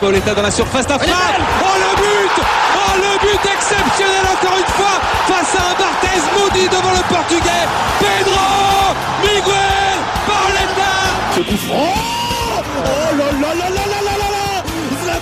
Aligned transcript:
Pauletta 0.00 0.34
dans 0.34 0.42
la 0.42 0.50
surface 0.50 0.86
d'affaire. 0.86 1.14
Oh 1.62 1.64
le 1.78 1.96
but. 1.96 2.44
Oh 2.76 2.94
le 2.96 3.18
but 3.18 3.50
exceptionnel 3.50 4.24
encore 4.30 4.58
une 4.58 4.72
fois 4.74 5.00
face 5.26 5.54
à 5.56 5.70
un 5.70 5.74
Barthez 5.74 6.22
maudit 6.38 6.68
devant 6.68 6.92
le 6.92 7.02
portugais. 7.12 7.66
Pedro 7.98 8.94
Miguel 9.22 9.98
Pauletta 10.26 10.92
Ce 11.34 11.40
coup 11.40 11.56
franc. 11.66 11.94
Oh 12.78 13.16
là 13.16 13.32
là 13.42 13.55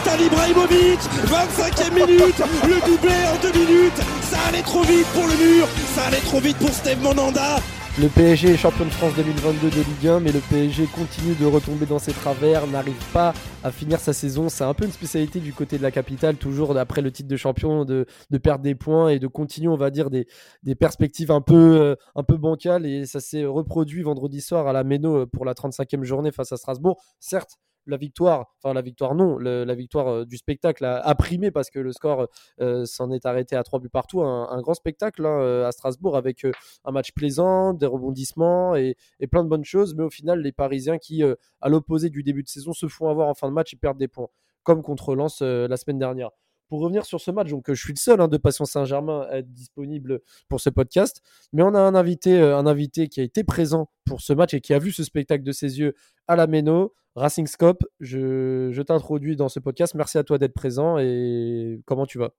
Zlatan 0.05 0.23
Ibrahimovic 0.23 1.01
25e 1.27 1.95
minute 1.95 2.43
Le 2.67 2.87
doublé 2.87 3.15
en 3.27 3.41
deux 3.41 3.59
minutes 3.59 3.97
Ça 4.23 4.39
allait 4.49 4.63
trop 4.63 4.83
vite 4.83 5.07
pour 5.15 5.27
le 5.27 5.35
mur 5.35 5.67
Ça 5.95 6.05
allait 6.07 6.21
trop 6.21 6.41
vite 6.41 6.57
pour 6.59 6.71
Steve 6.71 7.03
Monanda 7.03 7.57
Le 7.99 8.09
PSG 8.09 8.51
est 8.51 8.57
champion 8.57 8.85
de 8.85 8.91
France 8.91 9.15
2022 9.17 9.71
de 9.71 9.77
Ligue 9.77 10.09
1, 10.09 10.21
mais 10.21 10.33
le 10.33 10.41
PSG 10.41 10.87
continue 10.95 11.35
de 11.35 11.47
retomber 11.47 11.87
dans 11.87 11.99
ses 11.99 12.13
travers, 12.13 12.67
n'arrive 12.67 13.03
pas 13.13 13.33
à 13.63 13.71
finir 13.71 13.99
sa 13.99 14.13
saison. 14.13 14.49
C'est 14.49 14.65
un 14.65 14.75
peu 14.75 14.85
une 14.85 14.93
spécialité 14.93 15.41
du 15.41 15.53
côté 15.53 15.79
de 15.79 15.83
la 15.83 15.91
capitale, 15.91 16.37
toujours 16.37 16.77
après 16.77 17.01
le 17.01 17.11
titre 17.11 17.29
de 17.29 17.37
champion, 17.37 17.85
de, 17.85 18.07
perdre 18.43 18.65
des 18.65 18.75
points 18.75 19.09
et 19.09 19.19
de 19.19 19.27
continuer, 19.27 19.69
on 19.69 19.77
va 19.77 19.91
dire, 19.91 20.11
des, 20.11 20.27
perspectives 20.75 21.31
un 21.31 21.41
peu, 21.41 21.81
euh, 21.81 21.95
un 22.15 22.25
peu 22.25 22.37
bancales. 22.37 22.85
Et 22.85 23.07
ça 23.07 23.21
s'est 23.21 23.45
reproduit 23.45 24.03
vendredi 24.03 24.41
soir 24.41 24.67
à 24.67 24.73
la 24.73 24.85
Méno 24.85 25.27
pour 25.27 25.45
la 25.45 25.55
35e 25.55 26.03
journée 26.03 26.33
face 26.33 26.53
à 26.53 26.57
Strasbourg. 26.57 27.01
Certes, 27.21 27.59
la 27.87 27.97
victoire, 27.97 28.55
enfin 28.63 28.75
la 28.75 28.83
victoire 28.83 29.15
non, 29.15 29.39
la 29.39 29.75
victoire 29.75 30.09
euh, 30.09 30.25
du 30.25 30.37
spectacle 30.37 30.85
a, 30.85 31.15
primé 31.15 31.51
parce 31.51 31.71
que 31.71 31.79
le 31.79 31.93
score 31.93 32.29
euh, 32.61 32.85
s'en 32.85 33.11
est 33.11 33.27
arrêté 33.27 33.57
à 33.57 33.63
trois 33.63 33.81
buts 33.81 33.89
partout. 33.89 34.23
Un, 34.23 34.61
grand 34.63 34.75
spectacle 34.75 35.25
hein, 35.27 35.41
euh, 35.41 35.67
à 35.67 35.73
Strasbourg 35.73 36.17
avec 36.17 36.45
euh, 36.45 36.53
un 36.85 36.93
match 36.93 37.13
plaisant, 37.13 37.75
des 37.75 37.87
rebondissements 37.87 38.75
et, 38.77 38.97
plein 39.31 39.45
de 39.45 39.49
bonnes 39.49 39.65
choses. 39.65 39.95
Mais 39.95 40.05
au 40.05 40.11
final, 40.11 40.41
les 40.41 40.53
Parisiens 40.53 40.99
qui, 40.99 41.23
euh, 41.23 41.35
à 41.61 41.69
l'opposé 41.69 42.11
du 42.11 42.23
début 42.23 42.43
de 42.43 42.49
saison, 42.49 42.73
se 42.73 42.89
font 42.89 43.09
avoir 43.09 43.29
en 43.29 43.35
fin 43.35 43.49
de 43.49 43.55
match 43.55 43.73
et 43.75 43.77
perdent 43.77 43.99
des 43.99 44.09
points, 44.09 44.29
comme 44.63 44.83
contre 44.83 45.15
Lens 45.15 45.41
euh, 45.43 45.69
la 45.69 45.77
semaine 45.77 45.99
dernière. 45.99 46.31
Pour 46.69 46.81
revenir 46.81 47.05
sur 47.05 47.21
ce 47.21 47.31
match, 47.31 47.51
donc 47.51 47.69
euh, 47.69 47.75
je 47.75 47.83
suis 47.83 47.93
le 47.93 47.99
seul 47.99 48.21
hein, 48.21 48.29
de 48.29 48.37
Passion 48.39 48.65
Saint-Germain 48.65 49.27
à 49.31 49.39
être 49.39 49.53
disponible 49.53 50.21
pour 50.49 50.61
ce 50.61 50.71
podcast, 50.71 51.21
mais 51.53 51.63
on 51.63 51.75
a 51.75 51.79
un 51.79 51.95
invité, 51.95 52.41
euh, 52.41 52.57
un 52.57 52.67
invité 52.67 53.09
qui 53.09 53.21
a 53.21 53.23
été 53.23 53.45
présent 53.45 53.91
pour 54.07 54.23
ce 54.23 54.33
match 54.33 54.55
et 54.55 54.61
qui 54.61 54.73
a 54.73 54.79
vu 54.79 54.91
ce 54.91 55.05
spectacle 55.05 55.45
de 55.45 55.53
ses 55.53 55.79
yeux 55.79 55.95
à 56.27 56.37
la 56.37 56.47
Méno. 56.47 56.95
Racing 57.17 57.47
Scope, 57.47 57.85
je, 58.01 58.83
t'introduis 58.83 59.37
dans 59.37 59.49
ce 59.49 59.61
podcast. 59.61 59.95
Merci 59.95 60.19
à 60.19 60.25
toi 60.25 60.39
d'être 60.39 60.55
présent 60.55 60.99
et 60.99 61.81
comment 61.87 62.07
tu 62.07 62.19
vas? 62.19 62.31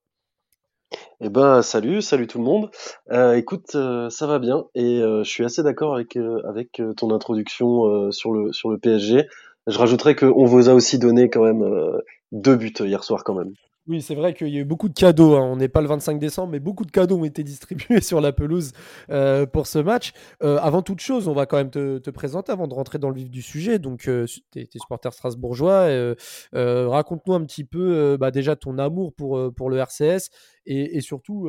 Eh 1.21 1.29
ben, 1.29 1.61
salut, 1.61 2.01
salut 2.01 2.27
tout 2.27 2.39
le 2.39 2.43
monde. 2.43 2.69
Euh, 3.11 3.35
écoute, 3.35 3.75
euh, 3.75 4.09
ça 4.09 4.27
va 4.27 4.37
bien 4.37 4.65
et 4.75 5.01
euh, 5.01 5.23
je 5.23 5.29
suis 5.29 5.45
assez 5.45 5.63
d'accord 5.63 5.95
avec 5.95 6.81
ton 6.97 7.11
introduction 7.11 8.11
sur 8.11 8.33
le 8.33 8.51
sur 8.51 8.69
le 8.69 8.77
PSG. 8.77 9.27
Je 9.67 9.79
rajouterais 9.79 10.15
qu'on 10.15 10.45
vous 10.45 10.69
a 10.69 10.73
aussi 10.73 10.99
donné 10.99 11.29
quand 11.29 11.43
même 11.43 12.01
deux 12.31 12.55
buts 12.55 12.73
hier 12.79 13.03
soir 13.03 13.23
quand 13.23 13.33
même. 13.33 13.53
Oui, 13.87 14.01
c'est 14.01 14.15
vrai 14.15 14.33
qu'il 14.33 14.47
y 14.49 14.57
a 14.57 14.61
eu 14.61 14.65
beaucoup 14.65 14.89
de 14.89 14.95
cadeaux. 14.95 15.35
hein. 15.35 15.41
On 15.43 15.57
n'est 15.57 15.67
pas 15.67 15.79
le 15.81 15.87
25 15.87 16.17
décembre, 16.17 16.51
mais 16.51 16.59
beaucoup 16.59 16.85
de 16.85 16.91
cadeaux 16.91 17.17
ont 17.19 17.23
été 17.23 17.43
distribués 17.43 18.01
sur 18.01 18.19
la 18.19 18.31
pelouse 18.31 18.71
euh, 19.11 19.45
pour 19.45 19.67
ce 19.67 19.77
match. 19.77 20.13
Euh, 20.41 20.57
avant 20.57 20.81
toute 20.81 21.01
chose, 21.01 21.27
on 21.27 21.33
va 21.33 21.45
quand 21.45 21.57
même 21.57 21.69
te, 21.69 21.99
te 21.99 22.09
présenter 22.09 22.51
avant 22.51 22.67
de 22.67 22.73
rentrer 22.73 22.97
dans 22.97 23.09
le 23.09 23.15
vif 23.15 23.29
du 23.29 23.43
sujet. 23.43 23.77
Donc, 23.77 24.07
euh, 24.07 24.25
tu 24.51 24.59
es, 24.59 24.67
supporter 24.79 25.13
strasbourgeois. 25.13 25.87
euh, 25.87 26.15
Raconte-nous 26.53 27.33
un 27.35 27.45
petit 27.45 27.63
peu 27.63 28.17
bah, 28.19 28.31
déjà 28.31 28.55
ton 28.55 28.79
amour 28.79 29.13
pour, 29.13 29.53
pour 29.53 29.69
le 29.69 29.77
RCS 29.77 30.29
et, 30.65 30.97
et 30.97 31.01
surtout, 31.01 31.47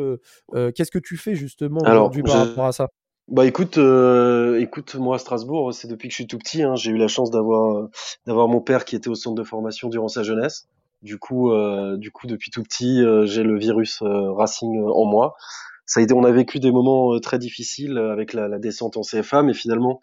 qu'est-ce 0.74 0.90
que 0.90 0.98
tu 0.98 1.16
fais 1.16 1.34
justement 1.34 1.80
aujourd'hui 1.80 2.22
par 2.22 2.36
rapport 2.46 2.66
à 2.66 2.72
ça? 2.72 2.88
Bah 3.28 3.44
écoute, 3.44 3.76
euh, 3.78 4.60
écoute, 4.60 4.94
moi 4.94 5.16
à 5.16 5.18
Strasbourg, 5.18 5.74
c'est 5.74 5.88
depuis 5.88 6.06
que 6.08 6.12
je 6.12 6.16
suis 6.16 6.26
tout 6.28 6.38
petit. 6.38 6.62
Hein, 6.62 6.76
j'ai 6.76 6.92
eu 6.92 6.96
la 6.96 7.08
chance 7.08 7.30
d'avoir 7.32 7.88
d'avoir 8.24 8.46
mon 8.46 8.60
père 8.60 8.84
qui 8.84 8.94
était 8.94 9.08
au 9.08 9.16
centre 9.16 9.34
de 9.34 9.42
formation 9.42 9.88
durant 9.88 10.06
sa 10.06 10.22
jeunesse. 10.22 10.68
Du 11.02 11.18
coup, 11.18 11.52
euh, 11.52 11.96
du 11.96 12.10
coup, 12.10 12.26
depuis 12.26 12.50
tout 12.50 12.62
petit, 12.62 13.02
euh, 13.02 13.26
j'ai 13.26 13.42
le 13.42 13.58
virus 13.58 14.02
euh, 14.02 14.32
Racing 14.32 14.82
en 14.82 15.04
moi. 15.04 15.34
Ça 15.84 16.00
a 16.00 16.02
été, 16.02 16.14
on 16.14 16.24
a 16.24 16.32
vécu 16.32 16.58
des 16.58 16.72
moments 16.72 17.18
très 17.20 17.38
difficiles 17.38 17.96
avec 17.98 18.32
la, 18.32 18.48
la 18.48 18.58
descente 18.58 18.96
en 18.96 19.02
CFA, 19.02 19.42
mais 19.42 19.54
finalement, 19.54 20.00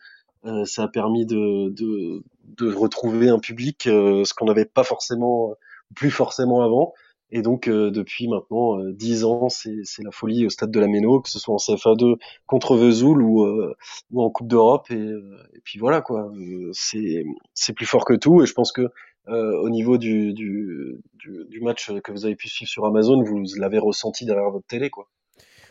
ça 0.65 0.83
a 0.83 0.87
permis 0.87 1.25
de, 1.25 1.69
de, 1.69 2.23
de 2.57 2.73
retrouver 2.73 3.29
un 3.29 3.39
public, 3.39 3.83
ce 3.83 4.33
qu'on 4.33 4.45
n'avait 4.45 4.65
pas 4.65 4.83
forcément, 4.83 5.55
plus 5.93 6.11
forcément 6.11 6.61
avant. 6.61 6.93
Et 7.35 7.41
donc, 7.41 7.67
euh, 7.67 7.89
depuis 7.89 8.27
maintenant 8.27 8.79
euh, 8.79 8.93
10 8.93 9.23
ans, 9.23 9.49
c'est 9.49 9.81
la 10.03 10.11
folie 10.11 10.45
au 10.45 10.49
stade 10.49 10.69
de 10.69 10.79
la 10.79 10.87
Méno, 10.87 11.19
que 11.19 11.29
ce 11.29 11.39
soit 11.39 11.55
en 11.55 11.57
CFA2 11.57 12.17
contre 12.45 12.77
Vesoul 12.77 13.23
ou, 13.23 13.43
euh, 13.43 13.75
ou 14.11 14.21
en 14.21 14.29
Coupe 14.29 14.47
d'Europe. 14.47 14.85
Et, 14.91 14.93
et 14.95 15.59
puis 15.63 15.79
voilà, 15.79 16.01
quoi. 16.01 16.31
C'est 16.73 17.73
plus 17.73 17.87
fort 17.87 18.05
que 18.05 18.13
tout. 18.13 18.43
Et 18.43 18.45
je 18.45 18.53
pense 18.53 18.71
que 18.71 18.87
euh, 19.29 19.57
au 19.61 19.69
niveau 19.69 19.97
du, 19.97 20.33
du, 20.33 20.99
du, 21.13 21.45
du 21.49 21.61
match 21.61 21.91
que 22.03 22.11
vous 22.11 22.25
avez 22.25 22.35
pu 22.35 22.49
suivre 22.49 22.69
sur 22.69 22.85
Amazon, 22.85 23.23
vous 23.23 23.43
l'avez 23.57 23.79
ressenti 23.79 24.25
derrière 24.25 24.49
votre 24.51 24.67
télé, 24.67 24.89
quoi. 24.89 25.07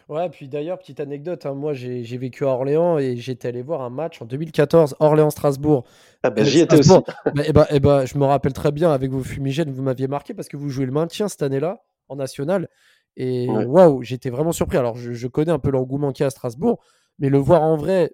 Ouais, 0.08 0.28
puis 0.28 0.48
d'ailleurs, 0.48 0.78
petite 0.78 1.00
anecdote, 1.00 1.46
hein, 1.46 1.54
moi 1.54 1.74
j'ai 1.74 2.02
vécu 2.18 2.44
à 2.44 2.48
Orléans 2.48 2.98
et 2.98 3.16
j'étais 3.16 3.48
allé 3.48 3.62
voir 3.62 3.82
un 3.82 3.90
match 3.90 4.20
en 4.20 4.24
2014, 4.26 4.96
Orléans-Strasbourg. 4.98 5.84
Ah 6.22 6.30
ben 6.30 6.44
j'y 6.44 6.60
étais 6.60 6.74
aussi. 6.76 6.88
Strasbourg. 6.88 7.04
Bah, 7.34 7.42
eh 7.46 7.52
ben, 7.52 7.66
eh 7.70 7.80
ben, 7.80 8.04
je 8.04 8.18
me 8.18 8.24
rappelle 8.24 8.52
très 8.52 8.72
bien, 8.72 8.90
avec 8.90 9.10
vos 9.10 9.22
fumigènes, 9.22 9.70
vous 9.70 9.82
m'aviez 9.82 10.08
marqué 10.08 10.34
parce 10.34 10.48
que 10.48 10.56
vous 10.56 10.68
jouez 10.70 10.86
le 10.86 10.92
maintien 10.92 11.28
cette 11.28 11.42
année-là 11.42 11.82
en 12.08 12.16
national. 12.16 12.68
Et 13.16 13.48
Ouais. 13.48 13.64
waouh, 13.64 14.02
j'étais 14.02 14.30
vraiment 14.30 14.52
surpris. 14.52 14.76
Alors, 14.76 14.96
je, 14.96 15.12
je 15.12 15.28
connais 15.28 15.52
un 15.52 15.58
peu 15.58 15.70
l'engouement 15.70 16.12
qu'il 16.12 16.22
y 16.22 16.24
a 16.24 16.28
à 16.28 16.30
Strasbourg, 16.30 16.80
mais 17.18 17.28
le 17.28 17.38
voir 17.38 17.62
en 17.62 17.76
vrai 17.76 18.12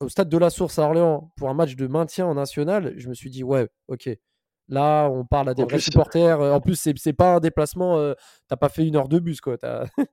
au 0.00 0.08
stade 0.08 0.28
de 0.28 0.38
la 0.38 0.50
Source 0.50 0.78
à 0.78 0.82
Orléans 0.82 1.30
pour 1.36 1.48
un 1.50 1.54
match 1.54 1.74
de 1.76 1.86
maintien 1.86 2.26
en 2.26 2.34
national, 2.34 2.94
je 2.96 3.08
me 3.08 3.14
suis 3.14 3.30
dit, 3.30 3.44
ouais, 3.44 3.68
ok. 3.88 4.08
Là, 4.70 5.08
on 5.10 5.24
parle 5.26 5.50
à 5.50 5.54
des 5.54 5.62
En 5.62 5.66
vrais 5.66 5.76
plus- 5.76 5.82
supporters. 5.82 6.40
Euh, 6.40 6.52
En 6.54 6.60
plus, 6.60 6.76
c'est 6.96 7.12
pas 7.12 7.34
un 7.34 7.40
déplacement. 7.40 7.98
euh, 7.98 8.14
T'as 8.48 8.56
pas 8.56 8.68
fait 8.70 8.86
une 8.86 8.96
heure 8.96 9.08
de 9.08 9.18
bus, 9.18 9.40
quoi. 9.42 9.56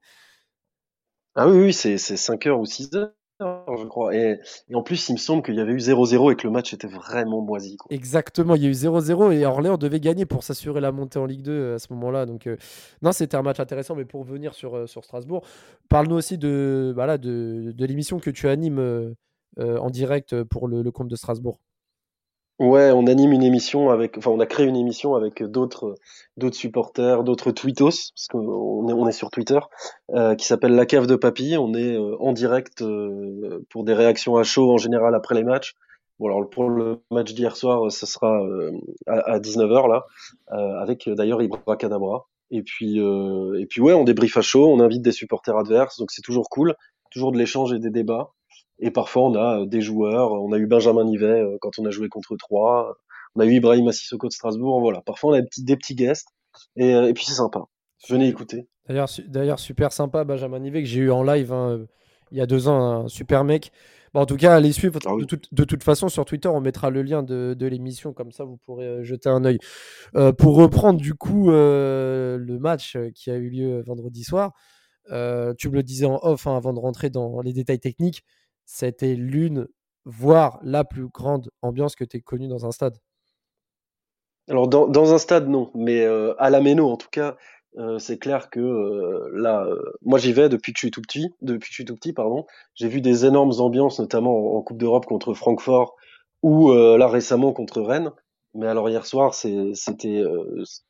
Ah 1.35 1.47
oui, 1.47 1.57
oui, 1.65 1.73
c'est 1.73 1.97
c'est 1.97 2.17
5 2.17 2.47
heures 2.47 2.59
ou 2.59 2.65
6 2.65 2.89
heures, 2.95 3.13
je 3.39 3.85
crois. 3.85 4.15
Et, 4.15 4.39
et 4.69 4.75
en 4.75 4.81
plus, 4.81 5.07
il 5.09 5.13
me 5.13 5.17
semble 5.19 5.43
qu'il 5.43 5.53
y 5.53 5.59
avait 5.59 5.73
eu 5.73 5.77
0-0 5.79 6.31
et 6.31 6.35
que 6.35 6.47
le 6.47 6.51
match 6.51 6.73
était 6.73 6.87
vraiment 6.87 7.41
moisi, 7.41 7.77
quoi. 7.77 7.87
Exactement, 7.93 8.55
il 8.55 8.63
y 8.63 8.65
a 8.65 8.69
eu 8.69 8.73
0-0 8.73 9.31
et 9.31 9.45
Orléans 9.45 9.77
devait 9.77 9.99
gagner 9.99 10.25
pour 10.25 10.41
s'assurer 10.43 10.81
la 10.81 10.91
montée 10.91 11.19
en 11.19 11.25
Ligue 11.27 11.43
2 11.43 11.51
euh, 11.51 11.75
à 11.75 11.79
ce 11.79 11.93
moment-là. 11.93 12.25
Donc, 12.25 12.47
euh, 12.47 12.57
non, 13.03 13.11
c'était 13.11 13.37
un 13.37 13.43
match 13.43 13.59
intéressant. 13.59 13.93
Mais 13.95 14.05
pour 14.05 14.21
revenir 14.21 14.55
sur, 14.55 14.75
euh, 14.75 14.87
sur 14.87 15.03
Strasbourg, 15.05 15.45
parle-nous 15.89 16.15
aussi 16.15 16.39
de, 16.39 16.91
voilà, 16.95 17.19
de, 17.19 17.71
de 17.71 17.85
l'émission 17.85 18.17
que 18.19 18.31
tu 18.31 18.47
animes 18.47 18.79
euh, 18.79 19.13
euh, 19.59 19.77
en 19.77 19.91
direct 19.91 20.41
pour 20.43 20.67
le, 20.67 20.81
le 20.81 20.91
compte 20.91 21.07
de 21.07 21.15
Strasbourg. 21.15 21.59
Ouais, 22.59 22.89
on 22.91 23.05
anime 23.05 23.33
une 23.33 23.43
émission 23.43 23.91
avec, 23.91 24.17
enfin, 24.17 24.31
on 24.31 24.39
a 24.39 24.47
créé 24.47 24.65
une 24.65 24.75
émission 24.75 25.13
avec 25.13 25.43
d'autres, 25.43 25.93
d'autres 26.37 26.55
supporters, 26.55 27.23
d'autres 27.23 27.51
tweetos, 27.51 28.11
parce 28.15 28.27
qu'on 28.29 28.89
est, 28.89 28.93
on 28.93 29.07
est 29.07 29.11
sur 29.11 29.29
Twitter, 29.29 29.59
euh, 30.15 30.33
qui 30.33 30.47
s'appelle 30.47 30.73
La 30.73 30.87
Cave 30.87 31.05
de 31.05 31.15
Papy. 31.15 31.55
On 31.59 31.75
est 31.75 31.95
euh, 31.95 32.15
en 32.19 32.33
direct 32.33 32.81
euh, 32.81 33.63
pour 33.69 33.83
des 33.83 33.93
réactions 33.93 34.37
à 34.37 34.43
chaud 34.43 34.71
en 34.71 34.77
général 34.77 35.13
après 35.13 35.35
les 35.35 35.43
matchs. 35.43 35.75
Bon, 36.17 36.27
alors 36.27 36.49
pour 36.49 36.67
le 36.67 36.99
match 37.11 37.31
d'hier 37.35 37.55
soir, 37.55 37.91
ce 37.91 38.07
sera 38.07 38.41
euh, 38.43 38.71
à, 39.05 39.33
à 39.33 39.39
19h 39.39 39.87
là, 39.87 40.05
euh, 40.53 40.79
avec 40.81 41.07
euh, 41.07 41.13
d'ailleurs 41.13 41.43
Ibra 41.43 41.77
Kadabra. 41.77 42.27
Et 42.49 42.63
puis, 42.63 42.99
euh, 42.99 43.59
et 43.59 43.67
puis 43.67 43.81
ouais, 43.81 43.93
on 43.93 44.03
débrief 44.03 44.35
à 44.37 44.41
chaud, 44.41 44.67
on 44.67 44.79
invite 44.79 45.03
des 45.03 45.11
supporters 45.11 45.57
adverses, 45.57 45.99
donc 45.99 46.09
c'est 46.11 46.23
toujours 46.23 46.49
cool, 46.49 46.73
toujours 47.11 47.31
de 47.31 47.37
l'échange 47.37 47.71
et 47.73 47.79
des 47.79 47.91
débats. 47.91 48.31
Et 48.79 48.91
parfois, 48.91 49.23
on 49.23 49.35
a 49.35 49.61
euh, 49.61 49.65
des 49.65 49.81
joueurs. 49.81 50.31
On 50.31 50.51
a 50.51 50.57
eu 50.57 50.67
Benjamin 50.67 51.03
Nivet 51.05 51.41
euh, 51.41 51.57
quand 51.61 51.79
on 51.79 51.85
a 51.85 51.89
joué 51.89 52.09
contre 52.09 52.35
Troyes. 52.37 52.93
On 53.35 53.41
a 53.41 53.45
eu 53.45 53.53
Ibrahim 53.53 53.91
Sissoko 53.91 54.27
de 54.27 54.33
Strasbourg. 54.33 54.79
Voilà. 54.81 55.01
Parfois, 55.01 55.31
on 55.31 55.33
a 55.33 55.41
des 55.41 55.47
petits, 55.47 55.63
des 55.63 55.75
petits 55.77 55.95
guests. 55.95 56.27
Et, 56.75 56.93
euh, 56.95 57.07
et 57.07 57.13
puis, 57.13 57.25
c'est 57.25 57.33
sympa. 57.33 57.65
Venez 58.09 58.27
écouter. 58.27 58.67
D'ailleurs, 58.87 59.09
su- 59.09 59.27
d'ailleurs, 59.27 59.59
super 59.59 59.91
sympa, 59.91 60.23
Benjamin 60.23 60.59
Nivet, 60.59 60.81
que 60.83 60.87
j'ai 60.87 61.01
eu 61.01 61.11
en 61.11 61.23
live 61.23 61.51
hein, 61.51 61.69
euh, 61.71 61.85
il 62.31 62.37
y 62.37 62.41
a 62.41 62.45
deux 62.45 62.67
ans, 62.67 63.03
un 63.05 63.07
super 63.07 63.43
mec. 63.43 63.71
Bon, 64.13 64.21
en 64.21 64.25
tout 64.25 64.37
cas, 64.37 64.55
allez 64.55 64.71
suivre. 64.71 64.99
Ah 65.05 65.13
oui. 65.15 65.21
de, 65.23 65.27
toute, 65.27 65.53
de 65.53 65.63
toute 65.63 65.83
façon, 65.83 66.07
sur 66.07 66.23
Twitter, 66.23 66.47
on 66.47 66.61
mettra 66.61 66.89
le 66.89 67.01
lien 67.01 67.23
de, 67.23 67.53
de 67.57 67.67
l'émission, 67.67 68.13
comme 68.13 68.31
ça, 68.31 68.43
vous 68.45 68.57
pourrez 68.65 68.85
euh, 68.85 69.03
jeter 69.03 69.29
un 69.29 69.43
œil. 69.43 69.57
Euh, 70.15 70.31
pour 70.31 70.55
reprendre, 70.55 70.99
du 70.99 71.13
coup, 71.15 71.51
euh, 71.51 72.37
le 72.37 72.59
match 72.59 72.95
euh, 72.95 73.09
qui 73.13 73.29
a 73.31 73.35
eu 73.35 73.49
lieu 73.49 73.81
vendredi 73.85 74.23
soir, 74.23 74.53
euh, 75.11 75.53
tu 75.57 75.69
me 75.69 75.75
le 75.75 75.83
disais 75.83 76.05
en 76.05 76.19
off 76.21 76.47
hein, 76.47 76.55
avant 76.55 76.73
de 76.73 76.79
rentrer 76.79 77.09
dans 77.09 77.41
les 77.41 77.53
détails 77.53 77.79
techniques, 77.79 78.23
c'était 78.67 79.15
l'une, 79.15 79.67
voire 80.05 80.59
la 80.61 80.83
plus 80.83 81.07
grande 81.07 81.49
ambiance 81.63 81.95
que 81.95 82.03
tu 82.03 82.17
aies 82.17 82.21
connue 82.21 82.47
dans 82.47 82.65
un 82.65 82.71
stade? 82.71 82.97
Alors, 84.49 84.67
dans, 84.67 85.13
un 85.13 85.17
stade, 85.17 85.47
non. 85.47 85.71
Mais 85.73 86.05
euh, 86.05 86.33
à 86.37 86.49
la 86.49 86.61
Méno, 86.61 86.89
en 86.89 86.97
tout 86.97 87.09
cas, 87.09 87.37
euh, 87.77 87.97
c'est 87.97 88.17
clair 88.17 88.49
que 88.49 88.59
euh, 88.59 89.29
là, 89.33 89.65
moi, 90.03 90.19
j'y 90.19 90.33
vais 90.33 90.49
depuis 90.49 90.73
que 90.73 90.77
je 90.77 90.85
suis 90.85 90.91
tout 90.91 91.01
petit. 91.01 91.29
Depuis 91.41 91.67
que 91.67 91.71
je 91.71 91.73
suis 91.75 91.85
tout 91.85 91.95
petit, 91.95 92.13
pardon. 92.13 92.45
J'ai 92.75 92.89
vu 92.89 93.01
des 93.01 93.25
énormes 93.25 93.53
ambiances, 93.59 93.99
notamment 93.99 94.55
en, 94.55 94.61
Coupe 94.61 94.77
d'Europe 94.77 95.05
contre 95.05 95.33
Francfort 95.33 95.95
ou 96.43 96.71
là 96.71 97.07
récemment 97.07 97.51
contre 97.51 97.81
Rennes. 97.81 98.11
Mais 98.53 98.67
alors 98.67 98.89
hier 98.89 99.05
soir, 99.05 99.33
c'était, 99.33 100.23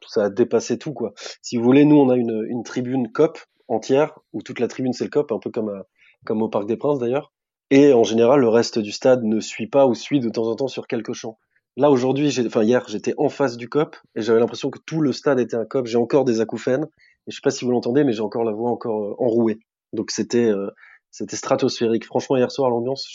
ça 0.07 0.25
a 0.25 0.30
dépassé 0.30 0.77
tout 0.77 0.94
quoi. 0.94 1.13
Si 1.41 1.57
vous 1.57 1.63
voulez, 1.63 1.85
nous 1.85 1.97
on 1.97 2.09
a 2.09 2.15
une, 2.15 2.45
une 2.50 2.63
tribune 2.63 3.12
COP 3.12 3.39
entière 3.68 4.19
où 4.33 4.41
toute 4.41 4.59
la 4.59 4.68
tribune 4.68 4.94
c'est 4.94 5.06
le 5.06 5.09
COP, 5.09 5.31
un 5.31 5.39
peu 5.39 5.50
comme 5.50 5.83
comme 6.25 6.41
au 6.41 6.50
Parc 6.50 6.68
des 6.68 6.77
Princes 6.77 7.00
d'ailleurs. 7.00 7.31
Et 7.69 7.94
en 7.94 8.04
général 8.04 8.40
le 8.40 8.50
reste 8.50 8.80
du 8.80 8.92
stade 8.92 9.24
ne 9.24 9.40
suit 9.40 9.68
pas 9.68 9.88
ou 9.88 9.94
suit 9.94 10.19
de 10.19 10.30
temps 10.30 10.48
en 10.48 10.56
temps 10.56 10.68
sur 10.68 10.88
quelques 10.88 11.14
champs. 11.14 11.38
Là 11.78 11.92
aujourd'hui, 11.92 12.34
enfin 12.46 12.64
hier, 12.64 12.84
j'étais 12.88 13.14
en 13.18 13.30
face 13.30 13.56
du 13.56 13.69
COP 13.69 13.96
et 14.16 14.22
j'avais 14.24 14.40
l'impression 14.40 14.72
que 14.72 14.80
tout 14.80 15.00
le 15.00 15.14
stade 15.14 15.40
était 15.40 15.56
un 15.56 15.66
COP. 15.66 15.86
J'ai 15.86 15.98
encore 15.98 16.25
des 16.25 16.42
acouphènes 16.42 16.88
et 17.28 17.31
je 17.31 17.36
sais 17.36 17.42
pas 17.44 17.52
si 17.52 17.66
vous 17.66 17.72
l'entendez, 17.72 18.04
mais 18.04 18.14
j'ai 18.14 18.22
encore 18.22 18.44
la 18.44 18.52
voix 18.52 18.72
encore 18.72 19.04
euh, 19.04 19.16
enrouée. 19.19 19.60
Donc 19.94 20.10
c'était 20.10 20.50
euh, 20.50 20.72
c'était 21.12 21.36
stratosphérique. 21.36 22.06
Franchement, 22.06 22.36
hier 22.36 22.52
soir, 22.52 22.72
l'ambiance, 22.72 23.08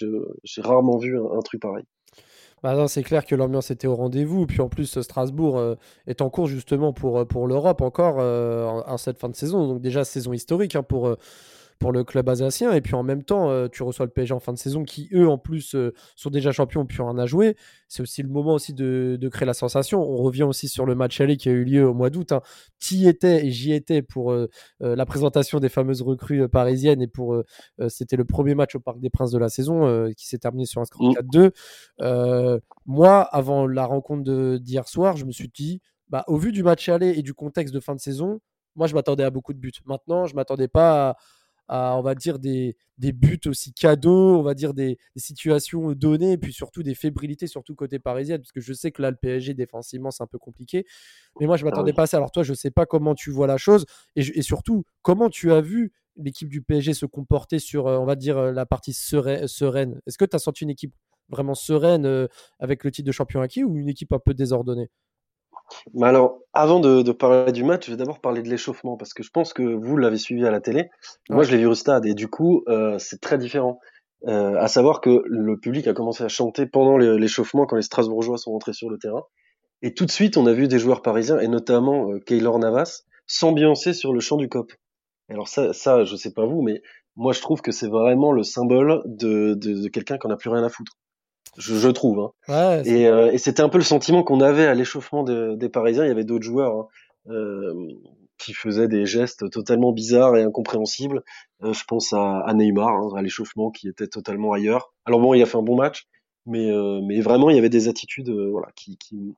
j'ai 0.44 0.62
rarement 0.62 0.96
vu 0.96 1.18
un, 1.18 1.40
truc 1.40 1.60
pareil. 1.60 1.84
Bah 2.62 2.86
c'est 2.86 3.02
clair 3.02 3.26
que 3.26 3.34
l'ambiance 3.34 3.72
était 3.72 3.88
au 3.88 3.96
rendez-vous. 3.96 4.46
Puis 4.46 4.60
en 4.60 4.68
plus, 4.68 5.00
Strasbourg 5.00 5.58
euh, 5.58 5.74
est 6.06 6.22
en 6.22 6.30
cours 6.30 6.46
justement 6.46 6.92
pour, 6.92 7.26
pour 7.26 7.48
l'Europe 7.48 7.80
encore 7.80 8.18
en, 8.18 8.96
cette 8.96 9.18
fin 9.18 9.28
de 9.28 9.34
saison. 9.34 9.66
Donc 9.66 9.80
déjà, 9.80 10.04
saison 10.04 10.32
historique 10.32 10.76
hein, 10.76 10.84
pour, 10.84 11.16
pour 11.82 11.92
le 11.92 12.04
club 12.04 12.28
alsacien. 12.28 12.72
Et 12.72 12.80
puis 12.80 12.94
en 12.94 13.02
même 13.02 13.24
temps, 13.24 13.50
euh, 13.50 13.66
tu 13.66 13.82
reçois 13.82 14.06
le 14.06 14.12
PSG 14.12 14.32
en 14.32 14.38
fin 14.38 14.52
de 14.52 14.58
saison 14.58 14.84
qui, 14.84 15.08
eux, 15.12 15.28
en 15.28 15.36
plus, 15.36 15.74
euh, 15.74 15.92
sont 16.14 16.30
déjà 16.30 16.52
champions, 16.52 16.86
puis 16.86 17.02
rien 17.02 17.18
à 17.18 17.26
jouer. 17.26 17.56
C'est 17.88 18.02
aussi 18.02 18.22
le 18.22 18.28
moment 18.28 18.54
aussi 18.54 18.72
de, 18.72 19.18
créer 19.32 19.46
la 19.46 19.54
sensation. 19.54 20.00
On 20.00 20.18
revient 20.18 20.44
aussi 20.44 20.68
sur 20.68 20.86
le 20.86 20.94
match 20.94 21.20
aller 21.20 21.36
qui 21.36 21.48
a 21.48 21.52
eu 21.52 21.64
lieu 21.64 21.86
au 21.86 21.92
mois 21.92 22.08
d'août. 22.08 22.30
Hein. 22.30 22.40
Tu 22.78 23.06
étais 23.06 23.46
et 23.46 23.50
j'y 23.50 23.72
étais 23.72 24.00
pour 24.00 24.30
euh, 24.30 24.48
la 24.80 25.04
présentation 25.06 25.58
des 25.58 25.68
fameuses 25.68 26.02
recrues 26.02 26.48
parisiennes. 26.48 27.02
Et 27.02 27.08
pour 27.08 27.42
c'était 27.88 28.16
le 28.16 28.24
premier 28.24 28.54
match 28.54 28.74
au 28.76 28.80
Parc 28.80 29.00
des 29.00 29.10
Princes 29.10 29.32
de 29.32 29.38
la 29.38 29.48
saison 29.48 30.12
qui 30.16 30.28
s'est 30.28 30.38
terminé 30.38 30.66
sur 30.66 30.80
un 30.80 30.84
score 30.84 31.12
4-2. 31.14 31.50
Mmh. 32.00 32.60
moi, 32.86 33.22
avant 33.22 33.66
la 33.66 33.86
rencontre 33.86 34.58
d'hier 34.58 34.86
soir, 34.88 35.16
je 35.16 35.24
me 35.24 35.32
suis 35.32 35.48
dit, 35.48 35.80
bah, 36.08 36.24
au 36.28 36.36
vu 36.36 36.52
du 36.52 36.62
match 36.62 36.88
aller 36.88 37.10
et 37.18 37.22
du 37.22 37.34
contexte 37.34 37.74
de 37.74 37.80
fin 37.80 37.94
de 37.94 38.00
saison, 38.00 38.40
moi, 38.76 38.86
je 38.86 38.94
m'attendais 38.94 39.24
à 39.24 39.30
beaucoup 39.30 39.52
de 39.52 39.58
buts. 39.58 39.72
Maintenant, 39.84 40.26
je 40.26 40.34
m'attendais 40.34 40.68
pas 40.68 41.10
à 41.10 41.16
on 41.72 42.02
va 42.02 42.14
dire, 42.14 42.38
des, 42.38 42.76
buts 42.98 43.40
aussi 43.46 43.72
cadeaux, 43.72 44.38
on 44.38 44.42
va 44.42 44.54
dire 44.54 44.74
des, 44.74 44.98
situations 45.16 45.92
données, 45.92 46.32
et 46.32 46.38
puis 46.38 46.52
surtout 46.52 46.82
des 46.82 46.94
fébrilités, 46.94 47.46
surtout 47.46 47.74
côté 47.74 47.98
parisien, 47.98 48.38
parce 48.38 48.52
que 48.52 48.60
je 48.60 48.72
sais 48.72 48.90
que 48.90 49.02
là, 49.02 49.10
le 49.10 49.16
PSG 49.16 49.54
défensivement, 49.54 50.10
c'est 50.10 50.22
un 50.22 50.26
peu 50.26 50.38
compliqué. 50.38 50.86
Mais 51.40 51.46
moi, 51.46 51.56
je 51.56 51.64
ah 51.64 51.70
m'attendais 51.70 51.92
pas 51.92 52.02
à 52.02 52.06
ça. 52.06 52.18
Alors 52.18 52.30
toi, 52.30 52.42
je 52.42 52.52
ne 52.52 52.56
sais 52.56 52.70
pas 52.70 52.86
comment 52.86 53.14
tu 53.14 53.30
vois 53.30 53.46
la 53.46 53.56
chose, 53.56 53.86
et, 54.16 54.42
surtout, 54.42 54.84
comment 55.02 55.30
tu 55.30 55.52
as 55.52 55.60
vu 55.60 55.92
l'équipe 56.16 56.48
du 56.48 56.62
PSG 56.62 56.94
se 56.94 57.06
comporter 57.06 57.58
sur, 57.58 57.86
euh, 57.86 57.98
on 57.98 58.04
va 58.04 58.16
dire, 58.16 58.38
euh, 58.38 58.52
la 58.52 58.66
partie 58.66 58.92
sereine? 58.92 60.00
Est-ce 60.06 60.18
que 60.18 60.24
tu 60.24 60.36
as 60.36 60.38
senti 60.38 60.64
une 60.64 60.70
équipe 60.70 60.94
vraiment 61.28 61.54
sereine 61.54 62.04
euh, 62.06 62.28
avec 62.58 62.84
le 62.84 62.90
titre 62.90 63.06
de 63.06 63.12
champion 63.12 63.40
acquis 63.40 63.64
ou 63.64 63.76
une 63.76 63.88
équipe 63.88 64.12
un 64.12 64.18
peu 64.18 64.34
désordonnée? 64.34 64.90
Mais 65.94 66.06
alors, 66.06 66.40
avant 66.52 66.80
de, 66.80 67.10
parler 67.12 67.52
du 67.52 67.64
match, 67.64 67.86
je 67.86 67.92
vais 67.92 67.96
d'abord 67.96 68.20
parler 68.20 68.42
de 68.42 68.48
l'échauffement 68.48 68.96
parce 68.96 69.14
que 69.14 69.22
je 69.22 69.30
pense 69.30 69.52
que 69.52 69.62
vous 69.62 69.96
l'avez 69.96 70.18
suivi 70.18 70.46
à 70.46 70.50
la 70.50 70.60
télé. 70.60 70.90
Moi, 71.30 71.44
je 71.44 71.52
l'ai 71.52 71.58
vu 71.58 71.66
au 71.66 71.74
stade 71.74 72.06
et 72.06 72.14
du 72.14 72.28
coup, 72.28 72.64
euh, 72.68 72.98
c'est 72.98 73.20
très 73.20 73.38
différent. 73.38 73.78
Euh, 74.28 74.54
à 74.58 74.68
savoir 74.68 75.00
que 75.00 75.22
le 75.26 75.58
public 75.58 75.86
a 75.88 75.94
commencé 75.94 76.22
à 76.22 76.28
chanter 76.28 76.66
pendant 76.66 76.96
l'échauffement 76.96 77.66
quand 77.66 77.76
les 77.76 77.82
Strasbourgeois 77.82 78.38
sont 78.38 78.52
rentrés 78.52 78.72
sur 78.72 78.88
le 78.88 78.98
terrain. 78.98 79.24
Et 79.82 79.94
tout 79.94 80.06
de 80.06 80.12
suite, 80.12 80.36
on 80.36 80.46
a 80.46 80.52
vu 80.52 80.68
des 80.68 80.78
joueurs 80.78 81.02
parisiens 81.02 81.40
et 81.40 81.48
notamment 81.48 82.12
euh, 82.12 82.20
Keylor 82.20 82.58
Navas 82.58 83.02
s'ambiancer 83.26 83.94
sur 83.94 84.12
le 84.12 84.20
champ 84.20 84.36
du 84.36 84.48
COP. 84.48 84.72
Alors 85.28 85.48
ça, 85.48 85.72
ça, 85.72 86.04
je 86.04 86.14
sais 86.14 86.32
pas 86.32 86.46
vous, 86.46 86.62
mais 86.62 86.82
moi 87.16 87.32
je 87.32 87.40
trouve 87.40 87.62
que 87.62 87.72
c'est 87.72 87.88
vraiment 87.88 88.32
le 88.32 88.42
symbole 88.42 89.02
de, 89.06 89.54
de, 89.54 89.82
de 89.82 89.88
quelqu'un 89.88 90.18
qui 90.18 90.26
en 90.26 90.30
a 90.30 90.36
plus 90.36 90.50
rien 90.50 90.62
à 90.62 90.68
foutre 90.68 90.92
je, 91.58 91.88
trouve. 91.88 92.20
Hein. 92.20 92.82
Euh, 92.86 93.30
et, 93.30 93.38
c'était 93.38 93.62
un 93.62 93.68
peu 93.68 93.78
le 93.78 93.84
sentiment 93.84 94.22
qu'on 94.22 94.40
avait 94.40 94.66
à 94.66 94.74
l'échauffement 94.74 95.22
des 95.22 95.68
Parisiens. 95.68 96.04
Il 96.04 96.08
y 96.08 96.12
avait 96.12 96.24
d'autres 96.24 96.44
joueurs 96.44 96.76
hein, 96.76 96.88
euh, 97.28 97.88
qui 98.38 98.54
faisaient 98.54 98.88
des 98.88 99.06
gestes 99.06 99.50
totalement 99.50 99.92
bizarres 99.92 100.36
et 100.36 100.42
incompréhensibles. 100.42 101.22
Euh, 101.62 101.72
je 101.72 101.84
pense 101.84 102.12
à, 102.12 102.50
Neymar, 102.54 102.88
hein, 102.88 103.10
à 103.16 103.22
l'échauffement, 103.22 103.70
qui 103.70 103.88
était 103.88 104.08
totalement 104.08 104.52
ailleurs. 104.52 104.92
Alors 105.04 105.20
bon, 105.20 105.34
il 105.34 105.42
a 105.42 105.46
fait 105.46 105.58
un 105.58 105.62
bon 105.62 105.76
match, 105.76 106.06
mais, 106.46 106.70
mais 107.02 107.20
vraiment, 107.20 107.50
il 107.50 107.56
y 107.56 107.58
avait 107.58 107.68
des 107.68 107.88
attitudes 107.88 108.30
voilà, 108.30 108.68
qui, 108.74 108.96
qui, 108.96 109.36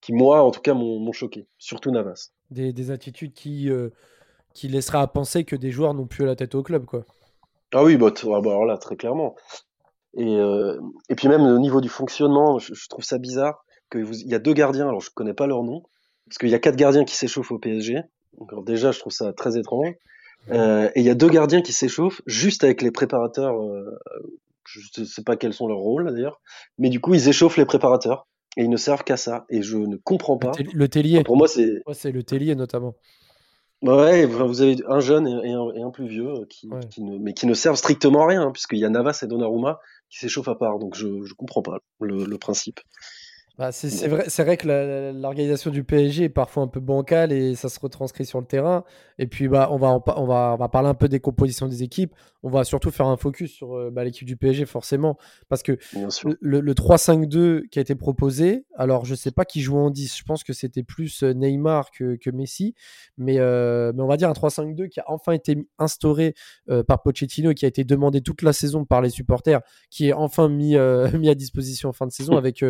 qui, 0.00 0.12
moi, 0.12 0.42
en 0.42 0.50
tout 0.50 0.60
cas, 0.60 0.74
m'ont 0.74 1.12
choqué. 1.12 1.46
Surtout 1.58 1.90
Navas. 1.90 2.30
Des, 2.50 2.72
des 2.72 2.90
attitudes 2.92 3.32
qui, 3.32 3.68
qui 4.54 4.68
laisseraient 4.68 4.98
à 4.98 5.06
penser 5.08 5.44
que 5.44 5.56
des 5.56 5.72
joueurs 5.72 5.94
n'ont 5.94 6.06
plus 6.06 6.24
la 6.24 6.36
tête 6.36 6.54
au 6.54 6.62
club, 6.62 6.84
quoi. 6.84 7.04
Ah 7.74 7.82
oui, 7.82 7.96
bah, 7.96 8.12
ah 8.22 8.40
bah 8.40 8.50
alors 8.50 8.64
là, 8.64 8.78
très 8.78 8.96
clairement. 8.96 9.34
Et, 10.16 10.36
euh, 10.36 10.80
et 11.08 11.14
puis 11.14 11.28
même 11.28 11.42
au 11.42 11.58
niveau 11.58 11.80
du 11.80 11.88
fonctionnement, 11.88 12.58
je, 12.58 12.72
trouve 12.88 13.04
ça 13.04 13.18
bizarre 13.18 13.64
qu'il 13.92 14.06
y 14.26 14.34
a 14.34 14.38
deux 14.38 14.54
gardiens, 14.54 14.88
alors 14.88 15.00
je 15.00 15.10
connais 15.10 15.34
pas 15.34 15.46
leur 15.46 15.62
nom, 15.62 15.82
parce 16.26 16.38
qu'il 16.38 16.48
y 16.48 16.54
a 16.54 16.58
quatre 16.58 16.76
gardiens 16.76 17.04
qui 17.04 17.14
s'échauffent 17.14 17.52
au 17.52 17.58
PSG. 17.58 18.00
Donc 18.38 18.64
déjà, 18.66 18.92
je 18.92 18.98
trouve 18.98 19.12
ça 19.12 19.32
très 19.32 19.58
étrange. 19.58 19.94
Euh, 20.50 20.90
et 20.94 21.00
il 21.00 21.06
y 21.06 21.10
a 21.10 21.14
deux 21.14 21.28
gardiens 21.28 21.60
qui 21.60 21.72
s'échauffent 21.72 22.22
juste 22.26 22.64
avec 22.64 22.82
les 22.82 22.90
préparateurs. 22.90 23.60
Euh, 23.62 23.98
je 24.64 25.04
sais 25.04 25.22
pas 25.22 25.36
quels 25.36 25.52
sont 25.52 25.68
leurs 25.68 25.78
rôles 25.78 26.12
d'ailleurs, 26.12 26.40
mais 26.78 26.88
du 26.88 27.00
coup 27.00 27.14
ils 27.14 27.28
échauffent 27.28 27.56
les 27.56 27.64
préparateurs 27.64 28.26
et 28.56 28.64
ils 28.64 28.70
ne 28.70 28.76
servent 28.76 29.04
qu'à 29.04 29.16
ça. 29.16 29.44
Et 29.48 29.62
je 29.62 29.76
ne 29.76 29.96
comprends 29.96 30.38
pas. 30.38 30.52
Le 30.72 30.88
tellier. 30.88 31.22
pour 31.22 31.36
moi, 31.36 31.48
c'est. 31.48 31.82
Ouais, 31.86 31.94
c'est 31.94 32.10
le 32.10 32.22
tellier 32.22 32.54
notamment. 32.54 32.94
Ouais, 33.82 34.24
vous 34.24 34.62
avez 34.62 34.76
un 34.88 35.00
jeune 35.00 35.28
et 35.28 35.82
un, 35.82 35.90
plus 35.90 36.08
vieux 36.08 36.32
qui, 36.48 36.66
ne, 36.98 37.18
mais 37.18 37.34
qui 37.34 37.46
ne 37.46 37.52
servent 37.52 37.76
strictement 37.76 38.22
à 38.22 38.28
rien, 38.28 38.42
hein, 38.42 38.50
puisqu'il 38.50 38.78
y 38.78 38.86
a 38.86 38.88
Navas 38.88 39.20
et 39.22 39.26
Donnarumma 39.26 39.80
qui 40.16 40.20
s'échauffe 40.20 40.48
à 40.48 40.54
part. 40.54 40.78
Donc 40.78 40.96
je 40.96 41.06
ne 41.06 41.34
comprends 41.34 41.62
pas 41.62 41.78
le, 42.00 42.36
principe. 42.38 42.80
Bah, 43.58 43.72
c'est 43.72 44.06
vrai, 44.08 44.26
vrai 44.28 44.56
que 44.58 45.12
l'organisation 45.18 45.70
du 45.70 45.82
PSG 45.82 46.24
est 46.24 46.28
parfois 46.28 46.62
un 46.62 46.66
peu 46.66 46.78
bancale 46.78 47.32
et 47.32 47.54
ça 47.54 47.70
se 47.70 47.80
retranscrit 47.80 48.26
sur 48.26 48.38
le 48.38 48.44
terrain. 48.44 48.84
Et 49.18 49.26
puis 49.26 49.48
bah, 49.48 49.68
on, 49.70 49.78
va, 49.78 49.98
on, 50.16 50.26
va, 50.26 50.52
on 50.52 50.56
va 50.56 50.68
parler 50.68 50.90
un 50.90 50.94
peu 50.94 51.08
des 51.08 51.20
compositions 51.20 51.66
des 51.66 51.82
équipes. 51.82 52.14
On 52.42 52.50
va 52.50 52.64
surtout 52.64 52.90
faire 52.90 53.06
un 53.06 53.16
focus 53.16 53.50
sur 53.50 53.74
euh, 53.74 53.90
bah, 53.90 54.04
l'équipe 54.04 54.26
du 54.26 54.36
PSG 54.36 54.66
forcément. 54.66 55.16
Parce 55.48 55.62
que 55.62 55.78
le, 56.40 56.60
le 56.60 56.74
3-5-2 56.74 57.68
qui 57.68 57.78
a 57.78 57.82
été 57.82 57.94
proposé, 57.94 58.66
alors 58.76 59.06
je 59.06 59.12
ne 59.12 59.16
sais 59.16 59.30
pas 59.30 59.46
qui 59.46 59.62
joue 59.62 59.78
en 59.78 59.88
10. 59.88 60.18
Je 60.18 60.24
pense 60.24 60.44
que 60.44 60.52
c'était 60.52 60.82
plus 60.82 61.22
euh, 61.22 61.32
Neymar 61.32 61.92
que, 61.92 62.16
que 62.16 62.28
Messi. 62.28 62.74
Mais, 63.16 63.38
euh, 63.38 63.90
mais 63.94 64.02
on 64.02 64.06
va 64.06 64.18
dire 64.18 64.28
un 64.28 64.34
3-5-2 64.34 64.88
qui 64.88 65.00
a 65.00 65.04
enfin 65.06 65.32
été 65.32 65.66
instauré 65.78 66.34
par 66.86 67.02
Pochettino 67.02 67.52
et 67.52 67.54
qui 67.54 67.64
a 67.64 67.68
été 67.68 67.84
demandé 67.84 68.20
toute 68.20 68.42
la 68.42 68.52
saison 68.52 68.84
par 68.84 69.00
les 69.00 69.08
supporters, 69.08 69.60
qui 69.88 70.08
est 70.08 70.12
enfin 70.12 70.48
mis, 70.50 70.76
mis 71.14 71.28
à 71.30 71.34
disposition 71.34 71.88
en 71.88 71.92
fin 71.92 72.06
de 72.06 72.12
saison 72.12 72.36
avec 72.36 72.62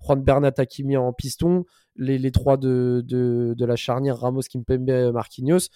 Juan 0.00 0.22
Bernat 0.32 0.54
Hakimi 0.56 0.96
en 0.96 1.12
piston, 1.12 1.64
les, 1.96 2.32
trois 2.32 2.56
de, 2.56 3.02
de, 3.04 3.64
la 3.64 3.76
charnière 3.76 4.18
Ramos, 4.18 4.42
Kimpembe, 4.50 5.12
Marquinhos. 5.12 5.68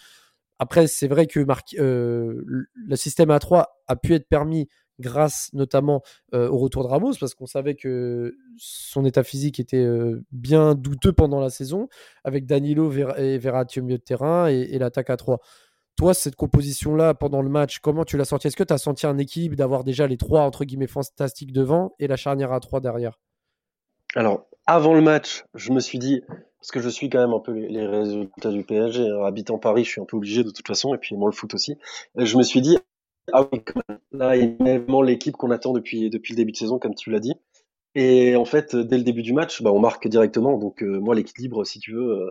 Après, 0.58 0.86
c'est 0.86 1.08
vrai 1.08 1.26
que 1.26 1.44
euh, 1.78 2.42
le 2.74 2.96
système 2.96 3.28
A3 3.28 3.66
a 3.86 3.96
pu 3.96 4.14
être 4.14 4.26
permis 4.28 4.68
grâce 4.98 5.50
notamment 5.52 6.02
euh, 6.32 6.48
au 6.48 6.56
retour 6.56 6.82
de 6.82 6.88
Ramos, 6.88 7.12
parce 7.20 7.34
qu'on 7.34 7.44
savait 7.44 7.74
que 7.74 8.34
son 8.56 9.04
état 9.04 9.22
physique 9.22 9.60
était 9.60 9.84
euh, 9.84 10.24
bien 10.32 10.74
douteux 10.74 11.12
pendant 11.12 11.38
la 11.38 11.50
saison, 11.50 11.88
avec 12.24 12.46
Danilo 12.46 12.90
et 13.18 13.36
Verratti 13.36 13.80
au 13.80 13.82
milieu 13.82 13.98
de 13.98 14.02
terrain 14.02 14.46
et, 14.48 14.78
l'attaque 14.78 15.10
à 15.10 15.18
3. 15.18 15.38
Toi, 15.96 16.14
cette 16.14 16.36
composition-là, 16.36 17.12
pendant 17.12 17.42
le 17.42 17.50
match, 17.50 17.80
comment 17.80 18.04
tu 18.06 18.16
l'as 18.16 18.24
senti? 18.24 18.46
Est-ce 18.46 18.56
que 18.56 18.64
tu 18.64 18.72
as 18.72 18.78
senti 18.78 19.06
un 19.06 19.18
équilibre 19.18 19.56
d'avoir 19.56 19.84
déjà 19.84 20.06
les 20.06 20.16
trois, 20.16 20.42
entre 20.42 20.64
guillemets, 20.64 20.86
fantastiques 20.86 21.52
devant 21.52 21.94
et 21.98 22.06
la 22.06 22.16
charnière 22.16 22.52
à 22.52 22.60
3 22.60 22.80
derrière? 22.80 23.18
Alors, 24.16 24.46
avant 24.66 24.94
le 24.94 25.00
match, 25.00 25.44
je 25.54 25.72
me 25.72 25.80
suis 25.80 25.98
dit, 25.98 26.22
parce 26.60 26.70
que 26.72 26.80
je 26.80 26.88
suis 26.88 27.08
quand 27.08 27.20
même 27.20 27.34
un 27.34 27.40
peu 27.40 27.52
les, 27.52 27.86
résultats 27.86 28.50
du 28.50 28.64
PSG, 28.64 29.08
hein, 29.08 29.24
habitant 29.24 29.58
Paris, 29.58 29.84
je 29.84 29.90
suis 29.90 30.00
un 30.00 30.04
peu 30.04 30.16
obligé 30.16 30.42
de 30.42 30.50
toute 30.50 30.66
façon, 30.66 30.94
et 30.94 30.98
puis 30.98 31.14
moi 31.16 31.30
le 31.30 31.36
foot 31.36 31.54
aussi, 31.54 31.76
je 32.16 32.36
me 32.36 32.42
suis 32.42 32.60
dit, 32.60 32.78
ah 33.32 33.46
oui, 33.52 33.62
là, 34.12 34.36
il 34.36 34.56
l'équipe 35.04 35.36
qu'on 35.36 35.50
attend 35.50 35.72
depuis, 35.72 36.10
depuis 36.10 36.32
le 36.32 36.36
début 36.36 36.52
de 36.52 36.56
saison, 36.56 36.78
comme 36.78 36.94
tu 36.94 37.10
l'as 37.10 37.20
dit. 37.20 37.34
Et 37.94 38.36
en 38.36 38.44
fait, 38.44 38.76
dès 38.76 38.98
le 38.98 39.04
début 39.04 39.22
du 39.22 39.32
match, 39.32 39.62
bah, 39.62 39.72
on 39.72 39.80
marque 39.80 40.06
directement. 40.06 40.58
Donc 40.58 40.82
euh, 40.82 41.00
moi, 41.00 41.14
l'équilibre, 41.14 41.64
si 41.64 41.78
tu 41.78 41.92
veux, 41.92 42.26
euh, 42.26 42.30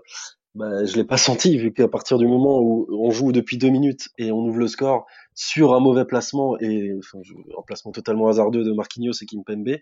bah, 0.56 0.86
je 0.86 0.96
l'ai 0.96 1.04
pas 1.04 1.18
senti 1.18 1.58
vu 1.58 1.74
qu'à 1.74 1.90
partir 1.90 2.18
du 2.18 2.28
moment 2.28 2.62
où 2.62 2.88
on 2.90 3.12
joue 3.12 3.34
depuis 3.34 3.58
deux 3.58 3.70
minutes 3.70 4.08
et 4.18 4.32
on 4.32 4.40
ouvre 4.40 4.60
le 4.60 4.68
score 4.68 5.06
sur 5.34 5.74
un 5.74 5.82
mauvais 5.82 6.06
placement 6.06 6.58
et 6.60 6.94
enfin, 6.98 7.20
un 7.58 7.62
placement 7.64 7.92
totalement 7.92 8.30
hasardeux 8.30 8.64
de 8.64 8.72
Marquinhos 8.72 9.12
et 9.22 9.26
Kimpembe, 9.26 9.80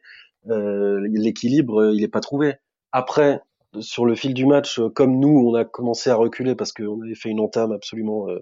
euh, 0.49 0.99
l'équilibre 1.11 1.93
il 1.93 2.03
est 2.03 2.07
pas 2.07 2.21
trouvé. 2.21 2.55
Après, 2.91 3.41
sur 3.79 4.05
le 4.07 4.15
fil 4.15 4.33
du 4.33 4.47
match, 4.47 4.81
comme 4.95 5.19
nous, 5.19 5.29
on 5.47 5.53
a 5.53 5.63
commencé 5.63 6.09
à 6.09 6.15
reculer 6.15 6.55
parce 6.55 6.73
qu'on 6.73 7.01
avait 7.03 7.15
fait 7.15 7.29
une 7.29 7.39
entame 7.39 7.71
absolument 7.71 8.29
euh, 8.29 8.39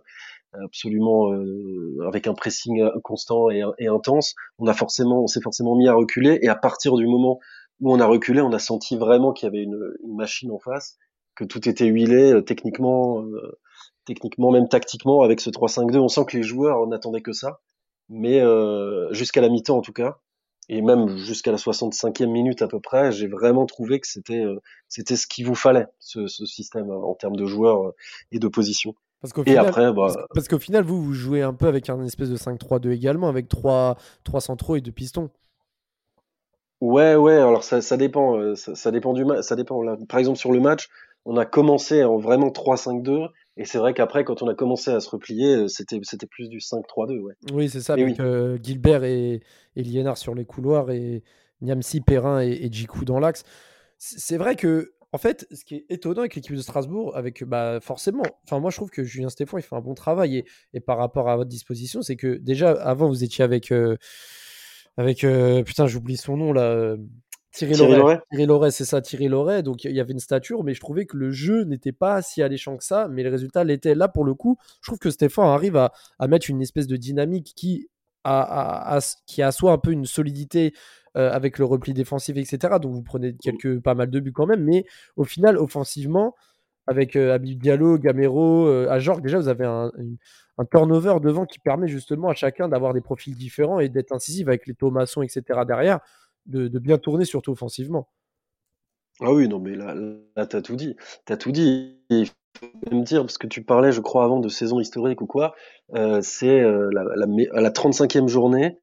absolument 0.54 1.34
euh, 1.34 2.08
avec 2.08 2.28
un 2.28 2.34
pressing 2.34 2.90
constant 3.04 3.50
et, 3.50 3.64
et, 3.78 3.88
intense, 3.88 4.36
on 4.58 4.68
a 4.68 4.74
forcément, 4.74 5.24
on 5.24 5.28
s'est 5.28 5.42
forcément 5.42 5.76
mis 5.76 5.90
à 5.90 5.94
reculer. 5.94 6.40
Et 6.42 6.48
à 6.48 6.56
partir 6.56 6.96
du 6.96 7.08
moment 7.08 7.40
où 7.82 7.94
on 7.94 8.00
a 8.00 8.06
reculé, 8.06 8.42
on 8.42 8.54
a 8.54 8.60
senti 8.60 8.96
vraiment 8.96 9.34
qu'il 9.34 9.48
y 9.48 9.50
avait 9.50 9.64
une, 9.64 9.96
une, 10.04 10.16
machine 10.16 10.52
en 10.52 10.60
face 10.60 10.98
que 11.36 11.44
tout 11.44 11.68
était 11.68 11.86
huilé 11.86 12.34
euh, 12.34 12.42
techniquement, 12.42 13.24
euh, 13.24 13.60
techniquement 14.06 14.52
même 14.52 14.68
tactiquement 14.68 15.22
avec 15.22 15.40
ce 15.40 15.50
3-5-2. 15.50 15.98
On 15.98 16.08
sent 16.08 16.26
que 16.28 16.38
les 16.38 16.44
joueurs 16.44 16.86
n'attendaient 16.88 17.22
que 17.22 17.34
ça, 17.34 17.60
mais 18.10 18.40
euh, 18.42 19.12
jusqu'à 19.14 19.42
la 19.42 19.50
mi-temps 19.50 19.78
en 19.78 19.82
tout 19.82 19.94
cas, 19.94 20.18
et 20.70 20.82
même 20.82 21.18
jusqu'à 21.18 21.52
la 21.52 21.58
65e 21.58 22.28
minute 22.28 22.62
à 22.62 22.68
peu 22.68 22.80
près, 22.80 23.12
j'ai 23.12 23.28
vraiment 23.28 23.66
trouvé 23.66 24.00
que 24.00 24.08
c'était 24.08 24.46
c'était 24.88 25.16
ce 25.16 25.28
qu'il 25.28 25.46
vous 25.46 25.56
fallait 25.56 25.88
ce, 26.00 26.28
ce 26.28 26.46
système 26.46 26.92
en 26.92 27.14
termes 27.16 27.36
de 27.36 27.46
joueurs 27.46 27.94
et 28.32 28.40
de 28.40 28.48
position. 28.48 28.96
Parce 29.22 29.34
qu'au 29.34 29.44
final, 29.44 29.68
après, 29.68 29.94
bah, 29.94 30.08
parce, 30.34 30.48
qu'au 30.48 30.58
final, 30.58 30.84
vous, 30.84 31.04
vous 31.04 31.14
jouez 31.14 31.44
un 31.44 31.54
peu 31.54 31.68
avec 31.68 31.90
un 31.90 32.04
espèce 32.04 32.30
de 32.30 32.38
5-3-2 32.38 32.90
également, 32.90 33.30
avec 33.30 33.48
3, 33.48 33.96
3 34.24 34.42
centraux 34.42 34.76
et 34.76 34.82
2 34.82 34.92
pistons. 34.92 35.30
ouais, 36.80 37.16
ouais. 37.16 37.36
Alors 37.36 37.64
ça, 37.64 37.82
ça 37.82 37.98
dépend. 37.98 38.56
Ça, 38.56 38.74
ça 38.74 38.90
dépend 38.90 39.14
du. 39.14 39.24
Ça 39.42 39.56
dépend. 39.56 39.84
Là, 39.84 39.96
par 40.10 40.20
exemple, 40.20 40.40
sur 40.40 40.52
le 40.52 40.60
match, 40.60 40.90
on 41.26 41.38
a 41.38 41.46
commencé 41.46 42.04
en 42.04 42.18
vraiment 42.18 42.50
3-5-2. 42.50 43.28
Et 43.58 43.66
c'est 43.66 43.78
vrai 43.78 43.94
qu'après, 43.94 44.24
quand 44.24 44.42
on 44.42 44.48
a 44.48 44.56
commencé 44.56 44.92
à 44.92 45.00
se 45.00 45.10
replier, 45.10 45.56
euh, 45.56 45.68
c'était, 45.68 46.00
c'était 46.04 46.26
plus 46.26 46.50
du 46.50 46.60
5-3-2. 46.60 47.20
Ouais. 47.20 47.34
Oui, 47.54 47.70
c'est 47.70 47.82
ça, 47.82 47.94
avec 47.94 48.06
oui. 48.06 48.16
euh, 48.20 48.58
Gilbert 48.62 49.04
et, 49.04 49.42
et 49.76 49.84
Liénard 49.84 50.18
sur 50.18 50.34
les 50.34 50.46
couloirs 50.46 50.90
et 50.90 51.24
Niamsi, 51.62 52.02
Perrin 52.02 52.42
et, 52.42 52.52
et 52.52 52.72
Djikou 52.72 53.06
dans 53.06 53.20
l'axe. 53.20 53.44
C'est 53.98 54.38
vrai 54.38 54.56
que, 54.56 54.94
en 55.12 55.18
fait, 55.20 55.46
ce 55.52 55.64
qui 55.66 55.76
est 55.76 55.86
étonnant 55.90 56.22
avec 56.22 56.34
l'équipe 56.36 56.56
de 56.56 56.62
Strasbourg, 56.62 57.16
avec 57.16 57.44
bah, 57.44 57.80
forcément, 57.82 58.24
enfin, 58.46 58.60
moi 58.60 58.72
je 58.72 58.78
trouve 58.78 58.90
que 58.90 59.04
Julien 59.04 59.30
Stéphane 59.30 59.60
il 59.60 59.64
fait 59.64 59.76
un 59.76 59.82
bon 59.82 59.94
travail 59.94 60.38
et, 60.38 60.46
et 60.74 60.80
par 60.80 60.98
rapport 60.98 61.30
à 61.30 61.36
votre 61.36 61.50
disposition, 61.50 62.02
c'est 62.02 62.16
que 62.16 62.38
déjà 62.38 62.72
avant 62.72 63.10
vous 63.10 63.24
étiez 63.24 63.44
avec, 63.44 63.72
euh, 63.72 63.98
avec 64.98 65.24
euh, 65.24 65.62
putain, 65.64 65.86
j'oublie 65.86 66.18
son 66.18 66.38
nom 66.38 66.54
là. 66.54 66.96
Thierry, 67.54 67.74
Thierry 67.74 67.92
Loret. 67.92 68.00
Loret 68.02 68.22
Thierry 68.32 68.46
Loret, 68.46 68.72
c'est 68.72 68.86
ça, 68.86 69.02
Thierry 69.02 69.28
Loret. 69.28 69.64
Donc 69.64 69.84
il 69.84 69.92
y 69.92 70.00
avait 70.00 70.14
une 70.14 70.20
stature, 70.20 70.64
mais 70.64 70.74
je 70.74 70.80
trouvais 70.80 71.06
que 71.06 71.18
le 71.18 71.32
jeu 71.32 71.64
n'était 71.64 71.92
pas 71.92 72.22
si 72.22 72.42
alléchant 72.42 72.78
que 72.78 72.84
ça. 72.84 73.08
Mais 73.10 73.24
le 73.24 73.30
résultat 73.30 73.64
l'était. 73.64 73.94
Là, 73.96 74.08
pour 74.08 74.24
le 74.26 74.34
coup, 74.34 74.58
je 74.82 74.90
trouve 74.90 75.00
que 75.00 75.10
Stéphane 75.12 75.46
arrive 75.48 75.76
à, 75.76 75.92
à 76.20 76.28
mettre 76.28 76.50
une 76.50 76.62
espèce 76.62 76.88
de 76.88 76.96
dynamique 76.96 77.54
qui 77.56 77.90
a, 78.24 78.42
a- 78.42 78.98
a- 78.98 79.16
qui 79.28 79.42
assoit 79.42 79.72
un 79.74 79.78
peu 79.78 79.92
une 79.92 80.06
solidité 80.06 80.74
euh, 81.18 81.30
avec 81.32 81.58
le 81.60 81.66
repli 81.66 81.94
défensif, 81.94 82.38
etc. 82.38 82.76
Donc 82.82 82.94
vous 82.94 83.04
prenez 83.04 83.36
quelques, 83.36 83.82
pas 83.82 83.96
mal 83.96 84.10
de 84.10 84.20
buts 84.22 84.32
quand 84.32 84.46
même. 84.46 84.64
Mais 84.64 84.86
au 85.18 85.26
final, 85.26 85.58
offensivement, 85.58 86.36
avec 86.88 87.16
euh, 87.16 87.34
Habib 87.34 87.62
Diallo, 87.62 87.98
Gamero, 87.98 88.66
euh, 88.68 88.88
Ajorg, 88.90 89.22
déjà 89.22 89.38
vous 89.40 89.50
avez 89.50 89.66
un, 89.66 89.92
une- 89.98 90.18
un 90.58 90.66
turnover 90.66 91.16
devant 91.22 91.46
qui 91.46 91.60
permet 91.60 91.88
justement 91.88 92.30
à 92.30 92.34
chacun 92.34 92.70
d'avoir 92.70 92.94
des 92.94 93.02
profils 93.02 93.36
différents 93.36 93.80
et 93.80 93.90
d'être 93.90 94.12
incisif 94.14 94.48
avec 94.48 94.68
les 94.68 94.74
Thomasson, 94.76 95.22
etc. 95.22 95.44
derrière, 95.68 96.00
de, 96.46 96.80
bien 96.80 96.98
tourner 96.98 97.26
surtout 97.26 97.52
offensivement. 97.52 98.10
Ah 99.20 99.32
oui, 99.32 99.48
non, 99.48 99.60
mais 99.60 99.76
là, 99.76 99.96
t'as 100.48 100.62
tout 100.62 100.76
dit. 100.76 100.96
T'as 101.26 101.38
tout 101.38 101.52
dit. 101.52 102.00
Il 102.10 102.28
faut 102.28 102.96
me 102.96 103.04
dire, 103.04 103.22
parce 103.22 103.38
que 103.38 103.48
tu 103.48 103.64
parlais, 103.64 103.92
je 103.92 104.02
crois, 104.02 104.24
avant 104.24 104.40
de 104.40 104.50
saison 104.50 104.80
historique 104.80 105.22
ou 105.22 105.28
quoi, 105.28 105.54
euh, 105.96 106.22
c'est 106.24 106.62
euh, 106.62 106.90
la, 106.92 107.04
la, 107.04 107.62
la 107.62 107.70
35e 107.70 108.28
journée, 108.28 108.80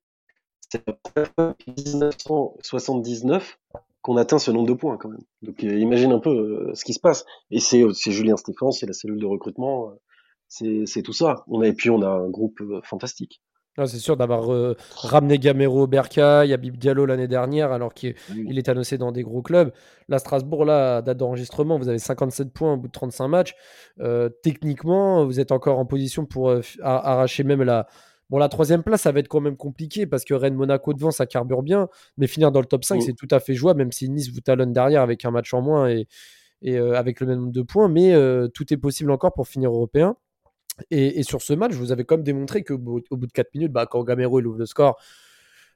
c'est 0.60 0.86
la 0.86 0.92
première 0.92 1.32
fois 1.34 1.56
depuis 1.58 1.72
1979 1.92 3.58
qu'on 4.02 4.16
atteint 4.16 4.38
ce 4.38 4.50
nombre 4.50 4.68
de 4.68 4.74
points 4.74 4.96
quand 4.96 5.08
même. 5.08 5.24
Donc 5.42 5.64
euh, 5.64 5.78
imagine 5.78 6.12
un 6.12 6.20
peu 6.20 6.30
euh, 6.30 6.74
ce 6.74 6.84
qui 6.84 6.92
se 6.92 7.00
passe. 7.00 7.24
Et 7.50 7.58
c'est 7.58 7.82
Julien 8.10 8.36
Stéphane, 8.36 8.70
c'est 8.70 8.86
la 8.86 8.92
cellule 8.92 9.20
de 9.20 9.26
recrutement, 9.26 9.92
c'est 10.48 11.02
tout 11.02 11.12
ça. 11.12 11.44
On 11.48 11.62
a, 11.62 11.66
et 11.66 11.72
puis 11.72 11.90
on 11.90 12.02
a 12.02 12.08
un 12.08 12.28
groupe 12.28 12.62
fantastique. 12.84 13.42
C'est 13.87 13.99
sûr 13.99 14.16
d'avoir 14.16 14.52
euh, 14.52 14.76
ramené 14.97 15.38
Gamero 15.38 15.82
au 15.82 15.87
Bercail, 15.87 16.52
Habib 16.52 16.76
Diallo 16.76 17.06
l'année 17.06 17.28
dernière, 17.28 17.73
alors 17.73 17.94
qu'il 17.94 18.14
il 18.35 18.58
est 18.58 18.68
annoncé 18.68 18.99
dans 18.99 19.12
des 19.12 19.23
gros 19.23 19.42
clubs. 19.42 19.73
Là, 20.08 20.18
Strasbourg, 20.18 20.64
là, 20.64 21.02
date 21.02 21.18
d'enregistrement, 21.18 21.78
vous 21.78 21.88
avez 21.88 21.99
57 21.99 22.52
points 22.52 22.75
au 22.75 22.76
bout 22.76 22.88
de 22.88 22.92
35 22.92 23.28
matchs. 23.28 23.54
Euh, 24.00 24.28
techniquement, 24.42 25.25
vous 25.25 25.40
êtes 25.40 25.52
encore 25.52 25.78
en 25.78 25.87
position 25.87 26.26
pour 26.26 26.50
euh, 26.50 26.61
arracher 26.82 27.44
même 27.44 27.62
la. 27.62 27.87
Bon, 28.30 28.37
la 28.37 28.50
troisième 28.50 28.82
place, 28.82 29.02
ça 29.02 29.12
va 29.12 29.20
être 29.20 29.28
quand 29.28 29.40
même 29.40 29.56
compliqué 29.56 30.06
parce 30.06 30.23
que 30.25 30.35
Rennes 30.35 30.54
Monaco 30.54 30.92
devant, 30.92 31.11
ça 31.11 31.25
carbure 31.25 31.62
bien. 31.62 31.88
Mais 32.18 32.26
finir 32.26 32.52
dans 32.52 32.61
le 32.61 32.66
top 32.66 32.85
5, 32.85 32.97
Mm. 32.97 33.00
c'est 33.00 33.14
tout 33.14 33.28
à 33.30 33.40
fait 33.40 33.54
jouable, 33.54 33.78
même 33.78 33.92
si 33.92 34.11
Nice 34.11 34.30
vous 34.30 34.40
talonne 34.40 34.73
derrière 34.75 35.00
avec 35.00 35.25
un 35.25 35.30
match 35.30 35.54
en 35.54 35.62
moins 35.62 35.88
et, 35.88 36.06
et 36.61 36.76
avec 36.76 37.20
le 37.20 37.26
même 37.26 37.38
nombre 37.38 37.52
de 37.52 37.62
points. 37.62 37.88
Mais 37.88 38.12
tout 38.52 38.70
est 38.70 38.76
possible 38.76 39.11
encore 39.12 39.32
pour 39.32 39.49
finir 39.49 39.70
européen. 39.70 40.14
Et, 40.90 41.23
sur 41.23 41.42
ce 41.42 41.52
match, 41.52 41.73
vous 41.73 41.92
avez 41.92 42.04
quand 42.04 42.16
même 42.16 42.25
démontré 42.25 42.64
bout, 42.68 43.02
au 43.11 43.16
bout 43.16 43.26
de 43.26 43.32
4 43.32 43.54
minutes, 43.54 43.73
bah, 43.73 43.87
quand 43.87 44.02
Gamero 44.04 44.40
ouvre 44.40 44.58
le 44.58 44.66
score, 44.66 44.99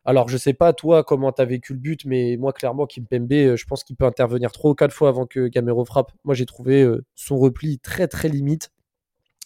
alors 0.04 0.28
je 0.28 0.36
sais 0.36 0.52
pas 0.52 0.72
toi 0.72 1.04
comment 1.04 1.30
tu 1.30 1.42
as 1.42 1.44
vécu 1.44 1.74
le 1.74 1.78
but, 1.78 2.04
mais 2.04 2.36
moi 2.36 2.52
clairement 2.52 2.86
Kimpembe, 2.86 3.32
euh, 3.32 3.56
je 3.56 3.64
pense 3.66 3.84
qu'il 3.84 3.94
peut 3.96 4.04
intervenir 4.04 4.50
3 4.50 4.72
ou 4.72 4.74
4 4.74 4.92
fois 4.92 5.08
avant 5.08 5.26
que 5.26 5.46
Gamero 5.46 5.84
frappe. 5.84 6.12
Moi 6.24 6.34
j'ai 6.34 6.46
trouvé 6.46 6.82
euh, 6.82 7.04
son 7.14 7.38
repli 7.38 7.78
très 7.78 8.08
très 8.08 8.28
limite. 8.28 8.70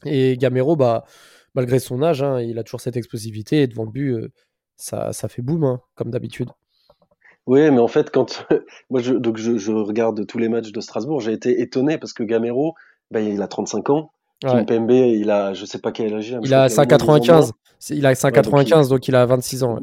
Et 0.05 0.37
Gamero, 0.37 0.77
bah, 0.77 1.05
malgré 1.55 1.79
son 1.79 2.03
âge, 2.03 2.23
hein, 2.23 2.41
il 2.41 2.59
a 2.59 2.65
toujours 2.65 2.81
cette 2.81 2.97
explosivité 2.97 3.63
et 3.63 3.67
devant 3.67 3.85
le 3.85 3.91
but, 3.91 4.13
euh, 4.13 4.33
ça, 4.77 5.13
ça 5.13 5.29
fait 5.29 5.43
boum, 5.43 5.65
hein, 5.65 5.81
comme 5.95 6.11
d'habitude. 6.11 6.51
Oui, 7.47 7.71
mais 7.71 7.79
en 7.79 7.89
fait, 7.89 8.11
quand 8.11 8.47
moi 8.91 9.01
je, 9.01 9.15
je, 9.37 9.59
je 9.59 9.73
regarde 9.73 10.27
tous 10.27 10.39
les 10.39 10.49
matchs 10.49 10.73
de 10.73 10.81
Strasbourg, 10.81 11.21
j'ai 11.21 11.33
été 11.33 11.61
étonné 11.61 11.99
parce 11.99 12.13
que 12.13 12.23
Gamero, 12.23 12.75
bah, 13.11 13.21
il 13.21 13.43
a 13.43 13.49
35 13.49 13.91
ans. 13.91 14.13
Ouais. 14.45 14.51
Kimpembe, 14.51 14.91
il 14.91 15.31
a, 15.31 15.55
je 15.55 15.65
sais 15.65 15.79
pas 15.79 15.93
quel 15.93 16.13
âge 16.15 16.29
il 16.29 16.35
a. 16.37 16.41
Il 16.43 16.55
a 16.55 16.69
qu'il 16.69 16.93
a 16.93 16.97
au 17.03 17.07
moins 17.07 17.19
10 17.19 17.31
ans 17.31 17.37
de 17.41 17.43
195. 17.45 17.53
C'est- 17.79 17.97
Il 17.97 18.07
a 18.07 18.15
195, 18.15 18.89
donc 18.89 19.09
il 19.09 19.15
a 19.15 19.25
26 19.27 19.63
ans. 19.65 19.75
ouais. 19.77 19.81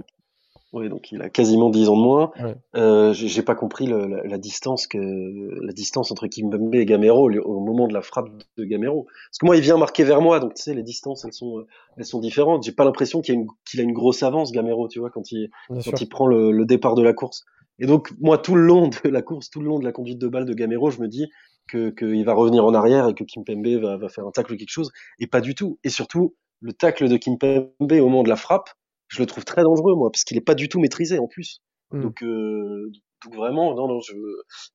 Ouais, 0.74 0.90
donc 0.90 1.12
il 1.12 1.22
a 1.22 1.30
quasiment 1.30 1.70
10 1.70 1.88
ans 1.90 1.96
de 1.96 2.02
moins. 2.02 2.32
Ouais. 2.42 2.56
Euh, 2.76 3.14
j'ai 3.14 3.44
pas 3.44 3.54
compris 3.54 3.86
le- 3.86 4.08
la, 4.08 4.24
la 4.24 4.38
distance 4.40 4.88
que 4.88 4.98
la 4.98 5.72
distance 5.72 6.12
entre 6.12 6.26
Kimpembe 6.26 6.74
et 6.74 6.86
Gamero 6.86 7.30
au 7.32 7.60
moment 7.60 7.88
de 7.88 7.94
la 7.94 8.02
frappe 8.02 8.30
de 8.58 8.64
Gamero. 8.64 9.04
Parce 9.30 9.38
que 9.40 9.46
moi, 9.46 9.56
il 9.56 9.62
vient 9.62 9.78
marquer 9.78 10.04
vers 10.04 10.20
moi, 10.22 10.40
donc 10.40 10.56
tu 10.56 10.64
sais, 10.64 10.74
les 10.74 10.82
distances, 10.82 11.26
elles 11.26 11.34
sont, 11.34 11.60
euh, 11.60 11.68
elles 11.98 12.06
sont 12.06 12.20
différentes. 12.20 12.64
J'ai 12.64 12.72
pas 12.72 12.86
l'impression 12.86 13.22
qu'il 13.22 13.36
a 13.36 13.38
une- 13.38 13.48
qu'il 13.70 13.80
a 13.82 13.84
une 13.84 13.94
grosse 13.94 14.24
avance, 14.24 14.52
Gamero, 14.52 14.88
tu 14.88 15.00
vois, 15.00 15.12
quand 15.12 15.32
il, 15.32 15.50
Bien 15.70 15.82
sûr. 15.82 15.92
quand 15.92 16.02
il 16.02 16.10
prend 16.10 16.26
le, 16.26 16.52
le 16.52 16.66
départ 16.66 16.96
de 16.96 17.04
la 17.04 17.14
course. 17.14 17.46
Et 17.78 17.86
donc, 17.86 18.10
moi, 18.20 18.40
tout 18.40 18.56
le 18.56 18.62
long 18.64 18.88
de 18.88 19.10
la 19.10 19.22
course, 19.22 19.52
tout 19.52 19.60
le 19.60 19.68
long 19.68 19.78
de 19.78 19.84
la 19.86 19.92
conduite 19.92 20.18
de 20.20 20.28
balle 20.28 20.46
de 20.46 20.54
Gamero, 20.56 20.90
je 20.90 21.00
me 21.02 21.08
dis 21.08 21.28
que 21.70 21.90
qu'il 21.92 22.24
va 22.26 22.34
revenir 22.34 22.66
en 22.66 22.74
arrière 22.74 23.08
et 23.08 23.14
que 23.14 23.24
Kimpembe 23.24 23.68
va, 23.82 23.98
va 23.98 24.10
faire 24.10 24.26
un 24.28 24.32
tacle 24.32 24.54
ou 24.54 24.58
quelque 24.58 24.70
chose. 24.72 24.92
Et 25.20 25.28
pas 25.28 25.42
du 25.42 25.56
tout. 25.56 25.80
Et 25.84 25.90
surtout, 25.90 26.36
le 26.62 26.74
tacle 26.74 27.08
de 27.10 27.18
Kimpembe 27.18 27.72
au 27.80 28.04
moment 28.10 28.24
de 28.24 28.30
la 28.30 28.36
frappe, 28.36 28.70
je 29.08 29.20
le 29.20 29.26
trouve 29.26 29.46
très 29.46 29.64
dangereux, 29.64 29.96
moi, 29.96 30.12
parce 30.12 30.24
qu'il 30.24 30.38
est 30.38 30.42
pas 30.42 30.56
du 30.56 30.70
tout 30.70 30.80
maîtrisé 30.80 31.20
en 31.20 31.28
plus. 31.28 31.62
Mm. 31.92 32.02
Donc, 32.02 32.24
euh, 32.24 32.92
donc 33.26 33.36
vraiment, 33.36 33.74
non, 33.76 33.88
non, 33.88 34.00
je 34.02 34.14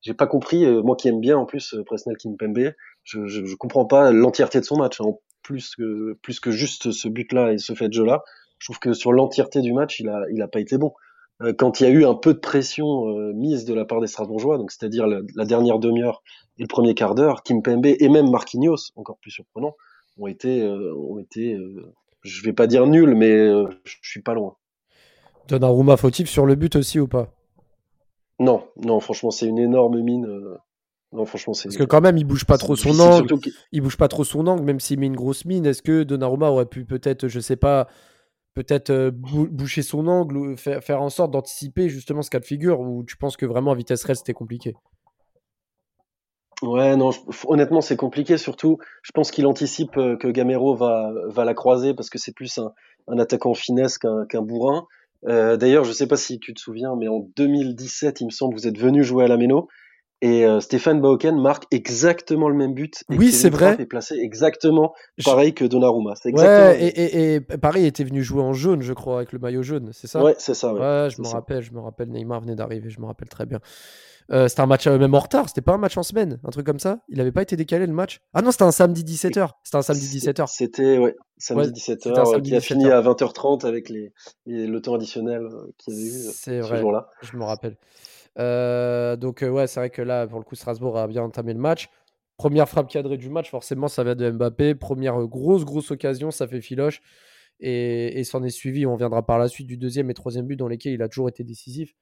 j'ai 0.01 0.13
pas 0.13 0.27
compris. 0.27 0.65
euh, 0.65 0.81
moi 0.81 0.95
qui 0.95 1.07
aime 1.07 1.19
bien 1.21 1.37
en 1.37 1.45
plus 1.45 1.73
euh, 1.73 1.83
Presnel 1.83 2.17
Kimpembe, 2.17 2.73
je, 3.03 3.25
je, 3.27 3.45
je 3.45 3.55
comprends 3.55 3.85
pas 3.85 4.11
l'entièreté 4.11 4.59
de 4.59 4.65
son 4.65 4.77
match. 4.77 4.99
hein. 5.01 5.13
Plus 5.43 5.75
que 5.75 6.13
plus 6.21 6.39
que 6.39 6.51
juste 6.51 6.91
ce 6.91 7.07
but-là 7.07 7.53
et 7.53 7.57
ce 7.57 7.73
fait 7.73 7.87
de 7.87 7.93
jeu-là, 7.93 8.23
je 8.59 8.67
trouve 8.67 8.79
que 8.79 8.93
sur 8.93 9.13
l'entièreté 9.13 9.61
du 9.61 9.73
match, 9.73 9.99
il 9.99 10.09
a 10.09 10.21
il 10.33 10.41
a 10.41 10.47
pas 10.47 10.59
été 10.59 10.77
bon. 10.77 10.93
Euh, 11.41 11.53
quand 11.53 11.79
il 11.79 11.83
y 11.83 11.85
a 11.85 11.89
eu 11.89 12.05
un 12.05 12.15
peu 12.15 12.33
de 12.33 12.39
pression 12.39 13.09
euh, 13.09 13.33
mise 13.33 13.65
de 13.65 13.73
la 13.73 13.85
part 13.85 14.01
des 14.01 14.07
Strasbourgeois, 14.07 14.57
donc 14.57 14.71
c'est-à-dire 14.71 15.07
la, 15.07 15.21
la 15.35 15.45
dernière 15.45 15.79
demi-heure 15.79 16.21
et 16.57 16.63
le 16.63 16.67
premier 16.67 16.93
quart 16.93 17.15
d'heure, 17.15 17.43
Kimpembe 17.43 17.85
et 17.85 18.09
même 18.09 18.29
Marquinhos, 18.29 18.91
encore 18.95 19.17
plus 19.19 19.31
surprenant, 19.31 19.75
ont 20.17 20.27
été 20.27 20.61
euh, 20.61 20.93
ont 20.95 21.19
été 21.19 21.57
je 22.21 22.43
vais 22.43 22.51
pas 22.51 22.67
dire 22.67 22.85
nuls, 22.85 23.15
mais 23.15 23.47
je 23.85 23.95
suis 24.01 24.21
pas 24.21 24.33
loin. 24.33 24.57
Donnarumma 25.47 25.95
fautif 25.95 26.29
sur 26.29 26.45
le 26.45 26.55
but 26.55 26.75
aussi 26.75 26.99
ou 26.99 27.07
pas? 27.07 27.33
Non, 28.39 28.65
non, 28.83 28.99
franchement, 28.99 29.31
c'est 29.31 29.47
une 29.47 29.57
énorme 29.57 30.01
mine. 30.01 30.27
Non, 31.11 31.25
franchement, 31.25 31.53
c'est. 31.53 31.69
Parce 31.69 31.77
que 31.77 31.83
quand 31.83 32.01
même, 32.01 32.17
il 32.17 32.25
bouge 32.25 32.45
pas 32.45 32.57
trop 32.57 32.75
son 32.75 32.99
angle. 32.99 33.33
il 33.71 33.81
bouge 33.81 33.97
pas 33.97 34.07
trop 34.07 34.23
son 34.23 34.45
angle, 34.47 34.63
même 34.63 34.79
s'il 34.79 34.99
met 34.99 35.07
une 35.07 35.15
grosse 35.15 35.45
mine. 35.45 35.65
Est-ce 35.65 35.81
que 35.81 36.03
Donnarumma 36.03 36.51
aurait 36.51 36.65
pu 36.65 36.85
peut-être, 36.85 37.27
je 37.27 37.39
sais 37.39 37.55
pas, 37.55 37.87
peut-être 38.63 38.89
euh, 38.89 39.09
bou- 39.09 39.47
boucher 39.49 39.81
son 39.83 40.07
angle 40.07 40.57
faire, 40.57 41.01
en 41.01 41.09
sorte 41.09 41.31
d'anticiper 41.31 41.87
justement 41.87 42.21
ce 42.21 42.29
cas 42.29 42.39
de 42.39 42.45
figure 42.45 42.81
où 42.81 43.05
tu 43.05 43.15
penses 43.15 43.37
que 43.37 43.45
vraiment 43.45 43.71
à 43.71 43.75
vitesse 43.75 44.03
réelle 44.03 44.17
c'était 44.17 44.33
compliqué? 44.33 44.75
Ouais, 46.61 46.97
non, 46.97 47.11
honnêtement, 47.47 47.79
c'est 47.79 47.95
compliqué. 47.95 48.37
Surtout, 48.37 48.79
je 49.01 49.11
pense 49.13 49.31
qu'il 49.31 49.47
anticipe 49.47 49.95
euh, 49.95 50.17
que 50.17 50.27
Gamero 50.27 50.75
va, 50.75 51.09
va 51.27 51.45
la 51.45 51.53
croiser 51.53 51.93
parce 51.93 52.09
que 52.09 52.17
c'est 52.17 52.33
plus 52.33 52.57
un, 52.57 52.73
attaquant 53.17 53.53
finesse 53.53 53.97
qu'un 53.97 54.25
qu'un 54.25 54.41
bourrin. 54.41 54.85
Euh, 55.27 55.55
D'ailleurs, 55.55 55.85
je 55.85 55.93
sais 55.93 56.07
pas 56.07 56.17
si 56.17 56.37
tu 56.37 56.53
te 56.53 56.59
souviens, 56.59 56.97
mais 56.97 57.07
en 57.07 57.19
2017, 57.37 58.19
il 58.19 58.25
me 58.25 58.31
semble, 58.31 58.55
vous 58.55 58.67
êtes 58.67 58.77
venu 58.77 59.05
jouer 59.05 59.23
à 59.23 59.29
la 59.29 59.37
Méno 59.37 59.69
et 60.21 60.45
euh, 60.45 60.59
Stéphane 60.59 60.99
Bauken 61.01 61.39
marque 61.39 61.65
exactement 61.71 62.49
le 62.49 62.55
même 62.55 62.73
but. 62.73 63.03
Et 63.11 63.17
Oui, 63.17 63.31
c'est 63.31 63.49
vrai. 63.49 63.67
Trapp 63.67 63.79
est 63.79 63.85
placé 63.85 64.15
exactement 64.15 64.93
pareil 65.23 65.53
que 65.53 65.65
Donnarumma. 65.65 66.13
Exactement. 66.25 66.69
Ouais, 66.69 66.83
et, 66.83 66.87
et, 66.87 67.35
et 67.35 67.39
pareil, 67.39 67.83
il 67.83 67.87
était 67.87 68.03
venu 68.03 68.21
jouer 68.23 68.41
en 68.41 68.53
jaune, 68.53 68.81
je 68.81 68.93
crois, 68.93 69.17
avec 69.17 69.31
le 69.31 69.39
maillot 69.39 69.63
jaune, 69.63 69.91
c'est 69.93 70.07
ça? 70.07 70.23
Ouais, 70.23 70.35
c'est 70.37 70.53
ça. 70.53 70.73
Ouais, 70.73 70.79
Ouais, 70.79 71.07
je 71.09 71.21
me 71.21 71.27
rappelle, 71.27 71.61
je 71.61 71.71
me 71.71 71.79
rappelle. 71.79 72.09
Neymar 72.09 72.41
venait 72.41 72.55
d'arriver, 72.55 72.89
je 72.89 72.99
me 72.99 73.05
rappelle 73.05 73.29
très 73.29 73.45
bien. 73.45 73.59
Euh, 74.31 74.47
c'était 74.47 74.61
un 74.61 74.67
match 74.67 74.85
même 74.87 75.15
en 75.15 75.19
retard, 75.19 75.47
c'était 75.47 75.61
pas 75.61 75.73
un 75.73 75.77
match 75.79 75.97
en 75.97 76.03
semaine, 76.03 76.39
un 76.43 76.51
truc 76.51 76.63
comme 76.65 76.77
ça? 76.77 76.99
Il 77.09 77.19
avait 77.19 77.31
pas 77.31 77.41
été 77.41 77.55
décalé 77.55 77.87
le 77.87 77.93
match? 77.93 78.21
Ah 78.33 78.43
non, 78.43 78.51
c'était 78.51 78.63
un 78.63 78.71
samedi 78.71 79.03
17h. 79.03 79.49
C'était 79.63 79.77
un 79.77 79.81
samedi 79.81 80.05
C'est- 80.05 80.17
17h. 80.33 80.47
C'était 80.47 80.97
ouais, 80.99 81.15
samedi 81.39 81.69
Ouais, 81.69 81.73
17h, 81.73 81.97
c'était 82.03 82.09
un 82.09 82.21
euh, 82.35 82.39
qui 82.41 82.55
a 82.55 82.59
17h. 82.59 82.61
fini 82.61 82.91
à 82.91 83.01
20h30 83.01 83.65
avec 83.65 83.89
les, 83.89 84.13
les- 84.45 84.67
le 84.67 84.81
temps 84.81 84.93
additionnel 84.93 85.41
euh, 85.41 85.71
qu'il 85.79 85.95
y 85.95 85.97
avait 85.97 86.05
eu 86.07 86.11
ce 86.11 86.75
jour-là. 86.79 87.07
je 87.23 87.35
me 87.37 87.43
rappelle. 87.43 87.75
Euh, 88.39 89.15
donc, 89.15 89.43
euh, 89.43 89.49
ouais, 89.49 89.67
c'est 89.67 89.79
vrai 89.79 89.89
que 89.89 90.01
là, 90.01 90.27
pour 90.27 90.39
le 90.39 90.45
coup, 90.45 90.55
Strasbourg 90.55 90.97
a 90.97 91.07
bien 91.07 91.23
entamé 91.23 91.53
le 91.53 91.59
match. 91.59 91.89
Première 92.37 92.69
frappe 92.69 92.89
cadrée 92.89 93.17
du 93.17 93.29
match, 93.29 93.49
forcément, 93.49 93.87
ça 93.87 94.03
va 94.03 94.15
de 94.15 94.31
Mbappé. 94.31 94.75
Première 94.75 95.21
euh, 95.21 95.27
grosse, 95.27 95.65
grosse 95.65 95.91
occasion, 95.91 96.31
ça 96.31 96.47
fait 96.47 96.61
filoche. 96.61 97.01
Et, 97.59 98.19
et 98.19 98.23
s'en 98.23 98.43
est 98.43 98.49
suivi, 98.49 98.85
on 98.85 98.95
viendra 98.95 99.25
par 99.25 99.37
la 99.39 99.49
suite 99.49 99.67
du 99.67 99.77
deuxième 99.77 100.09
et 100.09 100.13
troisième 100.13 100.47
but 100.47 100.55
dans 100.55 100.69
lesquels 100.69 100.93
il 100.93 101.01
a 101.01 101.09
toujours 101.09 101.27
été 101.27 101.43
décisif. 101.43 101.93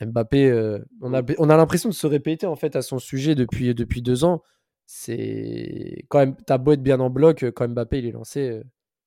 Mbappé, 0.00 0.50
euh, 0.50 0.78
on 1.02 1.14
a, 1.14 1.22
on 1.38 1.50
a 1.50 1.56
l'impression 1.56 1.88
de 1.88 1.94
se 1.94 2.06
répéter 2.06 2.46
en 2.46 2.56
fait 2.56 2.76
à 2.76 2.82
son 2.82 2.98
sujet 2.98 3.34
depuis, 3.34 3.74
depuis 3.74 4.02
deux 4.02 4.24
ans. 4.24 4.42
c'est 4.86 6.04
quand 6.08 6.20
même, 6.20 6.36
t'as 6.46 6.58
beau 6.58 6.72
être 6.72 6.82
bien 6.82 7.00
en 7.00 7.10
bloc, 7.10 7.44
quand 7.52 7.68
Mbappé 7.68 7.98
il 7.98 8.06
est 8.06 8.12
lancé, 8.12 8.62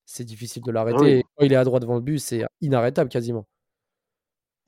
c'est 0.06 0.26
difficile 0.26 0.64
de 0.64 0.72
l'arrêter. 0.72 1.24
Quand 1.36 1.46
il 1.46 1.54
est 1.54 1.56
à 1.56 1.64
droite 1.64 1.84
devant 1.84 1.96
le 1.96 2.02
but, 2.02 2.20
c'est 2.20 2.44
inarrêtable 2.62 3.10
quasiment. 3.10 3.48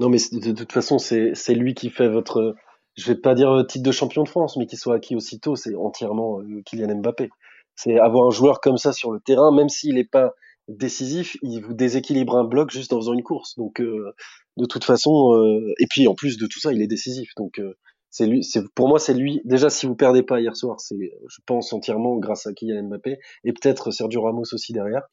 Non, 0.02 0.10
mais 0.10 0.18
de, 0.32 0.52
toute 0.52 0.72
façon, 0.72 0.98
c'est 0.98 1.54
lui 1.54 1.76
qui 1.76 1.92
fait 1.92 2.10
votre, 2.10 2.56
je 2.98 3.06
vais 3.06 3.20
pas 3.20 3.36
dire 3.36 3.64
titre 3.68 3.86
de 3.86 3.92
champion 3.92 4.24
de 4.24 4.30
France, 4.30 4.58
mais 4.58 4.66
qu'il 4.66 4.80
soit 4.80 4.96
acquis 4.96 5.16
aussitôt, 5.16 5.56
c'est 5.56 5.76
entièrement 5.76 6.40
Kylian 6.66 6.96
Mbappé. 6.96 7.30
C'est 7.76 8.00
avoir 8.00 8.26
un 8.26 8.32
joueur 8.32 8.62
comme 8.62 8.78
ça 8.78 8.94
sur 8.94 9.12
le 9.12 9.20
terrain, 9.20 9.56
même 9.56 9.70
s'il 9.70 9.94
n'est 9.94 10.04
pas 10.04 10.32
décisif, 10.68 11.38
il 11.44 11.62
vous 11.62 11.76
déséquilibre 11.76 12.36
un 12.36 12.46
bloc 12.46 12.72
juste 12.72 12.94
en 12.94 12.96
faisant 12.96 13.14
une 13.14 13.22
course. 13.22 13.56
Donc, 13.58 13.80
de 13.80 14.66
toute 14.66 14.86
façon, 14.86 15.40
et 15.78 15.86
puis 15.88 16.08
en 16.08 16.16
plus 16.16 16.38
de 16.40 16.48
tout 16.48 16.60
ça, 16.60 16.74
il 16.74 16.82
est 16.82 16.88
décisif. 16.88 17.30
Donc, 17.38 17.62
c'est 18.10 18.26
lui, 18.26 18.44
c'est 18.44 18.68
pour 18.74 18.88
moi 18.88 18.98
c'est 18.98 19.14
lui. 19.14 19.40
Déjà 19.46 19.70
si 19.70 19.86
vous 19.86 19.96
perdez 19.96 20.24
pas 20.24 20.42
hier 20.42 20.58
soir, 20.58 20.80
c'est 20.80 20.98
je 20.98 21.38
pense 21.46 21.74
entièrement 21.74 22.18
grâce 22.18 22.48
à 22.48 22.54
Kylian 22.54 22.86
Mbappé 22.86 23.20
et 23.44 23.54
peut-être 23.54 23.92
Sergio 23.92 24.24
Ramos 24.24 24.46
aussi 24.52 24.74
derrière. 24.74 25.04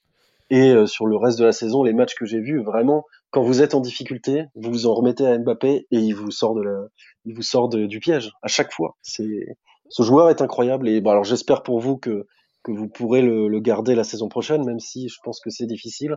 Et 0.51 0.71
euh, 0.71 0.87
sur 0.87 1.07
le 1.07 1.17
reste 1.17 1.39
de 1.39 1.45
la 1.45 1.53
saison, 1.53 1.83
les 1.83 1.93
matchs 1.93 2.15
que 2.15 2.25
j'ai 2.25 2.41
vus, 2.41 2.63
vraiment, 2.63 3.05
quand 3.31 3.43
vous 3.43 3.63
êtes 3.63 3.75
en 3.75 3.81
difficulté, 3.81 4.45
vous 4.55 4.71
vous 4.71 4.87
en 4.87 4.95
remettez 4.95 5.27
à 5.27 5.37
Mbappé 5.37 5.87
et 5.91 5.99
il 5.99 6.15
vous 6.15 6.31
sort 6.31 6.55
de 6.55 6.63
la, 6.63 6.89
il 7.25 7.35
vous 7.35 7.43
sort 7.43 7.69
du 7.69 8.01
piège 8.01 8.33
à 8.43 8.49
chaque 8.49 8.73
fois. 8.73 8.97
Ce 9.03 10.03
joueur 10.03 10.31
est 10.31 10.43
incroyable 10.43 10.89
et 10.89 11.01
bon 11.01 11.11
alors 11.11 11.25
j'espère 11.25 11.63
pour 11.63 11.81
vous 11.81 11.97
que 11.97 12.27
que 12.65 12.73
vous 12.73 12.89
pourrez 12.89 13.23
le 13.23 13.61
garder 13.61 13.95
la 13.95 14.05
saison 14.05 14.29
prochaine, 14.29 14.65
même 14.65 14.81
si 14.81 15.09
je 15.09 15.17
pense 15.23 15.41
que 15.41 15.51
c'est 15.51 15.67
difficile. 15.67 16.17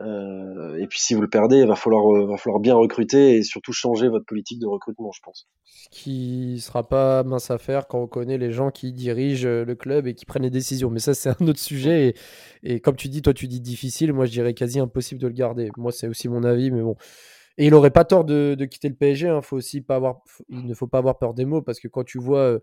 Euh, 0.00 0.76
et 0.78 0.86
puis 0.86 0.98
si 1.00 1.14
vous 1.14 1.20
le 1.20 1.28
perdez, 1.28 1.58
il 1.58 1.66
va 1.66 1.76
falloir, 1.76 2.06
euh, 2.14 2.26
va 2.26 2.36
falloir 2.36 2.60
bien 2.60 2.74
recruter 2.74 3.36
et 3.36 3.42
surtout 3.42 3.72
changer 3.72 4.08
votre 4.08 4.24
politique 4.24 4.58
de 4.58 4.66
recrutement, 4.66 5.12
je 5.12 5.20
pense. 5.22 5.48
Ce 5.64 5.88
qui 5.90 6.60
sera 6.60 6.88
pas 6.88 7.22
mince 7.24 7.50
à 7.50 7.58
faire 7.58 7.86
quand 7.86 8.00
on 8.00 8.06
connaît 8.06 8.38
les 8.38 8.52
gens 8.52 8.70
qui 8.70 8.92
dirigent 8.92 9.46
euh, 9.46 9.64
le 9.64 9.74
club 9.74 10.06
et 10.06 10.14
qui 10.14 10.24
prennent 10.24 10.42
les 10.42 10.50
décisions. 10.50 10.90
Mais 10.90 10.98
ça, 10.98 11.14
c'est 11.14 11.28
un 11.28 11.46
autre 11.46 11.58
sujet. 11.58 12.14
Et, 12.62 12.80
comme 12.80 12.96
tu 12.96 13.08
dis, 13.08 13.22
toi, 13.22 13.34
tu 13.34 13.48
dis 13.48 13.60
difficile. 13.60 14.12
Moi, 14.12 14.26
je 14.26 14.32
dirais 14.32 14.54
quasi 14.54 14.80
impossible 14.80 15.20
de 15.20 15.26
le 15.26 15.34
garder. 15.34 15.70
Moi, 15.76 15.92
c'est 15.92 16.08
aussi 16.08 16.28
mon 16.28 16.42
avis, 16.44 16.70
mais 16.70 16.82
bon. 16.82 16.96
Et 17.58 17.66
il 17.66 17.74
aurait 17.74 17.90
pas 17.90 18.04
tort 18.04 18.24
de, 18.24 18.56
quitter 18.64 18.88
le 18.88 18.94
PSG. 18.94 19.28
Hein. 19.28 19.42
Faut 19.42 19.56
aussi 19.56 19.82
pas 19.82 19.96
avoir, 19.96 20.22
il 20.48 20.66
ne 20.66 20.74
faut 20.74 20.86
pas 20.86 20.98
avoir 20.98 21.18
peur 21.18 21.34
des 21.34 21.44
mots 21.44 21.62
parce 21.62 21.80
que 21.80 21.88
quand 21.88 22.04
tu 22.04 22.18
vois 22.18 22.58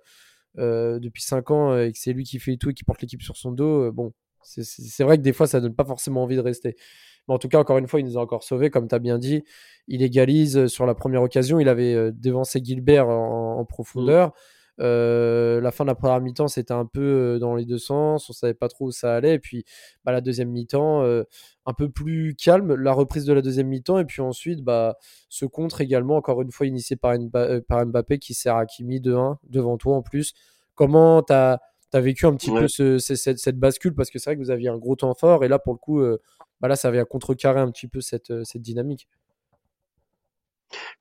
depuis 0.55 1.21
5 1.21 1.51
ans 1.51 1.77
et 1.77 1.91
que 1.91 1.97
c'est 1.97 2.11
lui 2.11 2.23
qui 2.23 2.39
fait 2.39 2.57
tout 2.57 2.71
et 2.71 2.73
qui 2.73 2.83
porte 2.83 3.01
l'équipe 3.01 3.21
sur 3.21 3.37
son 3.37 3.51
dos, 3.51 3.91
bon, 3.91 4.13
c'est 4.41 5.03
vrai 5.03 5.17
que 5.17 5.21
des 5.21 5.33
fois, 5.33 5.47
ça 5.47 5.61
donne 5.61 5.75
pas 5.75 5.85
forcément 5.85 6.23
envie 6.23 6.35
de 6.35 6.41
rester 6.41 6.75
en 7.33 7.37
tout 7.37 7.47
cas, 7.47 7.59
encore 7.59 7.77
une 7.77 7.87
fois, 7.87 7.99
il 7.99 8.05
nous 8.05 8.17
a 8.17 8.21
encore 8.21 8.43
sauvés, 8.43 8.69
comme 8.69 8.87
tu 8.87 8.95
as 8.95 8.99
bien 8.99 9.17
dit. 9.17 9.43
Il 9.87 10.03
égalise 10.03 10.57
euh, 10.57 10.67
sur 10.67 10.85
la 10.85 10.95
première 10.95 11.21
occasion. 11.21 11.59
Il 11.59 11.67
avait 11.67 11.93
euh, 11.93 12.11
devancé 12.13 12.61
Gilbert 12.63 13.09
en, 13.09 13.65
profondeur. 13.65 14.29
Mm. 14.29 14.31
Euh, 14.81 15.59
la 15.59 15.71
fin 15.71 15.83
de 15.83 15.89
la 15.89 15.95
première 15.95 16.21
mi-temps, 16.21 16.47
c'était 16.47 16.73
un 16.73 16.85
peu 16.85 17.37
dans 17.39 17.55
les 17.55 17.65
deux 17.65 17.77
sens. 17.77 18.29
On 18.29 18.33
savait 18.33 18.53
pas 18.53 18.69
trop 18.69 18.85
où 18.85 18.91
ça 18.91 19.15
allait. 19.15 19.35
Et 19.35 19.39
puis, 19.39 19.65
bah, 20.05 20.11
la 20.11 20.21
deuxième 20.21 20.49
mi-temps, 20.49 21.03
un 21.03 21.73
peu 21.73 21.89
plus 21.89 22.35
calme. 22.35 22.75
La 22.75 22.93
reprise 22.93 23.25
de 23.25 23.33
la 23.33 23.41
deuxième 23.41 23.67
mi-temps. 23.67 23.99
Et 23.99 24.05
puis 24.05 24.21
ensuite, 24.21 24.61
bah, 24.63 24.95
ce 25.27 25.45
contre 25.45 25.81
également, 25.81 26.15
encore 26.15 26.41
une 26.41 26.51
fois, 26.51 26.65
initié 26.65 26.95
par, 26.95 27.15
par 27.67 27.85
Mbappé 27.85 28.19
qui 28.19 28.33
sert 28.33 28.55
à 28.55 28.65
Kimi 28.65 29.01
2-1 29.01 29.37
devant 29.49 29.77
toi 29.77 29.97
en 29.97 30.01
plus. 30.01 30.33
Comment 30.75 31.23
tu 31.23 31.33
as, 31.33 31.59
vécu 31.93 32.25
un 32.25 32.35
petit 32.35 32.51
peu 32.51 32.67
cette, 32.69 33.59
bascule? 33.59 33.93
Parce 33.93 34.09
que 34.09 34.17
c'est 34.17 34.29
vrai 34.29 34.37
que 34.37 34.41
vous 34.41 34.51
aviez 34.51 34.69
un 34.69 34.77
gros 34.77 34.95
temps 34.95 35.13
fort. 35.13 35.43
Et 35.43 35.49
là, 35.49 35.59
pour 35.59 35.73
le 35.73 35.79
coup, 35.79 36.01
bah 36.61 36.67
là, 36.67 36.75
ça 36.75 36.91
vient 36.91 37.05
contrecarrer 37.05 37.59
un 37.59 37.71
petit 37.71 37.87
peu 37.87 38.01
cette, 38.01 38.31
euh, 38.31 38.43
cette 38.43 38.61
dynamique. 38.61 39.07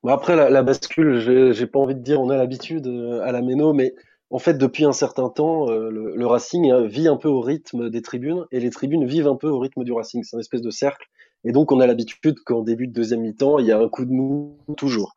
Bon 0.03 0.11
après, 0.11 0.35
la, 0.35 0.63
bascule, 0.63 1.19
j'ai 1.53 1.67
pas 1.67 1.79
envie 1.79 1.95
de 1.95 1.99
dire 1.99 2.21
on 2.21 2.29
a 2.29 2.37
l'habitude 2.37 2.87
euh, 2.87 3.21
à 3.21 3.31
la 3.31 3.41
Méno, 3.41 3.73
mais 3.73 3.93
en 4.31 4.39
fait, 4.39 4.55
depuis 4.55 4.85
un 4.85 4.93
certain 4.93 5.29
temps, 5.29 5.69
euh, 5.69 5.89
le, 5.89 6.25
Racing 6.25 6.85
vit 6.85 7.07
un 7.07 7.17
peu 7.17 7.27
au 7.27 7.41
rythme 7.41 7.89
des 7.89 8.01
tribunes 8.01 8.45
et 8.51 8.59
les 8.59 8.69
tribunes 8.69 9.05
vivent 9.05 9.27
un 9.27 9.35
peu 9.35 9.49
au 9.49 9.59
rythme 9.59 9.83
du 9.83 9.91
Racing. 9.91 10.23
C'est 10.23 10.35
une 10.35 10.39
espèce 10.39 10.61
de 10.61 10.69
cercle. 10.69 11.07
Et 11.43 11.51
donc, 11.51 11.71
on 11.71 11.79
a 11.79 11.87
l'habitude 11.87 12.39
qu'en 12.45 12.61
début 12.61 12.87
de 12.87 12.93
deuxième 12.93 13.21
mi-temps, 13.21 13.59
il 13.59 13.65
y 13.65 13.71
a 13.71 13.79
un 13.79 13.89
coup 13.89 14.05
de 14.05 14.11
mou 14.11 14.57
toujours. 14.77 15.15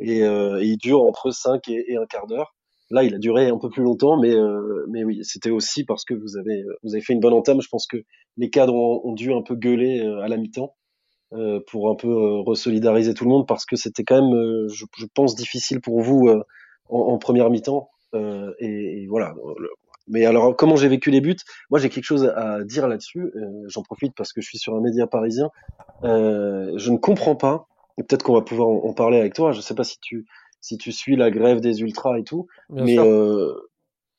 Et, 0.00 0.20
il 0.20 0.76
dure 0.78 1.02
entre 1.02 1.30
5 1.30 1.68
et, 1.68 1.92
et 1.92 1.96
un 1.96 2.06
quart 2.06 2.26
d'heure. 2.26 2.54
Là, 2.92 3.04
il 3.04 3.14
a 3.14 3.18
duré 3.18 3.48
un 3.48 3.56
peu 3.56 3.70
plus 3.70 3.82
longtemps, 3.82 4.20
mais, 4.20 4.34
euh, 4.34 4.84
mais 4.90 5.02
oui, 5.02 5.20
c'était 5.22 5.48
aussi 5.48 5.82
parce 5.82 6.04
que 6.04 6.12
vous 6.12 6.36
avez, 6.36 6.62
vous 6.82 6.94
avez 6.94 7.02
fait 7.02 7.14
une 7.14 7.20
bonne 7.20 7.32
entame. 7.32 7.62
Je 7.62 7.68
pense 7.68 7.86
que 7.86 7.96
les 8.36 8.50
cadres 8.50 8.74
ont, 8.74 9.12
dû 9.14 9.32
un 9.32 9.40
peu 9.40 9.54
gueuler 9.54 10.00
euh, 10.00 10.20
à 10.20 10.28
la 10.28 10.36
mi-temps 10.36 10.74
euh, 11.32 11.58
pour 11.66 11.88
un 11.88 11.94
peu 11.94 12.12
resolidariser 12.40 13.14
tout 13.14 13.24
le 13.24 13.30
monde 13.30 13.48
parce 13.48 13.64
que 13.64 13.76
c'était 13.76 14.04
quand 14.04 14.20
même, 14.20 14.68
je, 14.68 14.84
pense, 15.14 15.34
difficile 15.34 15.80
pour 15.80 16.02
vous 16.02 16.30
en, 16.90 17.16
première 17.16 17.48
mi-temps. 17.48 17.88
Et, 18.58 19.06
voilà. 19.08 19.34
Mais 20.06 20.26
alors, 20.26 20.54
comment 20.54 20.76
j'ai 20.76 20.88
vécu 20.88 21.10
les 21.10 21.22
buts? 21.22 21.36
Moi, 21.70 21.80
j'ai 21.80 21.88
quelque 21.88 22.04
chose 22.04 22.26
à 22.36 22.62
dire 22.62 22.88
là-dessus. 22.88 23.32
J'en 23.68 23.82
profite 23.82 24.12
parce 24.14 24.34
que 24.34 24.42
je 24.42 24.48
suis 24.48 24.58
sur 24.58 24.74
un 24.74 24.82
média 24.82 25.06
parisien. 25.06 25.48
je 26.02 26.90
ne 26.90 26.98
comprends 26.98 27.36
pas. 27.36 27.68
Peut-être 27.96 28.22
qu'on 28.22 28.34
va 28.34 28.42
pouvoir 28.42 28.68
en, 28.68 28.92
parler 28.92 29.18
avec 29.18 29.32
toi. 29.32 29.52
Je 29.52 29.58
ne 29.58 29.62
sais 29.62 29.74
pas 29.74 29.84
si 29.84 29.98
tu 29.98 30.26
si 30.62 30.78
tu 30.78 30.92
suis 30.92 31.16
la 31.16 31.30
grève 31.30 31.60
des 31.60 31.82
ultras 31.82 32.18
et 32.18 32.24
tout. 32.24 32.46
mais 32.70 32.98
euh, 32.98 33.52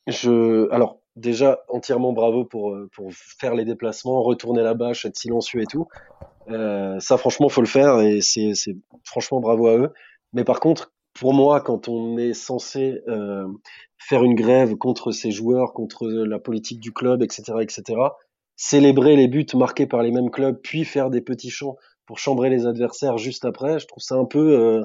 je, 0.05 0.69
alors 0.71 0.99
déjà 1.15 1.59
entièrement 1.69 2.13
bravo 2.13 2.43
pour 2.45 2.71
euh, 2.71 2.89
pour 2.93 3.11
faire 3.13 3.55
les 3.55 3.65
déplacements, 3.65 4.21
retourner 4.21 4.61
la 4.61 4.73
bâche, 4.73 5.05
être 5.05 5.17
silencieux 5.17 5.61
et 5.61 5.65
tout. 5.65 5.87
Euh, 6.49 6.99
ça 6.99 7.17
franchement 7.17 7.49
faut 7.49 7.61
le 7.61 7.67
faire 7.67 7.99
et 8.01 8.21
c'est 8.21 8.53
c'est 8.53 8.75
franchement 9.03 9.39
bravo 9.39 9.67
à 9.67 9.77
eux. 9.77 9.93
Mais 10.33 10.43
par 10.43 10.59
contre 10.59 10.91
pour 11.13 11.33
moi 11.33 11.61
quand 11.61 11.87
on 11.87 12.17
est 12.17 12.33
censé 12.33 13.01
euh, 13.07 13.47
faire 13.97 14.23
une 14.23 14.35
grève 14.35 14.75
contre 14.75 15.11
ces 15.11 15.31
joueurs, 15.31 15.73
contre 15.73 16.07
la 16.07 16.39
politique 16.39 16.79
du 16.79 16.91
club, 16.91 17.23
etc., 17.23 17.53
etc. 17.61 17.83
Célébrer 18.55 19.15
les 19.15 19.27
buts 19.27 19.45
marqués 19.55 19.87
par 19.87 20.03
les 20.03 20.11
mêmes 20.11 20.29
clubs, 20.29 20.59
puis 20.61 20.83
faire 20.83 21.09
des 21.09 21.21
petits 21.21 21.49
chants 21.49 21.77
pour 22.05 22.19
chambrer 22.19 22.49
les 22.49 22.67
adversaires 22.67 23.17
juste 23.17 23.45
après, 23.45 23.79
je 23.79 23.87
trouve 23.87 24.03
ça 24.03 24.15
un 24.15 24.25
peu 24.25 24.59
euh, 24.59 24.83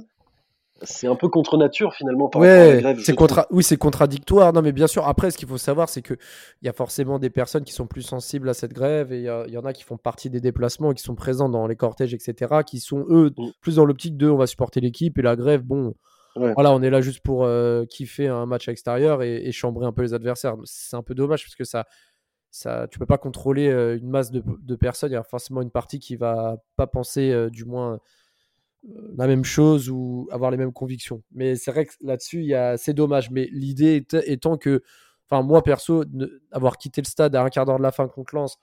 c'est 0.82 1.06
un 1.06 1.16
peu 1.16 1.28
contre 1.28 1.56
nature 1.56 1.94
finalement 1.94 2.28
par 2.28 2.42
ouais, 2.42 2.82
contra... 3.16 3.46
oui 3.50 3.62
c'est 3.62 3.76
contradictoire. 3.76 4.52
Non 4.52 4.62
mais 4.62 4.72
bien 4.72 4.86
sûr 4.86 5.06
après 5.06 5.30
ce 5.30 5.38
qu'il 5.38 5.48
faut 5.48 5.58
savoir 5.58 5.88
c'est 5.88 6.02
que 6.02 6.14
il 6.62 6.66
y 6.66 6.68
a 6.68 6.72
forcément 6.72 7.18
des 7.18 7.30
personnes 7.30 7.64
qui 7.64 7.72
sont 7.72 7.86
plus 7.86 8.02
sensibles 8.02 8.48
à 8.48 8.54
cette 8.54 8.72
grève 8.72 9.12
et 9.12 9.20
il 9.20 9.52
y, 9.52 9.58
en 9.58 9.64
a 9.64 9.72
qui 9.72 9.82
font 9.82 9.96
partie 9.96 10.30
des 10.30 10.40
déplacements 10.40 10.92
qui 10.92 11.02
sont 11.02 11.14
présents 11.14 11.48
dans 11.48 11.66
les 11.66 11.76
cortèges 11.76 12.14
etc 12.14 12.62
qui 12.66 12.80
sont 12.80 13.04
eux 13.10 13.32
mm. 13.36 13.50
plus 13.60 13.76
dans 13.76 13.84
l'optique 13.84 14.16
de 14.16 14.28
on 14.28 14.36
va 14.36 14.46
supporter 14.46 14.80
l'équipe 14.80 15.18
et 15.18 15.22
la 15.22 15.36
grève 15.36 15.62
bon 15.62 15.94
voilà 16.36 16.72
on 16.72 16.82
est 16.82 16.90
là 16.90 17.00
juste 17.00 17.20
pour 17.20 17.44
euh, 17.44 17.84
kiffer 17.84 18.28
un 18.28 18.46
match 18.46 18.68
extérieur 18.68 19.22
et, 19.22 19.46
et, 19.46 19.52
chambrer 19.52 19.86
un 19.86 19.92
peu 19.92 20.02
les 20.02 20.14
adversaires. 20.14 20.54
C'est 20.64 20.96
un 20.96 21.02
peu 21.02 21.14
dommage 21.14 21.42
parce 21.42 21.56
que 21.56 21.64
ça 21.64 21.86
ça 22.50 22.86
tu 22.90 22.98
peux 22.98 23.06
pas 23.06 23.18
contrôler 23.18 23.68
euh, 23.68 23.98
une 23.98 24.08
masse 24.08 24.30
de, 24.30 24.42
de 24.46 24.76
personnes. 24.76 25.10
Il 25.10 25.14
y 25.14 25.16
a 25.16 25.22
forcément 25.22 25.62
une 25.62 25.70
partie 25.70 25.98
qui 25.98 26.16
va 26.16 26.56
pas 26.76 26.86
penser 26.86 27.30
euh, 27.30 27.50
du 27.50 27.64
moins 27.64 27.98
la 29.16 29.26
même 29.26 29.44
chose 29.44 29.90
ou 29.90 30.28
avoir 30.30 30.50
les 30.50 30.56
mêmes 30.56 30.72
convictions. 30.72 31.22
Mais 31.32 31.56
c'est 31.56 31.70
vrai 31.70 31.86
que 31.86 31.92
là-dessus, 32.00 32.52
c'est 32.76 32.94
dommage. 32.94 33.30
Mais 33.30 33.48
l'idée 33.52 34.06
étant 34.26 34.56
que, 34.56 34.82
enfin, 35.28 35.42
moi 35.42 35.62
perso, 35.62 36.04
avoir 36.52 36.78
quitté 36.78 37.00
le 37.00 37.06
stade 37.06 37.34
à 37.34 37.42
un 37.42 37.48
quart 37.48 37.64
d'heure 37.64 37.78
de 37.78 37.82
la 37.82 37.92
fin 37.92 38.08
contre 38.08 38.34
Lens 38.34 38.58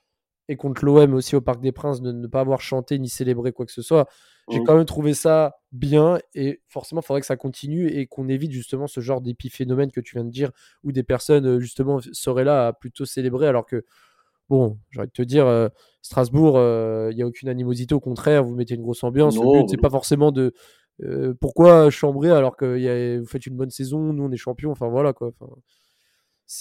et 0.48 0.56
contre 0.56 0.84
l'OM 0.84 1.14
aussi 1.14 1.34
au 1.34 1.40
Parc 1.40 1.60
des 1.60 1.72
Princes, 1.72 2.00
de 2.00 2.12
ne 2.12 2.26
pas 2.28 2.40
avoir 2.40 2.60
chanté 2.60 2.98
ni 2.98 3.08
célébré 3.08 3.50
quoi 3.52 3.66
que 3.66 3.72
ce 3.72 3.82
soit, 3.82 4.08
j'ai 4.48 4.62
quand 4.62 4.76
même 4.76 4.84
trouvé 4.84 5.12
ça 5.12 5.56
bien 5.72 6.20
et 6.34 6.60
forcément, 6.68 7.00
il 7.00 7.04
faudrait 7.04 7.20
que 7.20 7.26
ça 7.26 7.36
continue 7.36 7.88
et 7.88 8.06
qu'on 8.06 8.28
évite 8.28 8.52
justement 8.52 8.86
ce 8.86 9.00
genre 9.00 9.20
d'épiphénomène 9.20 9.90
que 9.90 10.00
tu 10.00 10.14
viens 10.14 10.24
de 10.24 10.30
dire 10.30 10.52
où 10.84 10.92
des 10.92 11.02
personnes 11.02 11.58
justement 11.58 11.98
seraient 12.12 12.44
là 12.44 12.68
à 12.68 12.72
plutôt 12.72 13.04
célébrer 13.04 13.48
alors 13.48 13.66
que 13.66 13.84
bon, 14.48 14.78
j'ai 14.90 15.00
envie 15.00 15.08
de 15.08 15.12
te 15.12 15.22
dire, 15.22 15.46
euh, 15.46 15.68
Strasbourg, 16.02 16.54
il 16.56 16.60
euh, 16.60 17.12
n'y 17.12 17.22
a 17.22 17.26
aucune 17.26 17.48
animosité, 17.48 17.94
au 17.94 18.00
contraire, 18.00 18.44
vous 18.44 18.54
mettez 18.54 18.74
une 18.74 18.82
grosse 18.82 19.02
ambiance. 19.04 19.36
le 19.36 19.62
but, 19.62 19.68
c'est 19.70 19.80
pas 19.80 19.90
forcément 19.90 20.32
de 20.32 20.52
euh, 21.02 21.34
pourquoi 21.40 21.90
chambrer 21.90 22.30
alors 22.30 22.56
que 22.56 23.18
vous 23.18 23.26
faites 23.26 23.46
une 23.46 23.56
bonne 23.56 23.70
saison, 23.70 24.12
nous 24.12 24.24
on 24.24 24.32
est 24.32 24.36
champions, 24.36 24.70
enfin 24.70 24.88
voilà 24.88 25.12
quoi. 25.12 25.30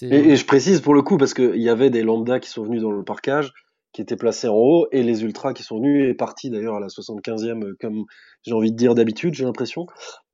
et, 0.01 0.07
et, 0.07 0.35
je 0.35 0.45
précise 0.45 0.81
pour 0.81 0.93
le 0.93 1.01
coup, 1.01 1.17
parce 1.17 1.33
qu'il 1.33 1.61
y 1.61 1.69
avait 1.69 1.89
des 1.89 2.03
lambdas 2.03 2.39
qui 2.39 2.49
sont 2.49 2.63
venus 2.63 2.81
dans 2.81 2.91
le 2.91 3.03
parcage, 3.03 3.53
qui 3.95 4.01
était 4.01 4.17
placé 4.17 4.49
en 4.49 4.55
haut, 4.55 4.87
et 4.91 5.03
les 5.03 5.23
ultras 5.23 5.53
qui 5.53 5.63
sont 5.63 5.77
venus, 5.77 6.05
et 6.09 6.13
partis 6.13 6.49
d'ailleurs 6.49 6.75
à 6.75 6.79
la 6.81 6.87
75e, 6.87 7.63
euh, 7.63 7.77
comme 7.79 8.03
j'ai 8.43 8.51
envie 8.51 8.73
de 8.73 8.75
dire 8.75 8.93
d'habitude, 8.93 9.33
j'ai 9.33 9.45
l'impression. 9.45 9.87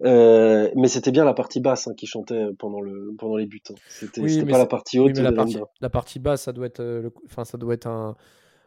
Euh, 0.03 0.67
mais 0.75 0.87
c'était 0.87 1.11
bien 1.11 1.23
la 1.23 1.35
partie 1.35 1.59
basse 1.59 1.87
hein, 1.87 1.93
qui 1.95 2.07
chantait 2.07 2.43
pendant, 2.57 2.81
le, 2.81 3.13
pendant 3.19 3.35
les 3.35 3.45
buts. 3.45 3.61
Hein. 3.69 3.75
C'était 3.87 4.45
pas 4.45 4.57
la 4.57 4.65
partie 4.65 4.97
haute. 4.97 5.15
la, 5.15 5.31
partie, 5.31 5.59
la, 5.79 5.89
partie, 5.91 6.17
basse, 6.17 6.41
ça 6.41 6.53
doit 6.53 6.65
être, 6.65 6.79
euh, 6.79 7.11
enfin, 7.25 7.45
ça 7.45 7.59
doit 7.59 7.75
être 7.75 7.85
un, 7.85 8.15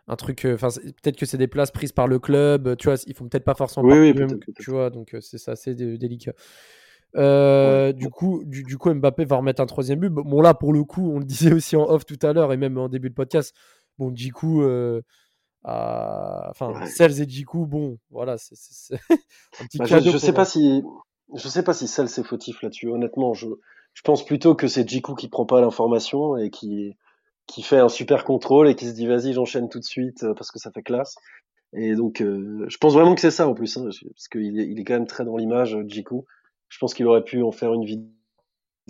un 0.06 0.14
truc. 0.14 0.46
Enfin, 0.48 0.68
peut-être 1.02 1.16
que 1.16 1.26
c'est 1.26 1.38
des 1.38 1.48
places 1.48 1.72
prises 1.72 1.92
par 1.92 2.06
le 2.06 2.20
club. 2.20 2.76
Tu 2.76 2.86
vois, 2.86 2.96
ils 3.08 3.14
font 3.14 3.28
peut-être 3.28 3.44
pas 3.44 3.56
forcément. 3.56 3.88
Oui, 3.88 4.14
oui, 4.16 4.26
tu 4.60 4.70
vois, 4.70 4.90
donc 4.90 5.16
c'est 5.20 5.38
ça, 5.38 5.52
assez 5.52 5.74
délicat. 5.74 6.34
du, 7.14 8.10
coup, 8.10 8.44
du, 8.46 8.62
du, 8.62 8.78
coup, 8.78 8.94
Mbappé 8.94 9.24
va 9.24 9.38
remettre 9.38 9.60
un 9.60 9.66
troisième 9.66 9.98
but. 9.98 10.10
Bon, 10.10 10.40
là, 10.40 10.54
pour 10.54 10.72
le 10.72 10.84
coup, 10.84 11.10
on 11.10 11.18
le 11.18 11.24
disait 11.24 11.52
aussi 11.52 11.74
en 11.74 11.82
off 11.82 12.06
tout 12.06 12.24
à 12.24 12.32
l'heure 12.32 12.52
et 12.52 12.56
même 12.56 12.78
en 12.78 12.88
début 12.88 13.10
de 13.10 13.14
podcast, 13.14 13.56
Bon, 13.98 14.14
Jiku, 14.14 14.62
euh, 14.62 15.00
enfin, 15.64 16.86
Cels 16.86 17.20
et 17.20 17.28
Jiku, 17.28 17.66
bon, 17.66 17.98
voilà, 18.10 18.36
c'est 18.38 18.94
un 19.60 19.66
petit 19.66 19.78
bah, 19.78 19.86
cadeau. 19.86 20.10
Je, 20.10 20.18
sais 20.18 20.32
pas 20.32 20.44
si, 20.44 20.82
je 21.34 21.48
sais 21.48 21.62
pas 21.62 21.74
si 21.74 21.86
Cels 21.86 22.06
est 22.06 22.24
fautif 22.24 22.62
là-dessus. 22.62 22.88
Honnêtement, 22.88 23.34
je, 23.34 23.46
Je 23.92 24.02
pense 24.02 24.24
plutôt 24.24 24.54
que 24.54 24.66
c'est 24.66 24.88
Jiku 24.88 25.14
qui 25.14 25.28
prend 25.28 25.46
pas 25.46 25.60
l'information 25.60 26.36
et 26.36 26.50
qui 26.50 26.96
qui 27.46 27.62
fait 27.62 27.78
un 27.78 27.90
super 27.90 28.24
contrôle 28.24 28.68
et 28.68 28.74
qui 28.74 28.86
se 28.86 28.94
dit 28.94 29.06
vas-y 29.06 29.34
j'enchaîne 29.34 29.68
tout 29.68 29.78
de 29.78 29.84
suite 29.84 30.22
euh, 30.22 30.32
parce 30.32 30.50
que 30.50 30.58
ça 30.58 30.70
fait 30.70 30.82
classe. 30.82 31.16
Et 31.74 31.94
donc 31.94 32.22
euh, 32.22 32.64
je 32.68 32.76
pense 32.78 32.94
vraiment 32.94 33.14
que 33.14 33.20
c'est 33.20 33.30
ça 33.30 33.46
en 33.46 33.54
plus, 33.54 33.76
hein, 33.76 33.84
parce 33.84 34.28
qu'il 34.28 34.58
est, 34.58 34.66
il 34.66 34.80
est 34.80 34.84
quand 34.84 34.94
même 34.94 35.06
très 35.06 35.24
dans 35.24 35.36
l'image, 35.36 35.76
Jiku. 35.86 36.24
Je 36.68 36.78
pense 36.78 36.94
qu'il 36.94 37.06
aurait 37.06 37.24
pu 37.24 37.42
en 37.42 37.52
faire 37.52 37.74
une 37.74 37.84
vidéo 37.84 38.08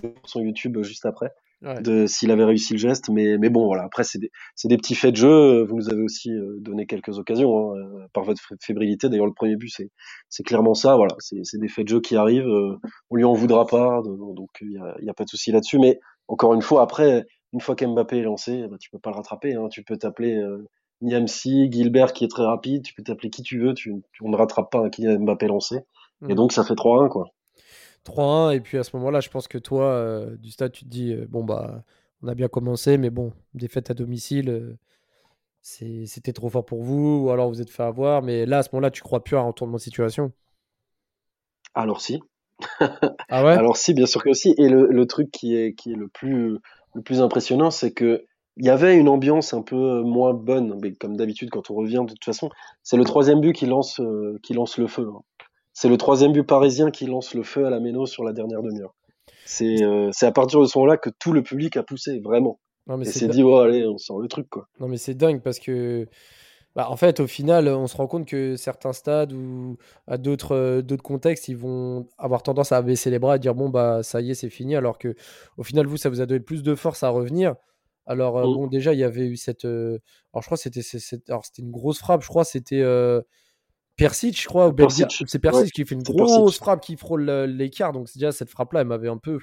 sur 0.03 0.29
son 0.29 0.41
YouTube 0.41 0.81
juste 0.83 1.05
après 1.05 1.33
de 1.81 2.07
s'il 2.07 2.31
avait 2.31 2.45
réussi 2.45 2.75
le 2.75 2.79
geste. 2.79 3.09
Mais, 3.09 3.39
mais 3.39 3.49
bon, 3.49 3.67
voilà. 3.67 3.85
Après, 3.85 4.05
c'est 4.05 4.19
des, 4.19 4.31
des, 4.65 4.77
petits 4.77 4.95
faits 4.95 5.13
de 5.13 5.17
jeu. 5.17 5.63
Vous 5.65 5.77
nous 5.77 5.91
avez 5.91 6.03
aussi 6.03 6.31
euh, 6.31 6.57
donné 6.61 6.87
quelques 6.87 7.19
occasions 7.19 7.73
hein, 7.73 7.77
euh, 7.77 8.07
par 8.13 8.25
votre 8.25 8.41
fébrilité. 8.61 9.09
D'ailleurs, 9.09 9.27
le 9.27 9.33
premier 9.33 9.57
but, 9.57 9.71
c'est 10.29 10.43
clairement 10.43 10.75
ça. 10.75 10.97
Voilà, 10.97 11.15
c'est 11.19 11.59
des 11.59 11.69
faits 11.69 11.85
de 11.85 11.91
jeu 11.91 12.01
qui 12.01 12.17
arrivent. 12.17 12.49
Euh, 12.49 12.77
on 13.11 13.17
lui 13.17 13.25
en 13.25 13.33
voudra 13.33 13.67
pas, 13.67 14.03
donc 14.03 14.51
il 14.61 14.69
n'y 14.69 14.79
a, 14.79 14.95
y 15.01 15.09
a, 15.09 15.15
pas 15.15 15.25
de 15.25 15.29
souci 15.31 15.53
là-dessus. 15.53 15.79
Mais 15.79 16.01
encore 16.29 16.55
une 16.55 16.63
fois, 16.63 16.83
après, 16.83 17.25
une 17.55 17.61
fois 17.61 17.77
qu'Mbappé 17.77 18.19
est 18.19 18.23
lancé, 18.23 18.67
bah, 18.69 18.77
tu 18.81 18.91
peux 18.91 18.99
pas 18.99 19.11
le 19.11 19.17
rattraper. 19.17 19.55
Hein. 19.55 19.69
Tu 19.71 19.85
peux 19.85 19.97
t'appeler 19.97 20.37
euh, 20.37 20.69
Niamsi, 21.03 21.71
Gilbert 21.71 22.13
qui 22.13 22.25
est 22.25 22.29
très 22.29 22.45
rapide. 22.45 22.83
Tu 22.83 22.95
peux 22.95 23.05
t'appeler 23.05 23.31
qui 23.31 23.43
tu 23.43 23.61
veux. 23.61 23.75
Tu, 23.75 23.95
on 24.21 24.29
ne 24.29 24.37
rattrape 24.37 24.71
pas 24.71 24.81
un 24.81 24.91
Kylian 24.91 25.21
Mbappé 25.21 25.47
lancé. 25.47 25.77
Et 26.29 26.33
mm. 26.33 26.35
donc, 26.35 26.53
ça 26.53 26.65
fait 26.65 26.75
3-1, 26.75 27.09
quoi. 27.09 27.29
3-1. 28.05 28.55
Et 28.55 28.61
puis 28.61 28.79
à 28.79 28.85
ce 28.85 28.97
moment-là, 28.97 29.21
je 29.21 29.29
pense 29.29 29.49
que 29.49 29.59
toi, 29.59 29.85
euh, 29.87 30.37
du 30.37 30.51
stade, 30.51 30.73
tu 30.73 30.85
te 30.85 30.91
dis 30.91 31.13
euh, 31.13 31.27
bon, 31.29 31.45
bah, 31.45 31.85
on 32.23 32.29
a 32.29 32.35
bien 32.35 32.49
commencé, 32.49 32.99
mais 32.99 33.11
bon, 33.11 33.33
défaite 33.55 33.91
à 33.91 33.95
domicile, 33.95 34.51
euh, 34.51 34.77
c'était 35.63 36.33
trop 36.33 36.51
fort 36.51 36.65
pour 36.65 36.83
vous, 36.83 37.25
ou 37.25 37.31
alors 37.31 37.49
vous 37.49 37.61
êtes 37.61 37.71
fait 37.71 37.83
avoir. 37.83 38.23
Mais 38.23 38.47
là, 38.47 38.59
à 38.59 38.63
ce 38.63 38.71
moment-là, 38.73 38.91
tu 38.91 39.03
crois 39.03 39.25
plus 39.25 39.37
à 39.37 39.41
un 39.41 39.45
retournement 39.45 39.79
de 39.79 39.83
situation 39.83 40.33
Alors 41.75 42.01
si. 42.01 42.21
ah 42.81 43.45
ouais? 43.45 43.53
Alors 43.53 43.77
si, 43.77 43.95
bien 43.95 44.07
sûr 44.07 44.23
que 44.23 44.33
si. 44.33 44.55
Et 44.59 44.69
le, 44.69 44.87
le, 44.87 45.07
truc 45.07 45.31
qui 45.31 45.57
est, 45.57 45.75
qui 45.75 45.93
est 45.93 45.97
le, 45.97 46.09
plus, 46.09 46.59
le 46.95 47.03
plus 47.03 47.21
impressionnant, 47.21 47.71
c'est 47.71 47.93
que 47.93 48.25
il 48.57 48.65
y 48.65 48.71
avait 48.71 48.97
une 48.97 49.09
ambiance 49.09 49.53
un 49.53 49.63
peu 49.63 50.03
moins 50.03 50.33
bonne, 50.33 50.79
mais 50.81 50.93
comme 50.93 51.17
d'habitude 51.17 51.51
quand 51.51 51.73
on 51.73 51.75
revient 51.75 52.05
de 52.07 52.13
toute 52.13 52.25
façon, 52.25 52.51
c'est 52.85 52.97
le 52.97 53.03
troisième 53.03 53.41
but 53.41 53.53
qui 53.53 53.67
lance, 53.67 54.01
qui 54.45 54.55
lance 54.55 54.79
le 54.79 54.87
feu. 54.87 55.11
Hein. 55.13 55.23
C'est 55.75 55.89
le 55.89 55.97
troisième 55.97 56.33
but 56.33 56.45
parisien 56.45 56.93
qui 56.93 57.07
lance 57.07 57.35
le 57.35 57.43
feu 57.43 57.67
à 57.67 57.71
la 57.71 57.81
Méno 57.81 58.07
sur 58.07 58.23
la 58.23 58.33
dernière 58.33 58.63
demi-heure. 58.63 58.95
C'est 59.45 59.83
euh, 59.83 60.11
à 60.23 60.33
partir 60.33 60.61
de 60.61 60.67
ce 60.67 60.79
moment-là 60.79 60.97
que 60.97 61.11
tout 61.11 61.33
le 61.33 61.43
public 61.43 61.77
a 61.77 61.83
poussé, 61.83 62.21
vraiment. 62.21 62.61
Non, 62.87 62.97
mais 62.97 63.09
et 63.09 63.11
c'est 63.11 63.27
dit, 63.29 63.43
oh, 63.43 63.57
allez, 63.57 63.85
on 63.85 63.99
sort 63.99 64.21
le 64.21 64.29
truc, 64.29 64.49
quoi. 64.49 64.69
Non, 64.79 64.87
mais 64.87 64.99
c'est 64.99 65.15
dingue 65.15 65.43
parce 65.43 65.59
que, 65.59 66.07
bah, 66.77 66.89
en 66.91 66.97
fait, 66.97 67.19
au 67.19 67.27
final, 67.27 67.67
on 67.69 67.89
se 67.89 67.97
rend 67.97 68.07
compte 68.07 68.27
que 68.27 68.55
certains 68.57 68.93
stades 68.93 69.33
ou 69.33 69.77
à 70.07 70.17
d'autres 70.17 70.55
euh, 70.55 70.83
d'autres 70.83 71.03
contextes, 71.03 71.49
ils 71.49 71.57
vont 71.57 72.07
avoir 72.19 72.45
tendance 72.45 72.71
à 72.71 72.81
baisser 72.81 73.11
les 73.11 73.19
bras 73.19 73.37
et 73.37 73.39
dire, 73.41 73.57
bon, 73.57 73.69
bah, 73.69 74.05
ça 74.05 74.21
y 74.21 74.31
est, 74.31 74.35
c'est 74.35 74.51
fini. 74.51 74.77
Alors 74.77 74.97
que, 74.97 75.17
au 75.57 75.65
final, 75.65 75.87
vous, 75.87 75.97
ça 75.97 76.09
vous 76.09 76.21
a 76.21 76.27
donné 76.27 76.41
plus 76.41 76.63
de 76.63 76.75
force 76.77 77.03
à 77.03 77.09
revenir. 77.09 77.57
Alors, 78.07 78.39
euh, 78.39 78.47
mm. 78.47 78.55
bon, 78.55 78.67
déjà, 78.69 78.93
il 78.93 79.01
y 79.01 79.05
avait 79.05 79.27
eu 79.27 79.37
cette. 79.37 79.65
alors, 79.65 79.99
je 80.41 80.47
crois 80.47 80.57
que 80.57 80.63
c'était 80.63 81.63
une 81.63 81.71
grosse 81.73 81.99
frappe. 81.99 82.23
Je 82.23 82.29
crois 82.29 82.45
c'était. 82.45 82.83
Persic, 83.97 84.41
je 84.41 84.49
crois, 84.49 84.75
c'est 85.27 85.39
Persic 85.39 85.73
qui 85.73 85.85
fait 85.85 85.95
une 85.95 86.03
grosse 86.03 86.59
frappe 86.59 86.81
qui 86.81 86.97
frôle 86.97 87.31
l'écart. 87.31 87.93
Donc 87.93 88.09
déjà 88.13 88.33
cette 88.33 88.51
frappe-là, 88.51 88.81
elle 88.81 88.89
m'avait 88.89 89.09
un 89.09 89.19
peu. 89.19 89.39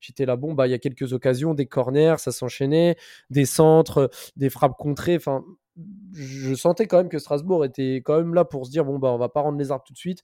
J'étais 0.00 0.24
là, 0.24 0.36
bon, 0.36 0.54
bah 0.54 0.66
il 0.66 0.70
y 0.70 0.74
a 0.74 0.78
quelques 0.78 1.12
occasions, 1.12 1.52
des 1.52 1.66
corners, 1.66 2.16
ça 2.18 2.32
s'enchaînait, 2.32 2.96
des 3.28 3.44
centres, 3.44 4.10
des 4.36 4.48
frappes 4.48 4.76
contrées. 4.78 5.16
Enfin, 5.16 5.44
je 6.14 6.54
sentais 6.54 6.86
quand 6.86 6.98
même 6.98 7.08
que 7.08 7.18
Strasbourg 7.18 7.64
était 7.64 7.96
quand 7.96 8.16
même 8.16 8.34
là 8.34 8.44
pour 8.44 8.64
se 8.64 8.70
dire, 8.70 8.84
bon 8.84 8.98
bah 8.98 9.08
on 9.08 9.18
va 9.18 9.28
pas 9.28 9.40
rendre 9.40 9.58
les 9.58 9.70
arbres 9.70 9.84
tout 9.86 9.92
de 9.92 9.98
suite. 9.98 10.22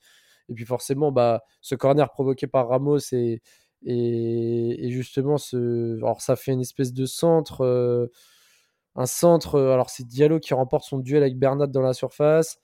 Et 0.49 0.55
puis 0.55 0.65
forcément, 0.65 1.13
bah 1.13 1.43
ce 1.61 1.75
corner 1.75 2.11
provoqué 2.11 2.47
par 2.47 2.69
Ramos 2.69 2.99
et 3.13 3.43
et, 3.85 4.91
justement 4.91 5.39
ce, 5.39 5.97
alors 5.97 6.21
ça 6.21 6.35
fait 6.35 6.53
une 6.53 6.61
espèce 6.61 6.93
de 6.93 7.07
centre, 7.07 7.63
euh, 7.63 8.07
un 8.97 9.07
centre. 9.07 9.61
Alors 9.61 9.91
c'est 9.91 10.07
Diallo 10.07 10.41
qui 10.41 10.55
remporte 10.55 10.85
son 10.85 10.99
duel 10.99 11.23
avec 11.23 11.39
Bernat 11.39 11.67
dans 11.67 11.83
la 11.83 11.93
surface 11.93 12.59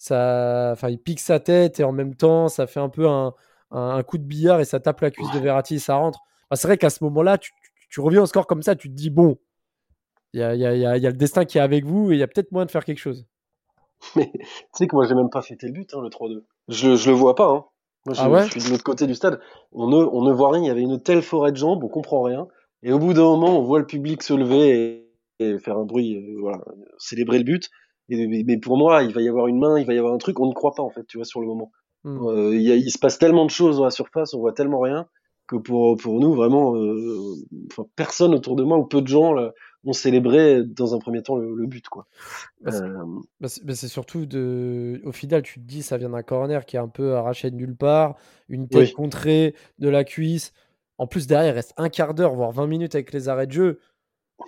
ça, 0.00 0.70
enfin, 0.72 0.88
il 0.88 0.98
pique 0.98 1.20
sa 1.20 1.40
tête 1.40 1.78
et 1.78 1.84
en 1.84 1.92
même 1.92 2.14
temps, 2.14 2.48
ça 2.48 2.66
fait 2.66 2.80
un 2.80 2.88
peu 2.88 3.06
un, 3.06 3.34
un, 3.70 4.02
coup 4.02 4.16
de 4.16 4.22
billard 4.22 4.58
et 4.58 4.64
ça 4.64 4.80
tape 4.80 5.02
la 5.02 5.10
cuisse 5.10 5.30
de 5.32 5.38
Verratti 5.38 5.74
et 5.74 5.78
ça 5.78 5.96
rentre. 5.96 6.20
c'est 6.54 6.66
vrai 6.66 6.78
qu'à 6.78 6.88
ce 6.88 7.04
moment-là, 7.04 7.36
tu, 7.36 7.52
tu, 7.90 8.00
reviens 8.00 8.22
au 8.22 8.26
score 8.26 8.46
comme 8.46 8.62
ça, 8.62 8.74
tu 8.74 8.88
te 8.88 8.94
dis 8.94 9.10
bon, 9.10 9.36
il 10.32 10.40
y 10.40 10.42
a, 10.42 10.54
y, 10.54 10.64
a, 10.64 10.74
y 10.74 11.06
a, 11.06 11.10
le 11.10 11.16
destin 11.16 11.44
qui 11.44 11.58
est 11.58 11.60
avec 11.60 11.84
vous 11.84 12.10
et 12.10 12.14
il 12.14 12.18
y 12.18 12.22
a 12.22 12.28
peut-être 12.28 12.50
moyen 12.50 12.64
de 12.64 12.70
faire 12.70 12.86
quelque 12.86 12.98
chose. 12.98 13.26
Mais 14.16 14.32
tu 14.32 14.42
sais 14.72 14.86
que 14.86 14.96
moi, 14.96 15.06
j'ai 15.06 15.14
même 15.14 15.28
pas 15.28 15.42
fêté 15.42 15.66
le 15.66 15.74
but, 15.74 15.92
hein, 15.92 16.00
le 16.00 16.08
3-2. 16.08 16.44
Je, 16.68 16.96
je 16.96 17.10
le 17.10 17.14
vois 17.14 17.34
pas. 17.34 17.50
Hein. 17.50 17.66
Moi, 18.06 18.14
je, 18.14 18.22
ah 18.22 18.44
je, 18.46 18.52
suis 18.52 18.62
de 18.62 18.70
l'autre 18.70 18.84
côté 18.84 19.06
du 19.06 19.14
stade. 19.14 19.38
On 19.72 19.86
ne, 19.86 19.96
on 19.96 20.22
ne 20.22 20.32
voit 20.32 20.52
rien. 20.52 20.62
Il 20.62 20.66
y 20.66 20.70
avait 20.70 20.80
une 20.80 21.02
telle 21.02 21.20
forêt 21.20 21.52
de 21.52 21.58
jambes, 21.58 21.84
on 21.84 21.88
comprend 21.88 22.22
rien. 22.22 22.48
Et 22.82 22.90
au 22.90 22.98
bout 22.98 23.12
d'un 23.12 23.24
moment, 23.24 23.58
on 23.58 23.64
voit 23.64 23.80
le 23.80 23.86
public 23.86 24.22
se 24.22 24.32
lever 24.32 25.04
et, 25.38 25.44
et 25.44 25.58
faire 25.58 25.76
un 25.76 25.84
bruit, 25.84 26.16
euh, 26.16 26.40
voilà, 26.40 26.64
célébrer 26.96 27.36
le 27.36 27.44
but 27.44 27.68
mais 28.10 28.58
pour 28.58 28.76
moi, 28.76 29.02
il 29.02 29.12
va 29.12 29.22
y 29.22 29.28
avoir 29.28 29.46
une 29.46 29.58
main, 29.58 29.78
il 29.78 29.86
va 29.86 29.94
y 29.94 29.98
avoir 29.98 30.14
un 30.14 30.18
truc, 30.18 30.40
on 30.40 30.46
ne 30.46 30.54
croit 30.54 30.74
pas 30.74 30.82
en 30.82 30.90
fait, 30.90 31.06
tu 31.06 31.18
vois, 31.18 31.24
sur 31.24 31.40
le 31.40 31.46
moment. 31.46 31.70
Hmm. 32.04 32.26
Euh, 32.26 32.56
il, 32.56 32.68
il, 32.68 32.90
se 32.90 32.98
passe 32.98 33.18
tellement 33.18 33.44
de 33.44 33.50
choses 33.50 33.76
dans 33.76 33.84
la 33.84 33.90
surface, 33.90 34.34
on 34.34 34.40
voit 34.40 34.52
tellement 34.52 34.80
rien 34.80 35.06
que 35.50 35.56
pour 35.56 35.96
pour 35.96 36.20
nous 36.20 36.32
vraiment, 36.32 36.76
euh, 36.76 37.34
personne 37.96 38.34
autour 38.34 38.54
de 38.54 38.62
moi 38.62 38.78
ou 38.78 38.84
peu 38.84 39.02
de 39.02 39.08
gens 39.08 39.32
là, 39.32 39.52
ont 39.84 39.92
célébré 39.92 40.62
dans 40.62 40.94
un 40.94 40.98
premier 40.98 41.22
temps 41.22 41.36
le, 41.36 41.66
but 41.66 41.88
quoi. 41.88 42.06
Bah, 42.60 42.70
euh, 42.74 43.04
bah, 43.40 43.48
bah, 43.64 43.74
c'est 43.74 43.88
surtout 43.88 44.26
de, 44.26 45.00
au 45.04 45.12
final, 45.12 45.42
tu 45.42 45.60
te 45.60 45.66
dis 45.66 45.82
ça 45.82 45.96
vient 45.96 46.10
d'un 46.10 46.22
corner 46.22 46.64
qui 46.64 46.76
est 46.76 46.80
un 46.80 46.88
peu 46.88 47.16
arraché 47.16 47.50
de 47.50 47.56
nulle 47.56 47.76
part, 47.76 48.14
une 48.48 48.68
tête 48.68 48.92
contrée 48.92 49.54
de 49.78 49.88
la 49.88 50.04
cuisse. 50.04 50.52
En 50.98 51.06
plus 51.06 51.26
derrière, 51.26 51.52
il 51.52 51.56
reste 51.56 51.74
un 51.76 51.88
quart 51.88 52.14
d'heure 52.14 52.34
voire 52.34 52.52
20 52.52 52.66
minutes 52.66 52.94
avec 52.94 53.12
les 53.12 53.28
arrêts 53.28 53.46
de 53.46 53.52
jeu 53.52 53.80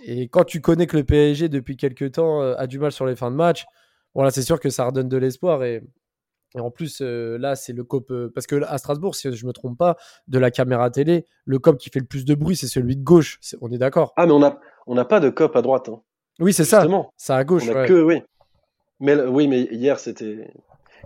et 0.05 0.29
quand 0.29 0.45
tu 0.45 0.61
connais 0.61 0.87
que 0.87 0.97
le 0.97 1.05
PSG 1.05 1.49
depuis 1.49 1.77
quelques 1.77 2.13
temps 2.13 2.43
euh, 2.43 2.55
a 2.57 2.67
du 2.67 2.79
mal 2.79 2.93
sur 2.93 3.07
les 3.07 3.17
fins 3.17 3.31
de 3.31 3.37
match, 3.37 3.65
voilà, 4.15 4.31
c'est 4.31 4.43
sûr 4.43 4.61
que 4.61 4.71
ça 4.71 4.85
redonne 4.85 5.09
de 5.09 5.17
l'espoir. 5.17 5.65
Et, 5.65 5.83
en 6.55 6.71
plus, 6.71 7.01
euh, 7.01 7.39
là, 7.39 7.57
c'est 7.57 7.73
le 7.73 7.83
cop. 7.83 8.11
Euh, 8.11 8.31
parce 8.35 8.47
que 8.47 8.63
à 8.65 8.77
Strasbourg, 8.77 9.15
si 9.15 9.33
je 9.33 9.47
me 9.47 9.53
trompe 9.53 9.79
pas, 9.79 9.97
de 10.29 10.39
la 10.39 10.51
caméra 10.51 10.91
télé, 10.91 11.25
le 11.47 11.59
cop 11.59 11.79
qui 11.79 11.89
fait 11.89 12.01
le 12.01 12.07
plus 12.07 12.25
de 12.25 12.35
bruit, 12.35 12.57
c'est 12.57 12.67
celui 12.67 12.97
de 12.97 13.03
gauche. 13.03 13.39
on 13.61 13.71
est 13.71 13.79
d'accord 13.79 14.13
Ah, 14.17 14.27
mais 14.27 14.33
on 14.33 14.41
n'a 14.41 14.59
on 14.87 14.97
a 14.99 15.05
pas 15.05 15.21
de 15.21 15.31
cop 15.31 15.57
à 15.57 15.63
droite. 15.63 15.89
Hein. 15.89 16.03
Oui, 16.41 16.53
c'est 16.53 16.65
ça. 16.65 16.87
C'est 17.17 17.33
à 17.33 17.45
gauche. 17.45 17.69
On 17.69 17.87
que, 17.87 18.03
oui. 18.03 18.23
Mais, 19.01 19.15
oui, 19.15 19.49
mais 19.49 19.63
hier, 19.71 19.99
c'était. 19.99 20.53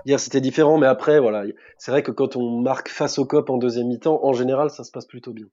Hier, 0.05 0.20
c'était 0.20 0.40
différent, 0.40 0.79
mais 0.79 0.87
après, 0.87 1.18
voilà. 1.18 1.44
C'est 1.79 1.90
vrai 1.90 2.03
que 2.03 2.11
quand 2.11 2.37
on 2.37 2.61
marque 2.61 2.88
face 2.88 3.18
au 3.18 3.25
cop 3.25 3.51
en 3.51 3.57
deuxième 3.57 3.88
mi-temps, 3.88 4.20
en 4.22 4.33
général, 4.33 4.70
ça 4.70 4.85
se 4.85 4.90
passe 4.90 5.07
plutôt 5.07 5.33
bien. 5.33 5.46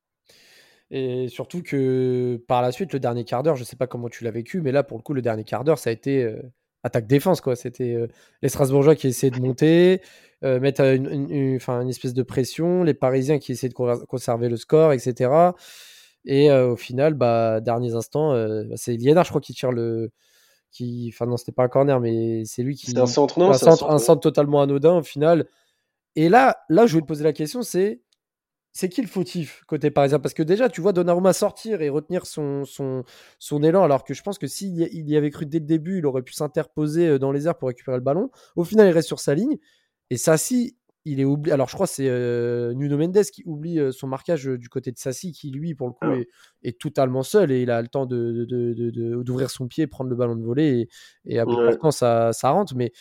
Et 0.96 1.28
surtout 1.28 1.64
que 1.64 2.40
par 2.48 2.62
la 2.62 2.72
suite, 2.72 2.94
le 2.94 3.00
dernier 3.00 3.24
quart 3.24 3.42
d'heure, 3.42 3.56
je 3.56 3.64
ne 3.64 3.66
sais 3.66 3.76
pas 3.76 3.88
comment 3.88 4.10
tu 4.10 4.24
l'as 4.24 4.30
vécu, 4.30 4.62
mais 4.62 4.72
là, 4.72 4.84
pour 4.84 4.96
le 4.96 5.02
coup, 5.02 5.16
le 5.16 5.24
dernier 5.24 5.44
quart 5.44 5.64
d'heure, 5.64 5.80
ça 5.80 5.90
a 5.90 5.94
été 5.94 6.24
euh, 6.24 6.40
attaque-défense. 6.84 7.42
quoi. 7.42 7.56
C'était 7.56 7.96
euh, 7.96 8.08
les 8.44 8.50
Strasbourgeois 8.50 8.94
qui 8.94 9.08
essayaient 9.08 9.32
de 9.32 9.42
monter, 9.42 10.02
euh, 10.44 10.60
mettre 10.60 10.82
une, 10.82 11.32
une, 11.32 11.90
espèce 11.90 12.14
de 12.14 12.22
pression, 12.22 12.84
les 12.84 12.94
Parisiens 12.94 13.40
qui 13.40 13.54
essayaient 13.54 13.74
de 13.74 14.06
conserver 14.06 14.50
le 14.50 14.56
score, 14.56 14.94
etc. 14.94 15.32
Et 16.26 16.52
au 16.52 16.76
final, 16.76 17.16
bah, 17.16 17.60
derniers 17.60 17.96
instants, 17.96 18.34
bah, 18.34 18.76
c'est 18.76 18.96
Liénard, 18.96 19.24
je 19.24 19.30
crois, 19.30 19.42
qui 19.42 19.56
tire 19.56 19.72
le. 19.72 20.12
Qui... 20.72 21.10
Enfin, 21.12 21.26
non, 21.26 21.38
c'était 21.38 21.52
pas 21.52 21.64
un 21.64 21.70
corner, 21.70 22.00
mais 22.00 22.46
c'est 22.46 22.62
lui 22.62 22.76
qui. 22.76 22.92
C'est 22.92 23.00
un 23.00 23.08
centre, 23.08 23.40
non 23.40 23.50
un 23.50 23.54
centre, 23.54 23.90
un 23.90 23.98
centre 23.98 24.22
totalement 24.22 24.62
anodin 24.62 24.98
au 24.98 25.04
final. 25.04 25.48
Et 26.16 26.30
là, 26.30 26.58
là, 26.70 26.86
je 26.86 26.92
voulais 26.92 27.02
te 27.02 27.08
poser 27.08 27.24
la 27.24 27.34
question 27.34 27.64
c'est 27.64 28.04
c'est 28.74 28.90
qui 28.90 29.02
le 29.02 29.08
fautif 29.08 29.64
côté 29.68 29.92
parisien? 29.92 30.20
Parce 30.20 30.34
que 30.34 30.42
déjà, 30.42 30.68
tu 30.68 30.82
vois 30.82 30.94
Donnarumma 30.94 31.32
sortir 31.32 31.82
et 31.82 31.90
retenir 31.90 32.26
son, 32.26 32.66
son, 32.66 33.04
son 33.38 33.62
élan, 33.62 33.84
alors 33.84 34.04
que 34.04 34.16
je 34.16 34.24
pense 34.24 34.40
que 34.40 34.48
s'il 34.48 34.82
il 34.92 35.10
y 35.10 35.16
avait 35.16 35.30
cru 35.30 35.46
dès 35.46 35.60
le 35.60 35.66
début, 35.66 36.00
il 36.00 36.06
aurait 36.08 36.24
pu 36.24 36.34
s'interposer 36.34 37.08
euh, 37.08 37.20
dans 37.20 37.32
les 37.32 37.48
airs 37.48 37.56
pour 37.56 37.68
récupérer 37.68 37.98
le 37.98 38.04
ballon. 38.04 38.32
Au 38.56 38.64
final, 38.64 38.88
il 38.88 38.92
reste 38.92 39.08
sur 39.08 39.20
sa 39.20 39.36
ligne. 39.36 39.58
Et 40.10 40.18
Sassi, 40.18 40.76
il 41.06 41.20
est 41.20 41.24
oublié. 41.24 41.54
Alors, 41.54 41.70
je 41.70 41.76
crois 41.76 41.86
que 41.86 41.94
c'est 41.94 42.10
euh, 42.10 42.74
Nuno 42.74 42.98
Mendes 42.98 43.24
qui 43.32 43.44
oublie 43.46 43.80
euh, 43.80 43.92
son 43.92 44.08
marquage 44.08 44.46
du 44.46 44.70
côté 44.70 44.92
de 44.92 44.98
Sassi, 44.98 45.34
qui 45.34 45.52
lui, 45.52 45.76
pour 45.76 45.88
le 45.88 45.94
coup, 45.94 46.24
ah. 46.24 46.30
est, 46.64 46.80
totalement 46.80 47.22
seul 47.22 47.52
et 47.52 47.62
il 47.62 47.70
a 47.70 47.80
le 47.80 47.90
temps 47.90 48.08
d'ouvrir 48.08 48.44
de, 48.44 49.44
de, 49.44 49.48
son 49.48 49.68
pied, 49.68 49.86
prendre 49.86 50.10
le 50.10 50.16
ballon 50.16 50.36
de 50.36 50.44
volée 50.44 50.90
et, 51.26 51.36
et 51.36 51.40
à 51.40 51.46
bout 51.46 51.56
de 51.56 51.92
ça, 51.92 52.34
ça 52.34 52.50
rentre. 52.50 52.74
Mais 52.76 52.92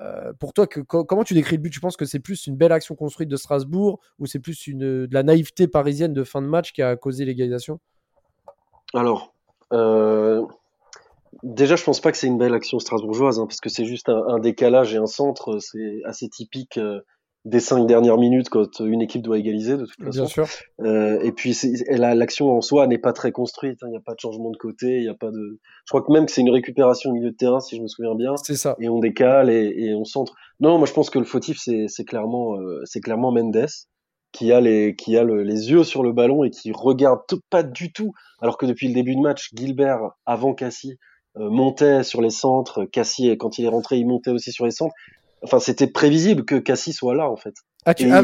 euh, 0.00 0.32
pour 0.38 0.52
toi, 0.52 0.66
comment 0.66 1.24
tu 1.24 1.34
décris 1.34 1.56
le 1.56 1.62
but? 1.62 1.70
Tu 1.70 1.80
penses 1.80 1.96
que 1.96 2.04
c'est 2.04 2.18
plus 2.18 2.46
une 2.46 2.56
belle 2.56 2.72
action 2.72 2.94
construite 2.94 3.28
de 3.28 3.36
Strasbourg 3.36 4.00
ou 4.18 4.26
c'est 4.26 4.40
plus 4.40 4.66
une, 4.66 5.06
de 5.06 5.14
la 5.14 5.22
naïveté 5.22 5.68
parisienne 5.68 6.12
de 6.12 6.24
fin 6.24 6.42
de 6.42 6.46
match 6.46 6.72
qui 6.72 6.82
a 6.82 6.96
causé 6.96 7.24
l'égalisation? 7.24 7.80
Alors, 8.92 9.34
euh, 9.72 10.44
déjà, 11.42 11.76
je 11.76 11.84
pense 11.84 12.00
pas 12.00 12.10
que 12.10 12.18
c'est 12.18 12.26
une 12.26 12.38
belle 12.38 12.54
action 12.54 12.78
strasbourgeoise 12.78 13.38
hein, 13.38 13.46
parce 13.46 13.60
que 13.60 13.68
c'est 13.68 13.84
juste 13.84 14.08
un, 14.08 14.38
décalage 14.38 14.94
et 14.94 14.98
un 14.98 15.06
centre. 15.06 15.58
C'est 15.60 16.00
assez 16.04 16.28
typique 16.28 16.78
euh, 16.78 17.00
des 17.44 17.60
cinq 17.60 17.86
dernières 17.86 18.16
minutes 18.16 18.48
quand 18.48 18.80
une 18.80 19.02
équipe 19.02 19.22
doit 19.22 19.38
égaliser 19.38 19.76
de 19.76 19.84
toute 19.84 20.02
façon. 20.02 20.10
Bien 20.10 20.26
sûr. 20.26 20.46
Euh, 20.80 21.20
et 21.20 21.32
puis 21.32 21.56
l'action 21.90 22.56
en 22.56 22.62
soi 22.62 22.86
n'est 22.86 22.98
pas 22.98 23.12
très 23.12 23.32
construite. 23.32 23.82
Hein. 23.82 23.88
Il 23.88 23.90
n'y 23.90 23.96
a 23.96 24.00
pas 24.00 24.14
de 24.14 24.20
changement 24.20 24.50
de 24.50 24.56
côté. 24.56 24.96
Il 24.98 25.04
y 25.04 25.08
a 25.08 25.14
pas 25.14 25.30
de. 25.30 25.60
Je 25.84 25.90
crois 25.90 26.02
que 26.02 26.10
même 26.10 26.24
que 26.24 26.32
c'est 26.32 26.40
une 26.40 26.50
récupération 26.50 27.10
au 27.10 27.12
milieu 27.12 27.30
de 27.30 27.36
terrain 27.36 27.60
si 27.60 27.76
je 27.76 27.82
me 27.82 27.86
souviens 27.86 28.14
bien. 28.14 28.36
C'est 28.36 28.56
ça. 28.56 28.76
Et 28.80 28.88
on 28.88 28.98
décale 28.98 29.50
et, 29.50 29.74
et, 29.76 29.94
on 29.94 30.04
centre. 30.04 30.34
Non, 30.60 30.78
moi 30.78 30.86
je 30.86 30.94
pense 30.94 31.10
que 31.10 31.18
le 31.18 31.26
fautif 31.26 31.58
c'est 31.58 32.04
clairement 32.04 32.56
euh, 32.58 32.80
c'est 32.84 33.00
clairement 33.00 33.30
Mendes 33.30 33.66
qui 34.32 34.50
a 34.50 34.60
les 34.60 34.96
qui 34.96 35.16
a 35.16 35.24
les 35.24 35.70
yeux 35.70 35.84
sur 35.84 36.02
le 36.02 36.12
ballon 36.12 36.44
et 36.44 36.50
qui 36.50 36.72
regarde 36.72 37.20
pas 37.50 37.62
du 37.62 37.92
tout. 37.92 38.12
Alors 38.40 38.56
que 38.56 38.64
depuis 38.64 38.88
le 38.88 38.94
début 38.94 39.16
de 39.16 39.20
match, 39.20 39.50
Gilbert 39.54 40.00
avant 40.24 40.54
Cassie 40.54 40.98
euh, 41.36 41.50
montait 41.50 42.04
sur 42.04 42.22
les 42.22 42.30
centres, 42.30 42.86
Cassie 42.86 43.36
quand 43.36 43.58
il 43.58 43.66
est 43.66 43.68
rentré, 43.68 43.96
il 43.96 44.06
montait 44.06 44.30
aussi 44.30 44.50
sur 44.50 44.64
les 44.64 44.70
centres. 44.70 44.94
Enfin, 45.44 45.60
c'était 45.60 45.86
prévisible 45.86 46.44
que 46.44 46.56
Cassie 46.56 46.92
soit 46.92 47.14
là 47.14 47.30
en 47.30 47.36
fait. 47.36 47.54
Ah, 47.84 47.94
tu, 47.94 48.10
ah, 48.10 48.22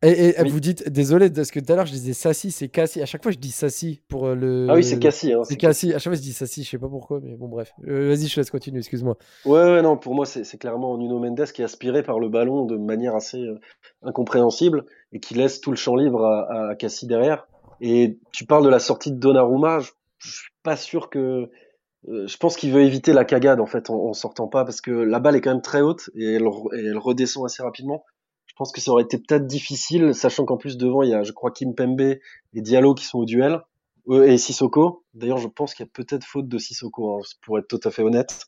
et, 0.00 0.44
vous 0.48 0.60
dites, 0.60 0.88
désolé, 0.88 1.28
parce 1.28 1.50
que 1.50 1.58
tout 1.58 1.72
à 1.72 1.74
l'heure 1.76 1.86
je 1.86 1.90
disais 1.90 2.12
Sassi, 2.12 2.52
c'est 2.52 2.68
Cassie. 2.68 3.02
À 3.02 3.06
chaque 3.06 3.20
fois 3.20 3.32
je 3.32 3.38
dis 3.38 3.50
Sassi 3.50 4.00
pour 4.06 4.26
euh, 4.26 4.36
le. 4.36 4.68
Ah 4.70 4.74
oui, 4.74 4.84
c'est 4.84 5.00
Cassie. 5.00 5.32
Hein, 5.32 5.42
c'est 5.42 5.56
Cassie. 5.56 5.92
À 5.92 5.98
chaque 5.98 6.12
fois 6.12 6.14
je 6.14 6.22
dis 6.22 6.32
Sassi, 6.32 6.62
je 6.62 6.70
sais 6.70 6.78
pas 6.78 6.88
pourquoi, 6.88 7.18
mais 7.20 7.34
bon, 7.34 7.48
bref. 7.48 7.72
Euh, 7.88 8.06
vas-y, 8.06 8.28
je 8.28 8.34
te 8.34 8.40
laisse 8.40 8.50
continuer, 8.50 8.78
excuse-moi. 8.78 9.16
Ouais, 9.44 9.60
ouais, 9.60 9.82
non, 9.82 9.96
pour 9.96 10.14
moi 10.14 10.24
c'est 10.24 10.58
clairement 10.58 10.96
Nuno 10.96 11.18
Mendes 11.18 11.46
qui 11.52 11.62
est 11.62 11.64
aspiré 11.64 12.04
par 12.04 12.20
le 12.20 12.28
ballon 12.28 12.64
de 12.64 12.76
manière 12.76 13.16
assez 13.16 13.40
euh, 13.40 13.58
incompréhensible 14.02 14.84
et 15.12 15.18
qui 15.18 15.34
laisse 15.34 15.60
tout 15.60 15.70
le 15.70 15.76
champ 15.76 15.96
libre 15.96 16.24
à, 16.24 16.70
à, 16.70 16.74
Cassie 16.76 17.08
derrière. 17.08 17.48
Et 17.80 18.18
tu 18.32 18.44
parles 18.44 18.64
de 18.64 18.70
la 18.70 18.78
sortie 18.78 19.10
de 19.10 19.18
Donnarumma, 19.18 19.80
je, 19.80 19.90
je 20.18 20.30
suis 20.30 20.52
pas 20.62 20.76
sûr 20.76 21.10
que. 21.10 21.50
Je 22.06 22.36
pense 22.36 22.56
qu'il 22.56 22.72
veut 22.72 22.82
éviter 22.82 23.12
la 23.12 23.24
cagade 23.24 23.60
en 23.60 23.66
fait 23.66 23.90
en, 23.90 23.96
en, 23.96 24.12
sortant 24.12 24.46
pas 24.46 24.64
parce 24.64 24.80
que 24.80 24.90
la 24.90 25.18
balle 25.18 25.36
est 25.36 25.40
quand 25.40 25.50
même 25.52 25.62
très 25.62 25.80
haute 25.80 26.10
et 26.14 26.34
elle, 26.34 26.46
et 26.74 26.84
elle 26.86 26.98
redescend 26.98 27.44
assez 27.44 27.62
rapidement. 27.62 28.04
Je 28.46 28.54
pense 28.56 28.72
que 28.72 28.80
ça 28.80 28.90
aurait 28.90 29.04
été 29.04 29.18
peut-être 29.18 29.46
difficile, 29.46 30.14
sachant 30.14 30.44
qu'en 30.44 30.56
plus 30.56 30.76
devant 30.76 31.02
il 31.02 31.10
y 31.10 31.14
a, 31.14 31.22
je 31.22 31.32
crois, 31.32 31.50
Kim 31.50 31.74
Pembe 31.74 32.00
et 32.00 32.20
Diallo 32.54 32.94
qui 32.94 33.04
sont 33.04 33.18
au 33.18 33.24
duel, 33.24 33.60
euh, 34.08 34.26
et 34.26 34.38
Sissoko. 34.38 35.04
D'ailleurs, 35.14 35.38
je 35.38 35.48
pense 35.48 35.74
qu'il 35.74 35.84
y 35.84 35.88
a 35.88 35.92
peut-être 35.92 36.24
faute 36.24 36.48
de 36.48 36.58
Sissoko, 36.58 37.16
hein, 37.16 37.20
pour 37.42 37.58
être 37.58 37.68
tout 37.68 37.80
à 37.84 37.90
fait 37.90 38.02
honnête, 38.02 38.46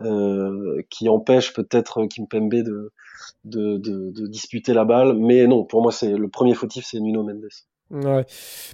euh, 0.00 0.82
qui 0.90 1.08
empêche 1.08 1.52
peut-être 1.54 2.06
Kim 2.06 2.28
Pembe 2.28 2.54
de, 2.54 2.92
de, 3.44 3.78
de, 3.78 4.10
de, 4.10 4.26
disputer 4.26 4.74
la 4.74 4.84
balle. 4.84 5.14
Mais 5.14 5.46
non, 5.46 5.64
pour 5.64 5.82
moi, 5.82 5.92
c'est 5.92 6.16
le 6.16 6.28
premier 6.28 6.54
fautif, 6.54 6.84
c'est 6.86 7.00
Nuno 7.00 7.22
Mendes. 7.24 7.48
Ouais. 7.90 8.26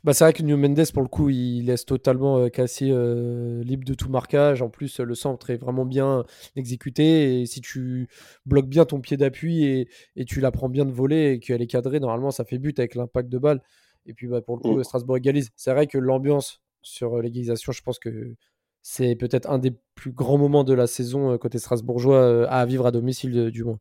Bah, 0.02 0.12
c'est 0.12 0.24
vrai 0.24 0.32
que 0.32 0.42
New 0.42 0.56
Mendes, 0.56 0.90
pour 0.92 1.02
le 1.02 1.08
coup, 1.08 1.30
il 1.30 1.66
laisse 1.66 1.84
totalement 1.84 2.38
euh, 2.38 2.48
casser 2.48 2.90
euh, 2.90 3.62
libre 3.62 3.84
de 3.84 3.94
tout 3.94 4.08
marquage. 4.08 4.60
En 4.60 4.70
plus, 4.70 4.98
le 4.98 5.14
centre 5.14 5.50
est 5.50 5.56
vraiment 5.56 5.84
bien 5.84 6.24
exécuté. 6.56 7.40
Et 7.40 7.46
si 7.46 7.60
tu 7.60 8.08
bloques 8.44 8.68
bien 8.68 8.84
ton 8.84 9.00
pied 9.00 9.16
d'appui 9.16 9.64
et, 9.64 9.88
et, 10.16 10.24
tu 10.24 10.40
la 10.40 10.50
prends 10.50 10.68
bien 10.68 10.84
de 10.84 10.90
voler 10.90 11.32
et 11.32 11.38
qu'elle 11.38 11.62
est 11.62 11.68
cadrée, 11.68 12.00
normalement, 12.00 12.32
ça 12.32 12.44
fait 12.44 12.58
but 12.58 12.76
avec 12.80 12.96
l'impact 12.96 13.28
de 13.28 13.38
balle. 13.38 13.62
Et 14.06 14.14
puis, 14.14 14.26
bah, 14.26 14.42
pour 14.42 14.56
le 14.56 14.62
coup, 14.62 14.76
mm. 14.76 14.84
Strasbourg 14.84 15.16
égalise. 15.16 15.50
C'est 15.54 15.72
vrai 15.72 15.86
que 15.86 15.98
l'ambiance 15.98 16.60
sur 16.82 17.18
euh, 17.18 17.22
l'égalisation, 17.22 17.70
je 17.70 17.82
pense 17.82 18.00
que 18.00 18.34
c'est 18.82 19.14
peut-être 19.14 19.48
un 19.48 19.58
des 19.58 19.72
plus 19.94 20.12
grands 20.12 20.38
moments 20.38 20.64
de 20.64 20.74
la 20.74 20.86
saison 20.88 21.38
côté 21.38 21.58
strasbourgeois 21.58 22.46
à 22.50 22.66
vivre 22.66 22.86
à 22.86 22.90
domicile, 22.90 23.50
du 23.50 23.64
moins. 23.64 23.78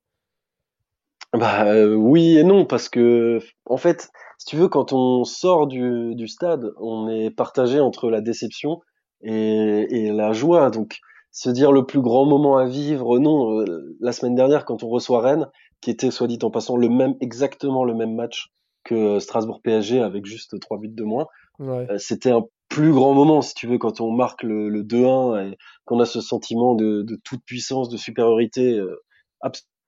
Bah 1.34 1.66
oui 1.88 2.38
et 2.38 2.44
non, 2.44 2.66
parce 2.66 2.90
que, 2.90 3.40
en 3.66 3.78
fait, 3.78 4.10
si 4.38 4.46
tu 4.46 4.56
veux, 4.56 4.68
quand 4.68 4.94
on 4.94 5.24
sort 5.24 5.68
du, 5.68 6.16
du 6.16 6.28
stade, 6.28 6.72
on 6.80 7.10
est 7.10 7.32
partagé 7.32 7.80
entre 7.80 8.10
la 8.10 8.22
déception 8.22 8.82
et, 9.24 9.88
et, 9.90 10.12
la 10.12 10.34
joie. 10.34 10.70
Donc, 10.70 10.98
se 11.32 11.50
dire 11.50 11.72
le 11.72 11.86
plus 11.86 12.02
grand 12.02 12.26
moment 12.26 12.58
à 12.58 12.66
vivre, 12.66 13.18
non. 13.20 13.62
Euh, 13.62 13.96
la 14.00 14.12
semaine 14.12 14.36
dernière, 14.36 14.66
quand 14.66 14.84
on 14.84 14.90
reçoit 14.90 15.22
Rennes, 15.22 15.48
qui 15.82 15.90
était, 15.90 16.12
soit 16.12 16.28
dit 16.28 16.40
en 16.44 16.52
passant, 16.52 16.78
le 16.78 16.90
même, 16.90 17.16
exactement 17.20 17.84
le 17.84 17.96
même 17.96 18.14
match 18.14 18.50
que 18.84 19.20
Strasbourg 19.20 19.62
PSG 19.64 20.02
avec 20.02 20.26
juste 20.26 20.60
trois 20.60 20.78
buts 20.78 20.90
de 20.90 21.04
moins, 21.04 21.26
ouais. 21.60 21.88
Euh, 21.90 21.98
c'était 21.98 22.32
un 22.32 22.44
plus 22.70 22.92
grand 22.92 23.14
moment, 23.14 23.42
si 23.42 23.54
tu 23.54 23.68
veux, 23.68 23.78
quand 23.78 24.02
on 24.02 24.12
marque 24.12 24.44
le, 24.44 24.68
le 24.70 24.84
2-1 24.84 25.52
et 25.52 25.58
qu'on 25.86 26.00
a 26.00 26.06
ce 26.06 26.22
sentiment 26.22 26.76
de, 26.76 27.02
de, 27.04 27.18
toute 27.24 27.44
puissance, 27.46 27.90
de 27.90 27.98
supériorité 27.98 28.78
euh, 28.78 28.96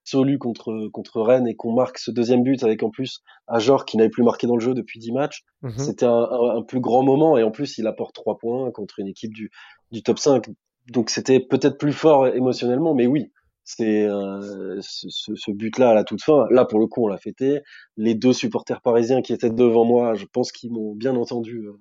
absolu 0.05 0.37
contre 0.37 0.87
contre 0.93 1.21
Rennes 1.21 1.47
et 1.47 1.55
qu'on 1.55 1.73
marque 1.73 1.97
ce 1.97 2.11
deuxième 2.11 2.43
but 2.43 2.63
avec 2.63 2.83
en 2.83 2.91
plus 2.91 3.21
Ajor 3.47 3.85
qui 3.85 3.97
n'avait 3.97 4.09
plus 4.09 4.23
marqué 4.23 4.45
dans 4.45 4.55
le 4.55 4.61
jeu 4.61 4.75
depuis 4.75 4.99
10 4.99 5.11
matchs, 5.11 5.43
mhm. 5.63 5.77
c'était 5.77 6.05
un, 6.05 6.27
un, 6.57 6.61
plus 6.61 6.79
grand 6.79 7.01
moment 7.01 7.37
et 7.37 7.43
en 7.43 7.49
plus 7.49 7.79
il 7.79 7.87
apporte 7.87 8.13
3 8.13 8.37
points 8.37 8.71
contre 8.71 8.99
une 8.99 9.07
équipe 9.07 9.33
du, 9.33 9.49
du 9.91 10.03
top 10.03 10.19
5. 10.19 10.45
Donc 10.91 11.09
c'était 11.09 11.39
peut-être 11.39 11.79
plus 11.79 11.93
fort 11.93 12.27
émotionnellement, 12.27 12.93
mais 12.93 13.07
oui, 13.07 13.31
c'est 13.63 14.05
euh, 14.05 14.79
ce, 14.81 15.09
ce 15.09 15.51
but-là 15.51 15.89
à 15.89 15.93
la 15.95 16.03
toute 16.03 16.21
fin. 16.21 16.45
Là, 16.51 16.65
pour 16.65 16.79
le 16.79 16.85
coup, 16.85 17.03
on 17.03 17.07
l'a 17.07 17.17
fêté. 17.17 17.61
Les 17.97 18.13
deux 18.13 18.31
supporters 18.31 18.79
parisiens 18.79 19.23
qui 19.23 19.33
étaient 19.33 19.49
devant 19.49 19.85
moi, 19.85 20.13
je 20.13 20.25
pense 20.31 20.51
qu'ils 20.51 20.71
m'ont 20.71 20.93
bien 20.93 21.15
entendu 21.15 21.65
euh, 21.65 21.73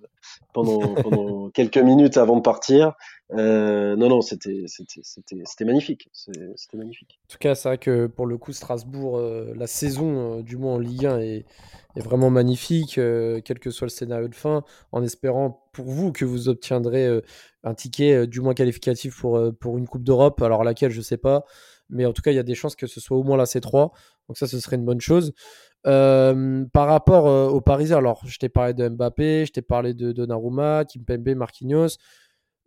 pendant, 0.55 0.95
pendant 0.95 1.51
quelques 1.55 1.77
minutes 1.77 2.17
avant 2.17 2.37
de 2.37 2.41
partir. 2.41 2.95
Euh, 3.33 3.97
non, 3.97 4.09
non, 4.09 4.21
c'était 4.21 4.67
magnifique. 5.61 6.11
C'était 6.13 6.77
magnifique. 6.77 7.21
En 7.25 7.33
tout 7.33 7.39
cas, 7.39 7.55
c'est 7.55 7.69
vrai 7.69 7.79
que 7.79 8.07
pour 8.07 8.27
le 8.27 8.37
coup, 8.37 8.53
Strasbourg, 8.53 9.19
euh, 9.19 9.55
la 9.57 9.67
saison, 9.67 10.39
euh, 10.39 10.43
du 10.43 10.57
moins 10.57 10.75
en 10.75 10.79
Ligue 10.79 11.07
1, 11.07 11.19
est, 11.21 11.45
vraiment 11.97 12.29
magnifique, 12.29 12.95
quel 12.95 13.59
que 13.61 13.71
soit 13.71 13.87
le 13.87 13.91
scénario 13.91 14.27
de 14.27 14.35
fin, 14.35 14.65
en 14.91 15.05
espérant 15.05 15.69
pour 15.73 15.87
vous 15.87 16.11
que 16.11 16.25
vous 16.25 16.49
obtiendrez 16.49 17.23
un 17.63 17.75
ticket 17.75 18.27
du 18.27 18.41
moins 18.41 18.53
qualificatif 18.53 19.21
pour, 19.21 19.41
pour 19.61 19.79
une 19.79 19.87
Coupe 19.87 20.03
d'Europe. 20.03 20.43
Alors 20.43 20.65
laquelle, 20.65 20.91
je 20.91 21.01
sais 21.01 21.19
pas 21.19 21.45
mais 21.91 22.07
en 22.07 22.13
tout 22.13 22.23
cas, 22.23 22.31
il 22.31 22.35
y 22.35 22.41
a 22.41 22.43
des 22.45 22.55
chances 22.55 22.77
que 22.77 22.87
ce 22.87 23.01
soit 23.01 23.17
au 23.17 23.23
moins 23.23 23.37
la 23.37 23.45
C3. 23.45 23.91
Donc 24.29 24.39
ça, 24.39 24.47
ce 24.47 24.59
serait 24.59 24.77
une 24.77 24.85
bonne 24.85 25.01
chose. 25.01 25.33
Par 25.85 26.87
rapport 26.89 27.27
euh, 27.29 27.49
aux 27.49 27.61
Parisiens, 27.61 27.99
alors 27.99 28.23
je 28.25 28.39
t'ai 28.39 28.49
parlé 28.49 28.73
de 28.75 28.89
Mbappé, 28.89 29.45
je 29.47 29.53
t'ai 29.53 29.63
parlé 29.63 29.93
de 29.95 30.13
Donnarumma, 30.13 30.85
Kimpembe, 30.87 31.35
Marquinhos. 31.37 31.99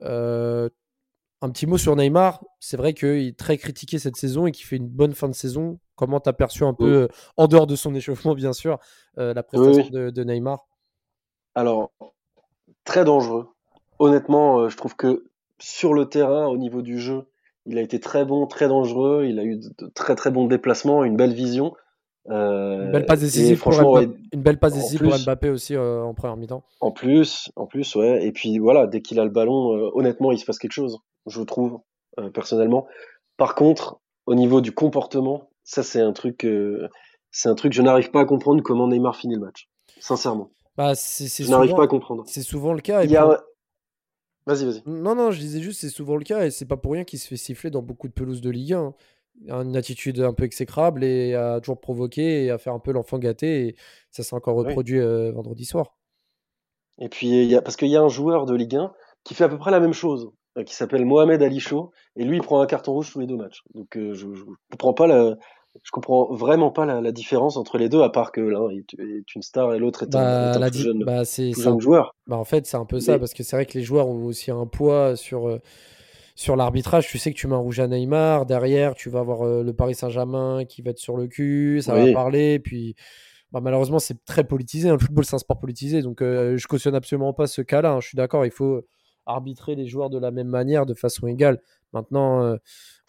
Euh, 0.03 0.69
un 1.41 1.49
petit 1.49 1.67
mot 1.67 1.77
sur 1.77 1.95
Neymar. 1.95 2.43
C'est 2.59 2.77
vrai 2.77 2.93
qu'il 2.93 3.27
est 3.27 3.37
très 3.37 3.57
critiqué 3.57 3.99
cette 3.99 4.15
saison 4.15 4.47
et 4.47 4.51
qu'il 4.51 4.65
fait 4.65 4.77
une 4.77 4.87
bonne 4.87 5.13
fin 5.13 5.29
de 5.29 5.35
saison. 5.35 5.79
Comment 5.95 6.19
tu 6.19 6.29
as 6.29 6.33
perçu 6.33 6.63
un 6.63 6.73
peu, 6.73 7.07
en 7.37 7.47
dehors 7.47 7.67
de 7.67 7.75
son 7.75 7.93
échauffement, 7.93 8.33
bien 8.33 8.53
sûr, 8.53 8.79
la 9.15 9.41
prestation 9.43 9.89
de, 9.89 10.09
de, 10.09 10.23
Neymar? 10.23 10.67
Alors, 11.55 11.91
très 12.83 13.03
dangereux. 13.03 13.49
Honnêtement, 13.99 14.69
je 14.69 14.77
trouve 14.77 14.95
que 14.95 15.25
sur 15.59 15.93
le 15.93 16.07
terrain, 16.07 16.47
au 16.47 16.57
niveau 16.57 16.81
du 16.81 16.99
jeu, 16.99 17.27
il 17.65 17.77
a 17.77 17.81
été 17.81 17.99
très 17.99 18.25
bon, 18.25 18.47
très 18.47 18.67
dangereux. 18.67 19.25
Il 19.27 19.39
a 19.39 19.43
eu 19.43 19.57
de 19.57 19.87
très 19.87 20.15
très 20.15 20.31
bons 20.31 20.47
déplacements, 20.47 21.03
une 21.03 21.17
belle 21.17 21.33
vision. 21.33 21.75
Euh, 22.29 22.85
une 22.85 22.91
belle 22.91 23.05
passe 23.05 23.21
décisive, 23.21 23.59
pour, 23.59 23.71
Mbappé, 23.71 24.09
une 24.33 24.41
belle 24.41 24.59
passe 24.59 24.73
décisive 24.73 25.01
pour 25.01 25.17
Mbappé 25.17 25.49
aussi 25.49 25.75
euh, 25.75 26.01
en 26.01 26.13
première 26.13 26.35
mi-temps. 26.35 26.63
En 26.81 26.91
plus, 26.91 27.49
en 27.55 27.65
plus, 27.65 27.95
ouais. 27.95 28.25
Et 28.25 28.31
puis 28.31 28.57
voilà, 28.59 28.85
dès 28.87 29.01
qu'il 29.01 29.19
a 29.19 29.23
le 29.23 29.29
ballon, 29.29 29.77
euh, 29.77 29.89
honnêtement, 29.93 30.31
il 30.31 30.39
se 30.39 30.45
passe 30.45 30.59
quelque 30.59 30.73
chose, 30.73 30.99
je 31.25 31.41
trouve 31.41 31.79
personnellement. 32.33 32.87
Par 33.37 33.53
contre, 33.53 33.99
au 34.25 34.35
niveau 34.35 34.61
du 34.61 34.71
comportement, 34.71 35.49
ça 35.63 35.83
c'est 35.83 36.01
un 36.01 36.13
truc, 36.13 36.45
euh, 36.45 36.89
c'est 37.31 37.49
un 37.49 37.55
truc, 37.55 37.73
je 37.73 37.81
n'arrive 37.81 38.11
pas 38.11 38.21
à 38.21 38.25
comprendre 38.25 38.61
comment 38.63 38.87
Neymar 38.87 39.15
finit 39.15 39.35
le 39.35 39.41
match. 39.41 39.69
Sincèrement. 39.99 40.51
Bah, 40.75 40.93
je 40.93 41.49
n'arrive 41.49 41.75
pas 41.75 41.83
à 41.83 41.87
comprendre. 41.87 42.23
C'est 42.27 42.43
souvent 42.43 42.73
le 42.73 42.81
cas. 42.81 43.03
il 43.03 43.11
y 43.11 43.17
a, 43.17 43.41
Vas-y, 44.45 44.65
vas-y. 44.65 44.81
Non, 44.85 45.15
non, 45.15 45.31
je 45.31 45.39
disais 45.39 45.61
juste, 45.61 45.81
c'est 45.81 45.89
souvent 45.89 46.15
le 46.15 46.23
cas 46.23 46.45
et 46.45 46.51
c'est 46.51 46.65
pas 46.65 46.77
pour 46.77 46.93
rien 46.93 47.03
qu'il 47.03 47.19
se 47.19 47.27
fait 47.27 47.35
siffler 47.35 47.69
dans 47.69 47.81
beaucoup 47.81 48.07
de 48.07 48.13
pelouses 48.13 48.41
de 48.41 48.49
Ligue 48.49 48.73
1. 48.73 48.93
Une 49.45 49.75
attitude 49.75 50.19
un 50.19 50.33
peu 50.33 50.45
exécrable 50.45 51.03
et 51.03 51.35
a 51.35 51.59
toujours 51.59 51.79
provoqué 51.79 52.45
et 52.45 52.51
à 52.51 52.57
faire 52.57 52.73
un 52.73 52.79
peu 52.79 52.91
l'enfant 52.91 53.19
gâté 53.19 53.67
et 53.67 53.75
ça 54.11 54.23
s'est 54.23 54.35
encore 54.35 54.55
reproduit 54.55 54.99
euh, 54.99 55.31
vendredi 55.31 55.65
soir. 55.65 55.95
Et 56.99 57.09
puis, 57.09 57.45
y 57.45 57.55
a, 57.55 57.61
parce 57.61 57.75
qu'il 57.75 57.89
y 57.89 57.95
a 57.95 58.01
un 58.01 58.09
joueur 58.09 58.45
de 58.45 58.55
Ligue 58.55 58.75
1 58.75 58.91
qui 59.23 59.35
fait 59.35 59.43
à 59.43 59.49
peu 59.49 59.59
près 59.59 59.71
la 59.71 59.79
même 59.79 59.93
chose, 59.93 60.31
euh, 60.57 60.63
qui 60.63 60.73
s'appelle 60.73 61.05
Mohamed 61.05 61.41
Ali 61.43 61.59
Chaud 61.59 61.91
et 62.15 62.23
lui, 62.23 62.37
il 62.37 62.41
prend 62.41 62.61
un 62.61 62.65
carton 62.65 62.93
rouge 62.93 63.11
tous 63.11 63.19
les 63.19 63.27
deux 63.27 63.35
matchs. 63.35 63.61
Donc, 63.75 63.95
euh, 63.95 64.13
je, 64.13 64.33
je 64.33 64.43
comprends 64.71 64.93
pas 64.93 65.05
la, 65.05 65.35
je 65.83 65.91
comprends 65.91 66.33
vraiment 66.33 66.71
pas 66.71 66.87
la, 66.87 66.99
la, 67.01 67.11
différence 67.11 67.57
entre 67.57 67.77
les 67.77 67.89
deux, 67.89 68.01
à 68.01 68.09
part 68.09 68.31
que 68.31 68.41
l'un 68.41 68.69
est, 68.69 69.35
une 69.35 69.41
star 69.43 69.75
et 69.75 69.79
l'autre 69.79 70.03
est, 70.03 70.11
bah, 70.11 70.53
un, 70.55 70.59
est 70.59 70.63
un 70.63 70.69
tout 70.71 70.77
jeune, 70.79 71.03
bah, 71.03 71.23
jeune 71.23 71.79
joueur. 71.79 72.15
Bah, 72.25 72.37
en 72.37 72.45
fait, 72.45 72.65
c'est 72.65 72.77
un 72.77 72.85
peu 72.85 72.99
ça, 72.99 73.19
parce 73.19 73.35
que 73.35 73.43
c'est 73.43 73.55
vrai 73.55 73.67
que 73.67 73.77
les 73.77 73.83
joueurs 73.83 74.07
ont 74.07 74.25
aussi 74.25 74.49
un 74.49 74.65
poids 74.65 75.15
sur, 75.15 75.59
sur 76.37 76.55
l'arbitrage. 76.55 77.07
Tu 77.07 77.17
sais 77.17 77.33
que 77.33 77.37
tu 77.37 77.47
mets 77.47 77.55
un 77.55 77.59
rouge 77.59 77.79
à 77.79 77.87
Neymar, 77.87 78.45
derrière, 78.45 78.93
tu 78.93 79.09
vas 79.09 79.19
avoir 79.19 79.41
euh, 79.41 79.63
le 79.63 79.73
Paris 79.73 79.95
Saint-Germain 79.95 80.65
qui 80.65 80.83
va 80.83 80.91
être 80.91 80.99
sur 80.99 81.17
le 81.17 81.27
cul, 81.27 81.81
ça 81.81 81.95
oui. 81.95 82.09
va 82.09 82.13
parler, 82.13 82.59
puis 82.59 82.95
bah, 83.51 83.59
malheureusement, 83.59 83.97
c'est 83.97 84.23
très 84.23 84.43
politisé. 84.43 84.87
Hein. 84.87 84.93
Le 84.93 84.99
football, 84.99 85.25
c'est 85.25 85.35
un 85.35 85.39
sport 85.39 85.59
politisé, 85.59 86.03
donc 86.03 86.21
euh, 86.21 86.55
je 86.55 86.67
cautionne 86.67 86.93
absolument 86.93 87.33
pas 87.33 87.47
ce 87.47 87.63
cas-là. 87.63 87.93
Hein. 87.93 87.99
Je 88.01 88.09
suis 88.09 88.15
d'accord, 88.15 88.45
il 88.45 88.51
faut 88.51 88.85
arbitrer 89.25 89.73
les 89.75 89.87
joueurs 89.87 90.11
de 90.11 90.19
la 90.19 90.29
même 90.29 90.47
manière, 90.47 90.85
de 90.85 90.93
façon 90.93 91.25
égale. 91.25 91.59
Maintenant, 91.91 92.43
euh, 92.43 92.57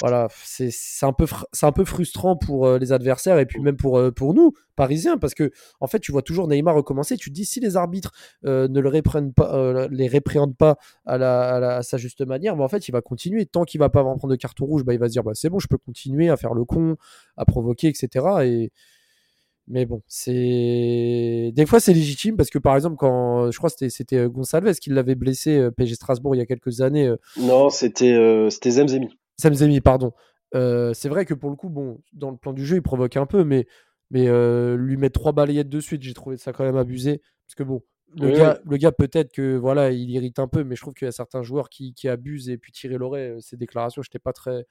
voilà, 0.00 0.28
c'est 0.44 0.70
un, 1.02 1.12
peu 1.12 1.26
un 1.62 1.72
peu 1.72 1.84
frustrant 1.84 2.36
pour 2.36 2.66
euh, 2.66 2.78
les 2.78 2.92
adversaires 2.92 3.38
et 3.38 3.46
puis 3.46 3.60
même 3.60 3.76
pour, 3.76 3.98
euh, 3.98 4.12
pour 4.12 4.32
nous, 4.32 4.52
Parisiens, 4.76 5.18
parce 5.18 5.34
que 5.34 5.50
en 5.80 5.88
fait, 5.88 5.98
tu 5.98 6.12
vois 6.12 6.22
toujours 6.22 6.46
Neymar 6.46 6.76
recommencer. 6.76 7.16
Tu 7.16 7.30
te 7.30 7.34
dis 7.34 7.44
si 7.44 7.58
les 7.58 7.76
arbitres 7.76 8.12
euh, 8.44 8.68
ne 8.68 8.78
le 8.78 8.88
réprennent 8.88 9.32
pas, 9.32 9.52
euh, 9.52 9.88
les 9.90 10.06
répréhendent 10.06 10.56
pas 10.56 10.78
à, 11.04 11.18
la, 11.18 11.40
à, 11.56 11.60
la, 11.60 11.76
à, 11.76 11.82
sa 11.82 11.96
juste 11.96 12.24
manière, 12.24 12.54
bah, 12.54 12.62
en 12.62 12.68
fait, 12.68 12.86
il 12.86 12.92
va 12.92 13.00
continuer. 13.00 13.44
Tant 13.44 13.64
qu'il 13.64 13.80
va 13.80 13.88
pas 13.88 14.00
avoir 14.00 14.16
prendre 14.16 14.32
de 14.32 14.38
carton 14.38 14.66
rouge, 14.66 14.84
bah, 14.84 14.94
il 14.94 15.00
va 15.00 15.08
se 15.08 15.12
dire 15.12 15.24
bah, 15.24 15.32
c'est 15.34 15.50
bon, 15.50 15.58
je 15.58 15.66
peux 15.66 15.78
continuer 15.78 16.28
à 16.30 16.36
faire 16.36 16.54
le 16.54 16.64
con, 16.64 16.96
à 17.36 17.44
provoquer, 17.44 17.88
etc. 17.88 18.24
Et, 18.44 18.72
mais 19.70 19.84
bon, 19.84 20.02
c'est 20.06 21.52
des 21.54 21.66
fois 21.66 21.78
c'est 21.78 21.92
légitime 21.92 22.36
parce 22.36 22.48
que 22.48 22.58
par 22.58 22.74
exemple 22.74 22.96
quand 22.96 23.50
je 23.50 23.58
crois 23.58 23.68
c'était 23.68 23.90
c'était 23.90 24.26
Gonçalves 24.26 24.74
qui 24.76 24.88
l'avait 24.88 25.14
blessé 25.14 25.58
euh, 25.58 25.70
PSG 25.70 25.96
Strasbourg 25.96 26.34
il 26.34 26.38
y 26.38 26.40
a 26.40 26.46
quelques 26.46 26.80
années. 26.80 27.06
Euh... 27.06 27.16
Non, 27.38 27.68
c'était 27.68 28.14
euh, 28.14 28.48
c'était 28.48 28.70
Zemzemi. 28.70 29.10
Zemzemi, 29.40 29.80
pardon. 29.80 30.12
Euh, 30.54 30.94
c'est 30.94 31.08
vrai 31.08 31.24
que 31.24 31.34
pour 31.34 31.50
le 31.50 31.56
coup, 31.56 31.68
bon, 31.68 32.00
dans 32.12 32.30
le 32.30 32.36
plan 32.36 32.52
du 32.52 32.64
jeu, 32.64 32.76
il 32.76 32.82
provoque 32.82 33.16
un 33.16 33.26
peu, 33.26 33.44
mais 33.44 33.66
Mais 34.10 34.26
lui 34.76 34.96
mettre 34.96 35.20
trois 35.20 35.32
balayettes 35.32 35.68
de 35.68 35.80
suite, 35.80 36.02
j'ai 36.02 36.14
trouvé 36.14 36.36
ça 36.38 36.52
quand 36.52 36.64
même 36.64 36.76
abusé. 36.78 37.20
Parce 37.46 37.54
que 37.56 37.62
bon, 37.62 37.82
le 38.16 38.28
Oui, 38.66 38.78
gars, 38.78 38.92
peut-être 38.92 39.32
que 39.32 39.56
voilà, 39.56 39.90
il 39.90 40.10
irrite 40.10 40.38
un 40.38 40.48
peu, 40.48 40.64
mais 40.64 40.76
je 40.76 40.80
trouve 40.80 40.94
qu'il 40.94 41.04
y 41.04 41.08
a 41.08 41.12
certains 41.12 41.42
joueurs 41.42 41.68
qui, 41.68 41.92
qui 41.92 42.08
abusent 42.08 42.48
et 42.48 42.56
puis 42.56 42.72
tirer 42.72 42.96
l'oreille, 42.96 43.40
ses 43.42 43.56
déclarations, 43.58 44.00
j'étais 44.02 44.18
pas 44.18 44.32
très. 44.32 44.64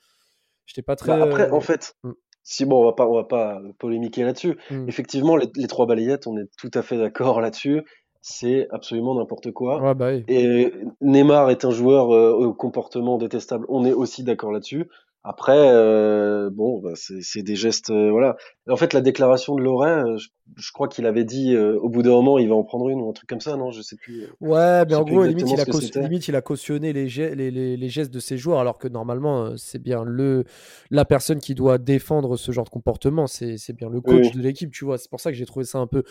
J'étais 0.66 0.82
pas 0.82 0.96
très. 0.96 1.18
Bah, 1.18 1.24
après, 1.24 1.50
euh, 1.50 1.54
en 1.54 1.62
fait, 1.62 1.94
Mm. 2.04 2.12
si 2.44 2.66
bon, 2.66 2.82
on 2.82 2.86
va 2.86 2.94
pas, 2.94 3.08
on 3.08 3.14
va 3.16 3.24
pas 3.26 3.62
polémiquer 3.78 4.24
là-dessus. 4.24 4.58
mm. 4.72 4.90
Effectivement, 4.90 5.38
les, 5.38 5.48
les 5.56 5.68
trois 5.68 5.86
balayettes, 5.86 6.26
on 6.28 6.38
est 6.38 6.50
tout 6.58 6.72
à 6.74 6.82
fait 6.82 6.98
d'accord 6.98 7.40
là-dessus. 7.42 7.84
C'est 8.22 8.68
absolument 8.72 9.16
n'importe 9.16 9.52
quoi. 9.52 9.82
Ouais, 9.82 9.96
bah 9.96 10.10
oui. 10.12 10.24
Et 10.28 10.74
Neymar 11.02 11.50
est 11.50 11.66
un 11.66 11.72
joueur 11.72 12.14
euh, 12.14 12.32
au 12.32 12.54
comportement 12.54 13.18
détestable. 13.18 13.66
On 13.70 13.86
est 13.86 13.94
aussi 13.94 14.24
d'accord 14.24 14.52
là-dessus. 14.52 14.88
Après, 15.24 15.58
euh, 15.58 16.50
bon, 16.50 16.80
bah, 16.80 16.92
c'est 16.96 17.42
des 17.44 17.56
gestes, 17.56 17.90
euh, 17.90 18.12
voilà. 18.12 18.38
En 18.70 18.78
fait, 18.78 18.94
la 18.94 19.02
déclaration 19.02 19.56
de 19.56 19.62
Loret, 19.62 19.90
euh, 19.90 20.18
je, 20.18 20.30
je 20.56 20.72
crois 20.72 20.88
qu'il 20.88 21.06
avait 21.06 21.26
dit 21.26 21.54
euh, 21.54 21.78
au 21.80 21.90
bout 21.90 22.02
d'un 22.02 22.12
moment, 22.12 22.38
il 22.38 22.48
va 22.48 22.56
en 22.56 22.64
prendre 22.64 22.88
une 22.90 23.02
ou 23.02 23.10
un 23.10 23.14
truc 23.14 23.28
comme 23.28 23.42
ça, 23.42 23.58
non? 23.58 23.72
Je 23.72 23.82
sais 23.82 23.98
plus. 23.98 24.24
Ouais, 24.40 24.86
mais 24.86 24.96
en 24.96 25.04
gros, 25.04 25.26
limite 25.26 25.52
il, 25.52 25.60
a 25.60 25.66
limite, 26.02 26.28
il 26.30 26.42
cautionné 26.42 26.94
les, 26.94 27.10
ge- 27.10 27.34
les, 27.34 27.52
les- 27.52 27.76
les 27.76 27.90
gestes 27.90 28.14
de 28.14 28.20
ses 28.20 28.38
joueurs, 28.38 28.60
alors 28.60 28.78
que 28.78 28.88
normalement, 28.88 29.58
c'est 29.58 29.82
bien 29.82 30.04
le, 30.06 30.46
la 30.92 31.04
personne 31.04 31.40
qui 31.40 31.56
doit 31.56 31.78
défendre 31.78 32.38
ce 32.38 32.52
genre 32.54 32.64
de 32.66 32.70
comportement, 32.70 33.28
c'est 33.28 33.74
bien 33.74 33.90
le 33.90 34.00
coach 34.00 34.32
oui. 34.32 34.32
de 34.32 34.42
l'équipe, 34.42 34.72
tu 34.72 34.86
vois. 34.86 34.98
C'est 34.98 35.10
pour 35.10 35.20
ça 35.20 35.32
que 35.32 35.38
j'ai 35.38 35.46
trouvé 35.46 35.66
ça 35.66 35.80
un 35.80 35.88
peu. 35.88 36.04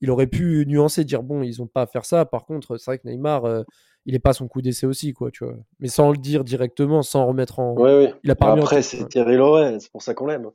Il 0.00 0.10
aurait 0.10 0.28
pu 0.28 0.64
nuancer, 0.66 1.04
dire 1.04 1.22
bon, 1.22 1.42
ils 1.42 1.60
ont 1.60 1.66
pas 1.66 1.82
à 1.82 1.86
faire 1.86 2.04
ça. 2.04 2.24
Par 2.24 2.44
contre, 2.46 2.76
c'est 2.76 2.90
vrai 2.90 2.98
que 2.98 3.08
Neymar, 3.08 3.64
il 4.10 4.14
est 4.16 4.18
pas 4.20 4.32
son 4.32 4.48
coup 4.48 4.60
d'essai 4.60 4.86
aussi, 4.86 5.12
quoi, 5.12 5.30
tu 5.30 5.44
vois. 5.44 5.54
Mais 5.78 5.88
sans 5.88 6.10
le 6.10 6.18
dire 6.18 6.44
directement, 6.44 7.02
sans 7.02 7.26
remettre 7.26 7.58
en. 7.60 7.74
Ouais, 7.74 7.96
oui. 8.06 8.12
Il 8.24 8.30
a 8.30 8.34
pas 8.34 8.50
remis 8.50 8.60
en 8.60 8.64
après, 8.64 8.76
ouais. 8.76 8.82
c'est 8.82 9.08
Thierry 9.08 9.36
Loret, 9.36 9.78
c'est 9.80 9.90
pour 9.90 10.02
ça 10.02 10.12
qu'on 10.14 10.26
l'aime. 10.26 10.48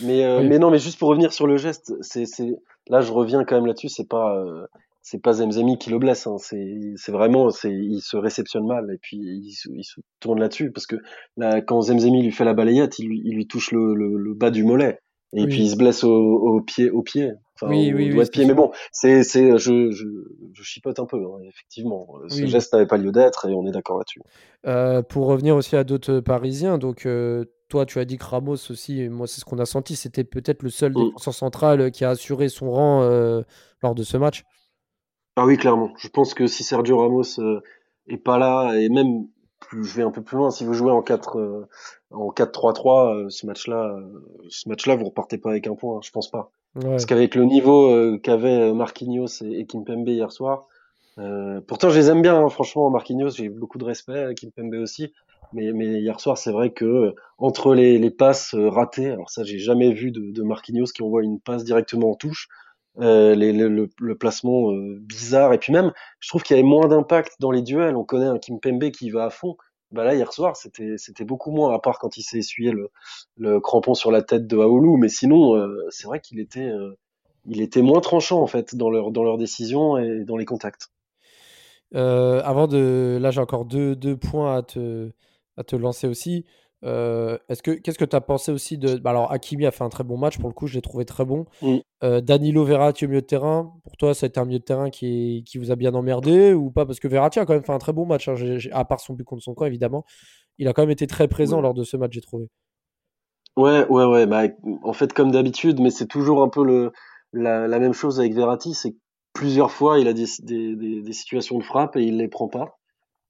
Mais, 0.00 0.24
euh, 0.24 0.40
Oui. 0.40 0.48
mais 0.48 0.58
non, 0.58 0.70
mais 0.70 0.78
juste 0.78 0.98
pour 0.98 1.08
revenir 1.10 1.32
sur 1.32 1.46
le 1.46 1.56
geste, 1.56 1.92
c'est, 2.00 2.24
c'est, 2.26 2.56
là, 2.88 3.00
je 3.02 3.12
reviens 3.12 3.44
quand 3.44 3.54
même 3.56 3.66
là-dessus, 3.66 3.88
c'est 3.88 4.08
pas, 4.08 4.36
euh, 4.38 4.66
c'est 5.02 5.20
pas 5.22 5.34
Zemzemi 5.34 5.76
qui 5.78 5.90
le 5.90 5.98
blesse, 5.98 6.26
hein. 6.26 6.36
C'est, 6.38 6.94
c'est 6.96 7.12
vraiment, 7.12 7.50
c'est, 7.50 7.70
il 7.72 8.00
se 8.00 8.16
réceptionne 8.16 8.66
mal 8.66 8.90
et 8.92 8.98
puis 8.98 9.18
il, 9.18 9.52
se- 9.52 9.68
il 9.70 9.84
se 9.84 10.00
tourne 10.20 10.40
là-dessus 10.40 10.70
parce 10.72 10.86
que 10.86 10.96
là, 11.36 11.60
quand 11.60 11.82
Zemzemi 11.82 12.22
lui 12.22 12.32
fait 12.32 12.44
la 12.46 12.54
balayette, 12.54 12.98
il 12.98 13.08
lui, 13.08 13.20
il 13.24 13.34
lui 13.34 13.46
touche 13.46 13.70
le, 13.72 13.94
le, 13.94 14.16
le 14.16 14.34
bas 14.34 14.50
du 14.50 14.64
mollet 14.64 14.98
et 15.36 15.42
Oui. 15.42 15.46
puis 15.48 15.62
il 15.64 15.70
se 15.70 15.76
blesse 15.76 16.04
au, 16.04 16.10
au 16.12 16.60
pied, 16.62 16.90
au 16.90 17.02
pied, 17.02 17.32
enfin 17.56 17.68
Oui, 17.68 17.92
oui, 17.94 18.12
oui, 18.12 18.24
de 18.24 18.28
pied. 18.28 18.44
Mais 18.46 18.54
bon, 18.54 18.72
c'est, 18.92 19.22
c'est, 19.24 19.56
je, 19.58 19.90
je, 19.90 20.06
je 20.52 20.62
chipote 20.62 20.98
un 20.98 21.06
peu, 21.06 21.16
hein, 21.18 21.38
effectivement. 21.48 22.06
Ce 22.28 22.46
geste 22.46 22.72
n'avait 22.72 22.86
pas 22.86 22.96
lieu 22.96 23.12
d'être 23.12 23.48
et 23.48 23.54
on 23.54 23.66
est 23.66 23.72
d'accord 23.72 23.98
là-dessus. 23.98 24.20
Euh, 24.66 25.02
pour 25.02 25.26
revenir 25.26 25.56
aussi 25.56 25.76
à 25.76 25.84
d'autres 25.84 26.20
Parisiens, 26.20 26.78
donc 26.78 27.04
euh, 27.06 27.44
toi 27.68 27.84
tu 27.86 27.98
as 27.98 28.04
dit 28.04 28.16
que 28.16 28.24
Ramos 28.24 28.54
aussi, 28.70 29.08
moi 29.10 29.26
c'est 29.26 29.40
ce 29.40 29.44
qu'on 29.44 29.58
a 29.58 29.66
senti, 29.66 29.94
c'était 29.94 30.24
peut-être 30.24 30.62
le 30.62 30.70
seul 30.70 30.92
Mm. 30.92 31.04
défenseur 31.06 31.34
central 31.34 31.90
qui 31.90 32.04
a 32.04 32.10
assuré 32.10 32.48
son 32.48 32.70
rang 32.70 33.02
euh, 33.02 33.42
lors 33.82 33.94
de 33.94 34.02
ce 34.02 34.16
match. 34.16 34.44
Ah 35.36 35.44
oui, 35.44 35.56
clairement. 35.56 35.92
Je 35.98 36.08
pense 36.08 36.32
que 36.32 36.46
si 36.46 36.62
Sergio 36.64 36.98
Ramos 36.98 37.40
euh, 37.40 37.60
est 38.08 38.16
pas 38.16 38.38
là, 38.38 38.74
et 38.78 38.88
même 38.88 39.26
plus, 39.68 39.84
je 39.84 39.96
vais 39.96 40.02
un 40.02 40.10
peu 40.10 40.22
plus 40.22 40.36
loin, 40.36 40.50
si 40.50 40.64
vous 40.64 40.74
jouez 40.74 40.92
en 40.92 41.02
4 41.02 41.38
euh, 41.38 41.68
en 42.14 42.30
4-3-3, 42.30 43.24
euh, 43.26 43.28
ce 43.28 43.46
match-là, 43.46 43.96
euh, 43.96 44.24
ce 44.48 44.68
match-là, 44.68 44.96
vous 44.96 45.06
repartez 45.06 45.38
pas 45.38 45.50
avec 45.50 45.66
un 45.66 45.74
point, 45.74 45.96
hein, 45.96 46.00
je 46.02 46.10
pense 46.10 46.30
pas. 46.30 46.50
Ouais. 46.76 46.90
Parce 46.90 47.06
qu'avec 47.06 47.34
le 47.34 47.44
niveau 47.44 47.90
euh, 47.90 48.18
qu'avaient 48.18 48.72
Marquinhos 48.72 49.42
et, 49.42 49.60
et 49.60 49.66
Kimpembe 49.66 50.08
hier 50.08 50.32
soir, 50.32 50.66
pourtant 51.68 51.90
je 51.90 51.98
les 51.98 52.10
aime 52.10 52.22
bien, 52.22 52.36
hein, 52.36 52.48
franchement, 52.48 52.90
Marquinhos, 52.90 53.30
j'ai 53.30 53.48
beaucoup 53.48 53.78
de 53.78 53.84
respect, 53.84 54.34
Kimpembe 54.34 54.74
aussi, 54.74 55.12
mais, 55.52 55.72
mais 55.72 56.00
hier 56.00 56.18
soir, 56.18 56.36
c'est 56.36 56.50
vrai 56.50 56.72
que 56.72 57.14
entre 57.38 57.74
les, 57.74 57.98
les 57.98 58.10
passes 58.10 58.54
ratées, 58.54 59.10
alors 59.10 59.30
ça, 59.30 59.44
j'ai 59.44 59.58
jamais 59.58 59.92
vu 59.92 60.10
de, 60.10 60.32
de 60.32 60.42
Marquinhos 60.42 60.86
qui 60.86 61.02
envoie 61.02 61.22
une 61.22 61.38
passe 61.38 61.62
directement 61.62 62.10
en 62.10 62.14
touche, 62.14 62.48
euh, 63.00 63.34
le, 63.34 64.14
placement 64.14 64.70
euh, 64.72 64.98
bizarre, 65.00 65.52
et 65.52 65.58
puis 65.58 65.72
même, 65.72 65.92
je 66.20 66.28
trouve 66.28 66.42
qu'il 66.42 66.56
y 66.56 66.58
avait 66.58 66.68
moins 66.68 66.86
d'impact 66.86 67.34
dans 67.40 67.50
les 67.50 67.62
duels. 67.62 67.96
On 67.96 68.04
connaît 68.04 68.26
un 68.26 68.38
Kimpembe 68.38 68.90
qui 68.90 69.10
va 69.10 69.24
à 69.24 69.30
fond. 69.30 69.56
Bah 69.90 70.04
là, 70.04 70.14
hier 70.14 70.32
soir, 70.32 70.56
c'était 70.56 71.24
beaucoup 71.24 71.52
moins, 71.52 71.74
à 71.74 71.78
part 71.78 71.98
quand 71.98 72.16
il 72.16 72.22
s'est 72.22 72.38
essuyé 72.38 72.72
le, 73.36 73.60
crampon 73.60 73.94
sur 73.94 74.10
la 74.10 74.22
tête 74.22 74.46
de 74.46 74.56
Aoulou, 74.56 74.96
mais 74.96 75.08
sinon, 75.08 75.56
euh, 75.56 75.86
c'est 75.90 76.06
vrai 76.06 76.20
qu'il 76.20 76.40
était 76.40 76.70
il 77.46 77.60
était 77.60 77.82
moins 77.82 78.00
tranchant 78.00 78.40
en 78.40 78.46
fait 78.46 78.74
dans 78.74 78.88
leur 78.90 79.10
dans 79.10 79.22
leurs 79.22 79.36
décisions 79.36 79.98
et 79.98 80.24
dans 80.24 80.36
les 80.36 80.46
contacts. 80.46 80.88
Avant 81.92 82.66
de. 82.66 83.18
Là, 83.20 83.30
j'ai 83.30 83.40
encore 83.40 83.66
deux, 83.66 83.94
deux 83.94 84.16
points 84.16 84.56
à 84.56 84.62
te, 84.62 85.12
à 85.56 85.62
te 85.62 85.76
lancer 85.76 86.08
aussi. 86.08 86.44
Euh, 86.84 87.38
est-ce 87.48 87.62
que, 87.62 87.70
qu'est-ce 87.70 87.98
que 87.98 88.04
tu 88.04 88.14
as 88.14 88.20
pensé 88.20 88.52
aussi 88.52 88.76
de. 88.78 88.96
bah 88.96 89.10
alors, 89.10 89.32
Hakimi 89.32 89.66
a 89.66 89.70
fait 89.70 89.84
un 89.84 89.88
très 89.88 90.04
bon 90.04 90.18
match, 90.18 90.38
pour 90.38 90.48
le 90.48 90.54
coup, 90.54 90.66
je 90.66 90.74
l'ai 90.74 90.82
trouvé 90.82 91.04
très 91.04 91.24
bon. 91.24 91.46
Mm. 91.62 91.76
Euh, 92.02 92.20
Danilo 92.20 92.64
Verratti 92.64 93.06
au 93.06 93.08
milieu 93.08 93.22
de 93.22 93.26
terrain, 93.26 93.72
pour 93.84 93.96
toi, 93.96 94.14
ça 94.14 94.26
a 94.26 94.28
été 94.28 94.38
un 94.38 94.44
milieu 94.44 94.58
de 94.58 94.64
terrain 94.64 94.90
qui, 94.90 95.44
vous 95.56 95.70
a 95.70 95.76
bien 95.76 95.94
emmerdé 95.94 96.52
ou 96.52 96.70
pas? 96.70 96.84
Parce 96.84 97.00
que 97.00 97.08
Verratti 97.08 97.38
a 97.38 97.46
quand 97.46 97.54
même 97.54 97.64
fait 97.64 97.72
un 97.72 97.78
très 97.78 97.92
bon 97.92 98.04
match, 98.06 98.28
hein, 98.28 98.34
à 98.72 98.84
part 98.84 99.00
son 99.00 99.14
but 99.14 99.24
contre 99.24 99.42
son 99.42 99.54
camp, 99.54 99.64
évidemment. 99.64 100.04
Il 100.58 100.68
a 100.68 100.72
quand 100.72 100.82
même 100.82 100.90
été 100.90 101.06
très 101.06 101.26
présent 101.26 101.56
Ouais. 101.56 101.62
lors 101.62 101.74
de 101.74 101.84
ce 101.84 101.96
match, 101.96 102.12
j'ai 102.12 102.20
trouvé. 102.20 102.48
Ouais, 103.56 103.86
ouais, 103.88 104.04
ouais. 104.04 104.26
Bah, 104.26 104.42
en 104.82 104.92
fait, 104.92 105.12
comme 105.12 105.30
d'habitude, 105.30 105.80
mais 105.80 105.90
c'est 105.90 106.06
toujours 106.06 106.42
un 106.42 106.48
peu 106.48 106.64
le 106.64 106.92
la, 107.32 107.66
la 107.66 107.78
même 107.78 107.92
chose 107.92 108.20
avec 108.20 108.32
Verratti, 108.34 108.74
c'est 108.74 108.92
que 108.92 108.98
plusieurs 109.32 109.70
fois, 109.70 109.98
il 109.98 110.08
a 110.08 110.12
des, 110.12 110.26
des, 110.42 110.76
des, 110.76 111.02
des 111.02 111.12
situations 111.12 111.58
de 111.58 111.64
frappe 111.64 111.96
et 111.96 112.02
il 112.02 112.16
les 112.16 112.28
prend 112.28 112.48
pas. 112.48 112.78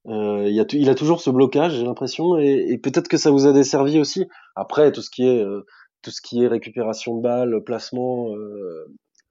Euh, 0.07 0.45
il, 0.47 0.53
y 0.55 0.59
a, 0.59 0.65
il 0.73 0.89
a 0.89 0.95
toujours 0.95 1.21
ce 1.21 1.29
blocage, 1.29 1.73
j'ai 1.73 1.83
l'impression, 1.83 2.37
et, 2.37 2.65
et 2.69 2.77
peut-être 2.77 3.07
que 3.07 3.17
ça 3.17 3.31
vous 3.31 3.47
a 3.47 3.53
desservi 3.53 3.99
aussi. 3.99 4.25
Après, 4.55 4.91
tout 4.91 5.01
ce 5.01 5.09
qui 5.09 5.27
est 5.27 5.41
euh, 5.43 5.65
tout 6.01 6.11
ce 6.11 6.21
qui 6.21 6.43
est 6.43 6.47
récupération 6.47 7.15
de 7.17 7.21
balles, 7.21 7.63
placement, 7.65 8.35
euh, 8.35 8.85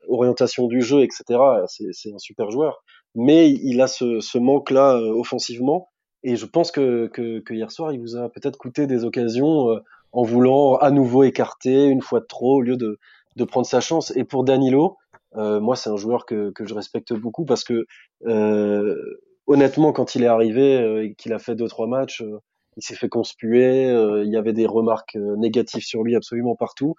orientation 0.08 0.66
du 0.66 0.82
jeu, 0.82 1.02
etc. 1.02 1.38
C'est 1.68 1.92
c'est 1.92 2.12
un 2.12 2.18
super 2.18 2.50
joueur, 2.50 2.82
mais 3.14 3.50
il 3.50 3.80
a 3.80 3.86
ce, 3.86 4.20
ce 4.20 4.38
manque-là 4.38 4.96
euh, 4.96 5.12
offensivement, 5.12 5.90
et 6.24 6.36
je 6.36 6.46
pense 6.46 6.70
que, 6.72 7.06
que 7.08 7.38
que 7.40 7.54
hier 7.54 7.70
soir, 7.70 7.92
il 7.92 8.00
vous 8.00 8.16
a 8.16 8.28
peut-être 8.28 8.56
coûté 8.58 8.86
des 8.86 9.04
occasions 9.04 9.70
euh, 9.70 9.78
en 10.12 10.22
voulant 10.22 10.76
à 10.76 10.90
nouveau 10.90 11.22
écarter 11.22 11.86
une 11.86 12.02
fois 12.02 12.20
de 12.20 12.26
trop 12.26 12.56
au 12.56 12.60
lieu 12.62 12.76
de 12.76 12.98
de 13.36 13.44
prendre 13.44 13.66
sa 13.66 13.80
chance. 13.80 14.12
Et 14.16 14.24
pour 14.24 14.44
Danilo, 14.44 14.96
euh, 15.36 15.60
moi, 15.60 15.76
c'est 15.76 15.90
un 15.90 15.96
joueur 15.96 16.26
que 16.26 16.50
que 16.50 16.66
je 16.66 16.74
respecte 16.74 17.12
beaucoup 17.12 17.44
parce 17.44 17.64
que 17.64 17.86
euh, 18.26 18.96
honnêtement, 19.46 19.92
quand 19.92 20.14
il 20.14 20.22
est 20.24 20.28
arrivé 20.28 20.76
euh, 20.76 21.04
et 21.04 21.14
qu'il 21.14 21.32
a 21.32 21.38
fait 21.38 21.54
deux 21.54 21.68
trois 21.68 21.86
matchs, 21.86 22.22
euh, 22.22 22.38
il 22.76 22.82
s'est 22.82 22.96
fait 22.96 23.08
conspuer. 23.08 23.88
euh, 23.88 24.24
il 24.24 24.32
y 24.32 24.36
avait 24.36 24.52
des 24.52 24.66
remarques 24.66 25.16
négatives 25.16 25.84
sur 25.84 26.02
lui 26.02 26.16
absolument 26.16 26.56
partout. 26.56 26.94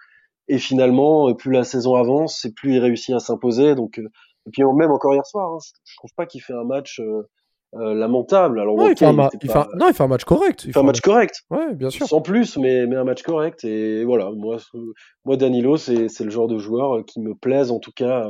Et 0.47 0.57
finalement, 0.59 1.33
plus 1.33 1.51
la 1.51 1.63
saison 1.63 1.95
avance, 1.95 2.45
et 2.45 2.51
plus 2.53 2.75
il 2.75 2.79
réussit 2.79 3.15
à 3.15 3.19
s'imposer. 3.19 3.73
Donc, 3.75 3.97
et 3.97 4.49
puis 4.51 4.63
même 4.63 4.91
encore 4.91 5.13
hier 5.13 5.25
soir, 5.25 5.51
hein, 5.51 5.57
je, 5.83 5.95
trouve 5.97 6.11
pas 6.15 6.27
qu'il 6.27 6.41
fait 6.41 6.53
un 6.53 6.63
match 6.63 6.99
euh, 6.99 7.93
lamentable. 7.93 8.59
Alors, 8.59 8.77
Non, 8.77 8.87
il 8.87 8.95
fait 8.97 9.05
un 9.05 9.29
il 9.41 9.49
fait 9.49 9.57
un- 9.57 9.67
non, 9.75 9.87
il 9.89 9.93
fait 9.93 10.03
un 10.03 10.07
match 10.07 10.23
correct. 10.23 10.63
il 10.65 10.71
fait 10.71 10.79
un 10.79 10.83
match 10.83 11.01
correct, 11.01 11.41
Ouais, 11.49 11.73
bien 11.73 11.89
sûr. 11.89 12.07
sans 12.07 12.21
plus, 12.21 12.57
mais, 12.57 12.85
mais 12.85 12.95
un 12.95 13.03
match 13.03 13.23
correct. 13.23 13.63
Et 13.65 14.05
voilà, 14.05 14.29
moi, 14.31 14.57
moi 15.25 15.35
Danilo, 15.35 15.77
c'est 15.77 16.07
c'est 16.09 16.23
le 16.23 16.29
genre 16.29 16.47
de 16.47 16.59
joueur 16.59 17.03
qui 17.05 17.19
me 17.19 17.33
plaise, 17.33 17.71
en 17.71 17.79
tout 17.79 17.91
cas, 17.91 18.29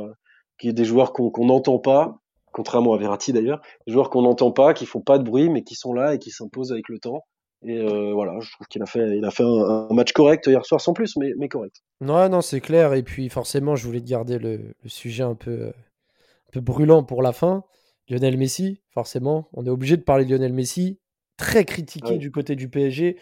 qui 0.58 0.68
est 0.68 0.72
des 0.72 0.84
joueurs 0.86 1.12
qu'on 1.12 1.30
qu'on 1.30 1.46
n'entend 1.46 1.78
pas, 1.78 2.18
contrairement 2.56 2.94
à 2.94 2.98
Verratti 2.98 3.32
d'ailleurs, 3.34 3.60
des 3.86 3.92
joueurs 3.92 4.08
qu'on 4.10 4.22
n'entend 4.22 4.50
pas, 4.50 4.72
qui 4.74 4.86
font 4.86 5.02
pas 5.02 5.18
de 5.18 5.22
bruit, 5.24 5.50
mais 5.50 5.62
qui 5.62 5.74
sont 5.74 5.92
là 5.92 6.14
et 6.14 6.18
qui 6.18 6.30
s'imposent 6.30 6.72
avec 6.72 6.88
le 6.88 6.98
temps. 6.98 7.24
Et 7.62 7.78
euh, 7.78 8.12
voilà, 8.12 8.32
je 8.40 8.50
trouve 8.52 8.66
qu'il 8.68 8.82
a 8.82 8.86
fait, 8.86 9.16
il 9.16 9.24
a 9.24 9.30
fait 9.30 9.42
un, 9.42 9.86
un 9.90 9.94
match 9.94 10.12
correct 10.12 10.46
hier 10.46 10.64
soir, 10.64 10.80
sans 10.80 10.92
plus, 10.94 11.16
mais, 11.16 11.32
mais 11.38 11.48
correct. 11.48 11.76
Ouais, 12.00 12.28
non, 12.28 12.40
c'est 12.40 12.60
clair. 12.60 12.94
Et 12.94 13.02
puis, 13.02 13.28
forcément, 13.28 13.76
je 13.76 13.84
voulais 13.86 14.00
garder 14.02 14.38
le, 14.38 14.74
le 14.82 14.88
sujet 14.88 15.22
un 15.24 15.34
peu, 15.34 15.50
euh, 15.50 15.68
un 15.70 16.50
peu 16.52 16.60
brûlant 16.60 17.02
pour 17.04 17.22
la 17.22 17.32
fin. 17.32 17.64
Lionel 18.08 18.36
Messi, 18.36 18.82
forcément. 18.90 19.48
On 19.52 19.66
est 19.66 19.70
obligé 19.70 19.96
de 19.96 20.02
parler 20.02 20.24
de 20.24 20.30
Lionel 20.30 20.52
Messi. 20.52 20.98
Très 21.36 21.64
critiqué 21.64 22.12
Ouais. 22.12 22.18
du 22.18 22.30
côté 22.30 22.56
du 22.56 22.68
PSG. 22.68 23.18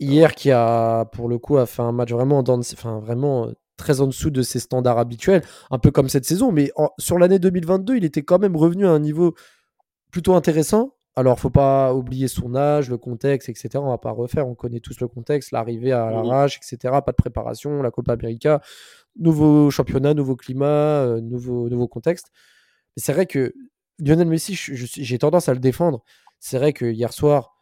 Hier, 0.00 0.34
qui 0.34 0.50
a, 0.50 1.06
pour 1.06 1.28
le 1.28 1.38
coup, 1.38 1.56
a 1.56 1.66
fait 1.66 1.82
un 1.82 1.92
match 1.92 2.12
vraiment, 2.12 2.42
dans, 2.42 2.58
enfin, 2.60 3.00
vraiment 3.00 3.46
euh, 3.46 3.52
très 3.78 4.02
en 4.02 4.06
dessous 4.06 4.30
de 4.30 4.42
ses 4.42 4.58
standards 4.60 4.98
habituels. 4.98 5.42
Un 5.70 5.78
peu 5.78 5.90
comme 5.90 6.10
cette 6.10 6.26
saison. 6.26 6.52
Mais 6.52 6.70
en- 6.76 6.90
sur 6.98 7.18
l'année 7.18 7.38
2022, 7.38 7.96
il 7.96 8.04
était 8.04 8.22
quand 8.22 8.38
même 8.38 8.56
revenu 8.56 8.86
à 8.86 8.90
un 8.90 8.98
niveau 8.98 9.34
plutôt 10.10 10.34
intéressant. 10.34 10.94
Alors, 11.16 11.40
faut 11.40 11.50
pas 11.50 11.94
oublier 11.94 12.28
son 12.28 12.54
âge, 12.54 12.90
le 12.90 12.96
contexte, 12.98 13.48
etc. 13.48 13.70
On 13.76 13.88
va 13.88 13.98
pas 13.98 14.12
refaire, 14.12 14.46
on 14.46 14.54
connaît 14.54 14.78
tous 14.80 15.00
le 15.00 15.08
contexte, 15.08 15.50
l'arrivée 15.50 15.90
à 15.92 16.10
l'arrache, 16.22 16.58
etc. 16.58 16.94
Pas 17.04 17.10
de 17.12 17.16
préparation, 17.16 17.82
la 17.82 17.90
Copa 17.90 18.12
América, 18.12 18.60
nouveau 19.18 19.70
championnat, 19.70 20.14
nouveau 20.14 20.36
climat, 20.36 20.66
euh, 21.04 21.20
nouveau, 21.20 21.68
nouveau 21.68 21.88
contexte. 21.88 22.26
Mais 22.96 23.02
c'est 23.02 23.12
vrai 23.12 23.26
que 23.26 23.52
Lionel 23.98 24.28
Messi, 24.28 24.54
j'ai 24.54 25.18
tendance 25.18 25.48
à 25.48 25.54
le 25.54 25.60
défendre. 25.60 26.04
C'est 26.38 26.56
vrai 26.58 26.72
que 26.72 26.84
hier 26.86 27.12
soir, 27.12 27.56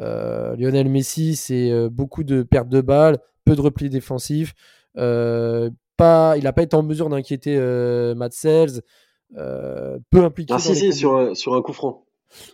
euh, 0.00 0.56
Lionel 0.56 0.88
Messi, 0.88 1.36
c'est 1.36 1.70
euh, 1.70 1.90
beaucoup 1.90 2.24
de 2.24 2.42
pertes 2.42 2.70
de 2.70 2.80
balles, 2.80 3.18
peu 3.44 3.54
de 3.54 3.60
repli 3.60 3.90
défensif. 3.90 4.54
Euh, 4.96 5.70
pas, 5.96 6.36
il 6.36 6.44
n'a 6.44 6.52
pas 6.52 6.62
été 6.62 6.76
en 6.76 6.82
mesure 6.82 7.08
d'inquiéter 7.08 7.56
euh, 7.56 8.14
Matt 8.14 8.32
Sells, 8.32 8.82
euh, 9.36 9.98
peu 10.10 10.24
impliqué. 10.24 10.52
Ah 10.54 10.58
si, 10.58 10.74
si, 10.74 10.92
sur 10.92 11.16
un, 11.16 11.34
sur 11.34 11.54
un 11.54 11.62
coup 11.62 11.72
franc. 11.72 12.04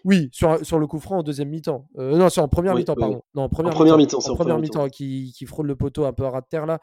Oui, 0.05 0.28
sur, 0.32 0.64
sur 0.66 0.78
le 0.78 0.86
coup 0.86 0.99
franc 0.99 1.18
en 1.18 1.22
deuxième 1.22 1.49
mi-temps. 1.51 1.89
Euh, 1.99 2.16
non, 2.16 2.28
sur 2.30 2.43
en 2.43 2.49
première 2.49 2.74
Oui, 2.74 2.80
mi-temps, 2.80 2.95
oui, 2.97 3.01
pardon. 3.01 3.22
Non, 3.34 3.43
en 3.45 3.49
première 3.49 3.72
première 3.74 3.97
mi-temps. 3.97 4.18
mi-temps, 4.18 4.20
c'est 4.20 4.30
En 4.30 4.32
en 4.32 4.36
première 4.36 4.59
mi-temps, 4.59 4.89
qui, 4.89 5.32
qui 5.36 5.47
frôle 5.47 5.66
le 5.68 5.76
poteau 5.76 6.05
un 6.05 6.12
peu 6.12 6.24
à 6.24 6.30
ras 6.30 6.41
de 6.41 6.47
terre 6.51 6.66
là. 6.66 6.80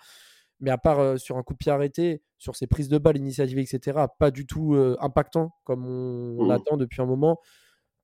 mais 0.62 0.72
à 0.72 0.78
part 0.78 1.20
sur 1.20 1.38
un 1.38 1.44
coup 1.44 1.54
de 1.54 1.58
pied 1.58 1.72
arrêté, 1.72 2.22
sur 2.38 2.56
ses 2.56 2.68
prises 2.68 2.88
de 2.88 2.98
balles, 2.98 3.18
initiatives, 3.18 3.60
etc., 3.60 4.00
pas 4.18 4.32
du 4.32 4.46
tout 4.48 4.76
impactant 5.02 5.52
comme 5.66 5.86
on, 5.86 6.44
Mhm. 6.44 6.48
l'attend 6.48 6.78
depuis 6.78 7.02
un 7.02 7.06
moment. 7.06 7.40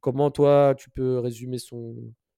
Comment 0.02 0.32
toi, 0.32 0.74
tu 0.78 0.90
peux 0.90 1.20
résumer 1.20 1.58
son, 1.60 1.96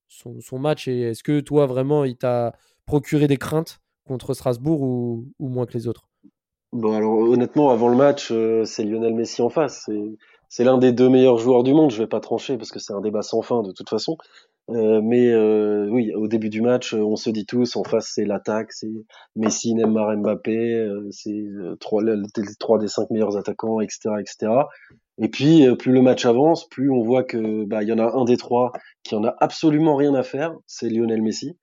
son, 0.08 0.40
son 0.42 0.60
match 0.60 0.88
et 0.88 1.02
est-ce 1.02 1.24
que 1.24 1.40
toi, 1.40 1.66
vraiment, 1.66 2.04
il 2.04 2.18
t'a 2.18 2.54
procuré 2.86 3.28
des 3.28 3.38
craintes? 3.38 3.80
Contre 4.06 4.34
Strasbourg 4.34 4.82
ou, 4.82 5.26
moins 5.40 5.66
que 5.66 5.74
les 5.74 5.88
autres? 5.88 6.08
Bon, 6.72 6.94
alors 6.94 7.14
honnêtement, 7.14 7.70
avant 7.70 7.88
le 7.88 7.96
match, 7.96 8.30
euh, 8.32 8.66
c'est 8.66 8.84
Lionel 8.84 9.14
Messi 9.14 9.42
en 9.42 9.50
face. 9.50 9.90
C'est, 10.50 10.64
l'un 10.64 10.78
des 10.78 10.92
deux 10.92 11.10
meilleurs 11.10 11.38
joueurs 11.38 11.64
du 11.64 11.74
monde. 11.74 11.92
Je 11.92 12.02
vais 12.02 12.08
pas 12.08 12.20
trancher 12.20 12.58
parce 12.58 12.72
que 12.72 12.80
c'est 12.80 12.94
un 12.94 13.02
débat 13.02 13.22
sans 13.22 13.42
fin 13.42 13.62
de 13.62 13.72
toute 13.72 13.90
façon. 13.90 14.18
Euh, 14.70 15.02
mais 15.04 15.30
euh, 15.30 15.88
oui, 15.90 16.14
au 16.16 16.28
début 16.28 16.50
du 16.50 16.62
match, 16.62 16.94
on 16.94 17.16
se 17.16 17.30
dit 17.30 17.46
tous, 17.46 17.76
en 17.76 17.84
face, 17.84 18.12
c'est 18.16 18.26
l'attaque, 18.26 18.72
c'est 18.72 18.92
Messi, 19.36 19.76
Neymar, 19.76 20.18
Mbappé, 20.18 20.90
c'est 21.12 21.46
trois, 21.80 22.02
trois 22.60 22.80
des 22.80 22.88
cinq 22.88 23.10
meilleurs 23.12 23.38
attaquants, 23.38 23.82
etc., 23.82 24.16
etc. 24.20 24.52
Et 25.20 25.28
puis, 25.28 25.68
plus 25.76 25.92
le 25.92 26.02
match 26.02 26.26
avance, 26.26 26.68
plus 26.70 26.90
on 26.90 27.04
voit 27.04 27.24
que 27.24 27.66
bah 27.66 27.84
y 27.84 27.92
en 27.92 28.00
a 28.00 28.16
un 28.16 28.26
des 28.26 28.38
trois 28.38 28.72
qui 29.04 29.16
en 29.16 29.24
a 29.24 29.36
absolument 29.40 29.96
rien 29.96 30.16
à 30.16 30.24
faire, 30.24 30.56
c'est 30.66 30.90
Lionel 30.90 31.22
Messi. 31.22 31.56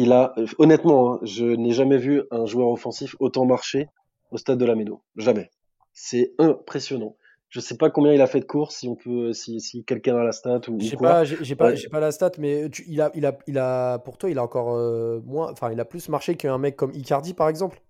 Il 0.00 0.12
a, 0.12 0.32
euh, 0.38 0.46
honnêtement, 0.58 1.14
hein, 1.14 1.18
je 1.22 1.44
n'ai 1.44 1.72
jamais 1.72 1.98
vu 1.98 2.22
un 2.30 2.46
joueur 2.46 2.68
offensif 2.68 3.16
autant 3.18 3.46
marcher 3.46 3.88
au 4.30 4.36
stade 4.38 4.58
de 4.58 4.64
la 4.64 4.74
Méno. 4.74 5.02
Jamais. 5.16 5.50
C'est 5.92 6.32
impressionnant. 6.38 7.16
Je 7.48 7.60
sais 7.60 7.76
pas 7.76 7.90
combien 7.90 8.12
il 8.12 8.20
a 8.20 8.26
fait 8.26 8.40
de 8.40 8.44
courses, 8.44 8.76
si 8.76 8.88
on 8.88 8.94
peut, 8.94 9.32
si, 9.32 9.60
si 9.60 9.82
quelqu'un 9.84 10.16
a 10.16 10.22
la 10.22 10.32
stat 10.32 10.60
ou, 10.68 10.78
J'ai 10.78 10.96
pas, 10.96 11.24
j'ai 11.24 11.56
pas, 11.56 11.70
Ouais. 11.72 11.88
pas 11.90 11.98
la 12.00 12.12
stat, 12.12 12.32
mais 12.38 12.68
tu- 12.70 12.84
il 12.86 13.00
a, 13.00 13.10
il 13.14 13.24
a, 13.26 13.38
il 13.46 13.58
a, 13.58 13.98
pour 13.98 14.18
toi, 14.18 14.30
il 14.30 14.38
a 14.38 14.42
encore 14.42 14.74
euh, 14.76 15.20
moins, 15.24 15.50
enfin, 15.50 15.72
il 15.72 15.80
a 15.80 15.84
plus 15.86 16.08
marché 16.10 16.36
qu'un 16.36 16.58
mec 16.58 16.76
comme 16.76 16.92
Icardi, 16.94 17.34
par 17.34 17.48
exemple. 17.48 17.80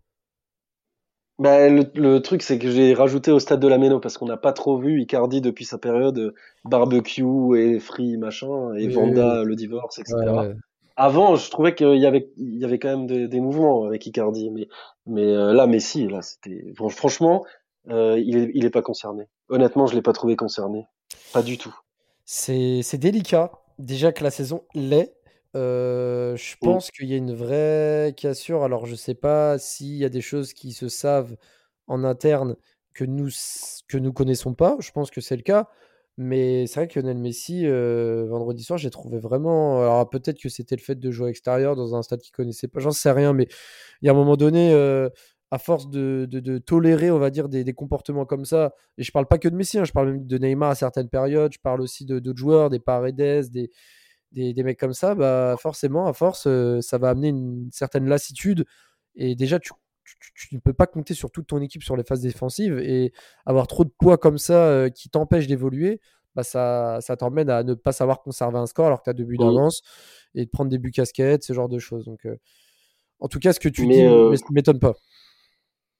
Ben, 1.40 1.72
le, 1.74 1.84
le 2.00 2.20
truc, 2.20 2.42
c'est 2.42 2.58
que 2.58 2.68
j'ai 2.70 2.94
rajouté 2.94 3.30
au 3.30 3.38
stade 3.38 3.60
de 3.60 3.68
la 3.68 3.78
Méno 3.78 4.00
parce 4.00 4.18
qu'on 4.18 4.26
n'a 4.26 4.36
pas 4.36 4.52
trop 4.52 4.76
vu 4.78 5.00
Icardi 5.00 5.40
depuis 5.40 5.64
sa 5.64 5.78
période 5.78 6.18
euh, 6.18 6.34
barbecue 6.64 7.56
et 7.56 7.78
free 7.78 8.16
machin 8.16 8.74
et 8.74 8.86
Oui, 8.86 8.86
oui, 8.86 8.92
Vanda, 8.94 9.44
le 9.44 9.54
divorce, 9.54 9.98
etc. 9.98 10.14
Ouais, 10.16 10.48
ouais. 10.48 10.54
Avant, 11.00 11.36
je 11.36 11.48
trouvais 11.48 11.76
qu'il 11.76 11.96
y 11.96 12.06
avait, 12.06 12.28
il 12.36 12.58
y 12.58 12.64
avait 12.64 12.80
quand 12.80 12.88
même 12.88 13.06
des, 13.06 13.28
des 13.28 13.40
mouvements 13.40 13.84
avec 13.84 14.04
Icardi, 14.04 14.50
mais, 14.50 14.66
mais 15.06 15.22
euh, 15.22 15.52
là, 15.52 15.68
Messi, 15.68 16.08
là, 16.08 16.22
c'était, 16.22 16.72
fran- 16.74 16.88
franchement, 16.88 17.46
euh, 17.88 18.18
il 18.18 18.36
est, 18.36 18.50
il 18.52 18.64
est 18.64 18.70
pas 18.70 18.82
concerné. 18.82 19.28
Honnêtement, 19.48 19.86
je 19.86 19.94
l'ai 19.94 20.02
pas 20.02 20.12
trouvé 20.12 20.34
concerné. 20.34 20.88
Pas 21.32 21.42
du 21.42 21.56
tout. 21.56 21.72
C'est, 22.24 22.80
c'est 22.82 22.98
délicat. 22.98 23.52
Déjà 23.78 24.10
que 24.10 24.24
la 24.24 24.32
saison 24.32 24.64
l'est. 24.74 25.14
Euh, 25.54 26.34
je 26.34 26.56
pense 26.60 26.90
qu'il 26.90 27.08
y 27.08 27.14
a 27.14 27.16
une 27.16 27.32
vraie 27.32 28.12
cassure. 28.16 28.64
Alors, 28.64 28.86
je 28.86 28.96
sais 28.96 29.14
pas 29.14 29.56
s'il 29.56 29.94
y 29.94 30.04
a 30.04 30.08
des 30.08 30.20
choses 30.20 30.52
qui 30.52 30.72
se 30.72 30.88
savent 30.88 31.36
en 31.86 32.02
interne 32.02 32.56
que 32.92 33.04
nous, 33.04 33.28
que 33.86 33.98
nous 33.98 34.12
connaissons 34.12 34.52
pas. 34.52 34.76
Je 34.80 34.90
pense 34.90 35.12
que 35.12 35.20
c'est 35.20 35.36
le 35.36 35.42
cas. 35.42 35.68
Mais 36.20 36.66
c'est 36.66 36.80
vrai 36.80 36.88
que 36.88 36.98
Lionel 36.98 37.16
Messi, 37.18 37.64
euh, 37.64 38.26
vendredi 38.28 38.64
soir, 38.64 38.76
j'ai 38.76 38.90
trouvé 38.90 39.18
vraiment. 39.18 39.80
Alors, 39.80 40.10
peut-être 40.10 40.40
que 40.40 40.48
c'était 40.48 40.74
le 40.74 40.82
fait 40.82 40.96
de 40.96 41.10
jouer 41.12 41.26
à 41.26 41.28
l'extérieur 41.28 41.76
dans 41.76 41.94
un 41.94 42.02
stade 42.02 42.20
qu'il 42.20 42.32
connaissait 42.32 42.66
pas. 42.66 42.80
J'en 42.80 42.90
sais 42.90 43.12
rien. 43.12 43.32
Mais 43.32 43.46
il 44.02 44.06
y 44.06 44.08
a 44.08 44.12
un 44.12 44.16
moment 44.16 44.36
donné, 44.36 44.72
euh, 44.72 45.08
à 45.52 45.58
force 45.58 45.88
de, 45.90 46.58
tolérer, 46.58 47.10
on 47.12 47.20
va 47.20 47.30
dire, 47.30 47.48
des, 47.48 47.72
comportements 47.72 48.26
comme 48.26 48.44
ça, 48.44 48.74
et 48.98 49.04
je 49.04 49.12
parle 49.12 49.26
pas 49.26 49.38
que 49.38 49.48
de 49.48 49.54
Messi, 49.56 49.78
hein, 49.78 49.84
je 49.84 49.92
parle 49.92 50.12
même 50.12 50.26
de 50.26 50.38
Neymar 50.38 50.70
à 50.70 50.74
certaines 50.74 51.08
périodes, 51.08 51.52
je 51.52 51.58
parle 51.60 51.80
aussi 51.80 52.04
de 52.04 52.18
d'autres 52.18 52.38
joueurs, 52.38 52.70
des 52.70 52.80
Paredes, 52.80 53.16
des, 53.50 53.70
des, 54.32 54.52
des 54.54 54.62
mecs 54.62 54.78
comme 54.78 54.92
ça, 54.94 55.14
bah 55.14 55.56
forcément, 55.58 56.06
à 56.06 56.12
force, 56.12 56.46
euh, 56.46 56.80
ça 56.82 56.98
va 56.98 57.10
amener 57.10 57.28
une 57.28 57.68
certaine 57.72 58.06
lassitude. 58.08 58.66
Et 59.16 59.34
déjà, 59.36 59.58
tu, 59.58 59.72
tu, 60.34 60.54
ne 60.54 60.60
peux 60.60 60.72
pas 60.72 60.86
compter 60.86 61.14
sur 61.14 61.30
toute 61.30 61.46
ton 61.46 61.60
équipe 61.60 61.82
sur 61.82 61.96
les 61.96 62.04
phases 62.04 62.20
défensives 62.20 62.78
et 62.78 63.12
avoir 63.46 63.66
trop 63.66 63.84
de 63.84 63.92
poids 63.98 64.18
comme 64.18 64.38
ça 64.38 64.66
euh, 64.66 64.88
qui 64.90 65.08
t'empêche 65.08 65.46
d'évoluer, 65.46 66.00
bah 66.34 66.42
ça, 66.42 66.98
ça 67.00 67.16
t'emmène 67.16 67.50
à 67.50 67.62
ne 67.62 67.74
pas 67.74 67.92
savoir 67.92 68.22
conserver 68.22 68.58
un 68.58 68.66
score 68.66 68.86
alors 68.86 69.00
que 69.00 69.04
tu 69.04 69.10
as 69.10 69.14
deux 69.14 69.24
buts 69.24 69.38
Mm. 69.38 69.44
d'avance 69.44 69.82
et 70.34 70.44
de 70.44 70.50
prendre 70.50 70.70
des 70.70 70.78
buts 70.78 70.92
casquettes, 70.92 71.44
ce 71.44 71.52
genre 71.52 71.68
de 71.68 71.78
choses. 71.78 72.04
Donc, 72.04 72.26
euh, 72.26 72.36
en 73.20 73.28
tout 73.28 73.38
cas, 73.38 73.52
ce 73.52 73.60
que 73.60 73.68
tu 73.68 73.86
Mais, 73.86 73.94
dis 73.94 74.04
euh, 74.04 74.30
ne 74.30 74.54
m'étonne 74.54 74.78
pas. 74.78 74.94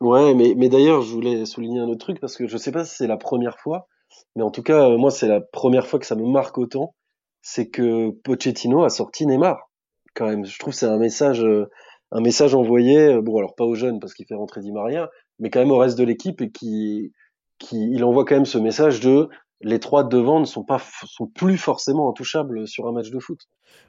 Ouais, 0.00 0.34
mais, 0.34 0.54
mais 0.56 0.68
d'ailleurs, 0.68 1.02
je 1.02 1.12
voulais 1.12 1.44
souligner 1.44 1.80
un 1.80 1.88
autre 1.88 1.98
truc 1.98 2.20
parce 2.20 2.36
que 2.36 2.46
je 2.46 2.56
sais 2.56 2.70
pas 2.70 2.84
si 2.84 2.94
c'est 2.94 3.06
la 3.08 3.16
première 3.16 3.58
fois, 3.58 3.88
mais 4.36 4.42
en 4.42 4.50
tout 4.50 4.62
cas, 4.62 4.90
euh, 4.90 4.96
moi, 4.96 5.10
c'est 5.10 5.26
la 5.26 5.40
première 5.40 5.86
fois 5.86 5.98
que 5.98 6.06
ça 6.06 6.14
me 6.14 6.26
marque 6.26 6.58
autant. 6.58 6.94
C'est 7.42 7.68
que 7.68 8.10
Pochettino 8.22 8.84
a 8.84 8.90
sorti 8.90 9.26
Neymar. 9.26 9.70
Quand 10.14 10.26
même, 10.26 10.44
je 10.44 10.58
trouve 10.58 10.72
que 10.72 10.78
c'est 10.78 10.86
un 10.86 10.98
message, 10.98 11.42
euh, 11.42 11.68
un 12.10 12.20
message 12.20 12.54
envoyé, 12.54 12.98
euh, 12.98 13.22
bon, 13.22 13.38
alors 13.38 13.54
pas 13.54 13.64
aux 13.64 13.74
jeunes 13.74 14.00
parce 14.00 14.14
qu'il 14.14 14.26
fait 14.26 14.34
rentrer 14.34 14.60
Di 14.60 14.72
Maria, 14.72 15.10
mais 15.38 15.50
quand 15.50 15.60
même 15.60 15.70
au 15.70 15.78
reste 15.78 15.98
de 15.98 16.04
l'équipe 16.04 16.40
et 16.40 16.50
qui, 16.50 17.12
qui, 17.58 17.90
il 17.92 18.04
envoie 18.04 18.24
quand 18.24 18.34
même 18.36 18.46
ce 18.46 18.58
message 18.58 19.00
de 19.00 19.28
les 19.60 19.80
trois 19.80 20.04
de 20.04 20.08
devant 20.08 20.38
ne 20.40 20.44
sont 20.44 20.62
pas, 20.64 20.80
sont 21.06 21.26
plus 21.26 21.58
forcément 21.58 22.08
intouchables 22.08 22.68
sur 22.68 22.86
un 22.86 22.92
match 22.92 23.10
de 23.10 23.18
foot. 23.18 23.40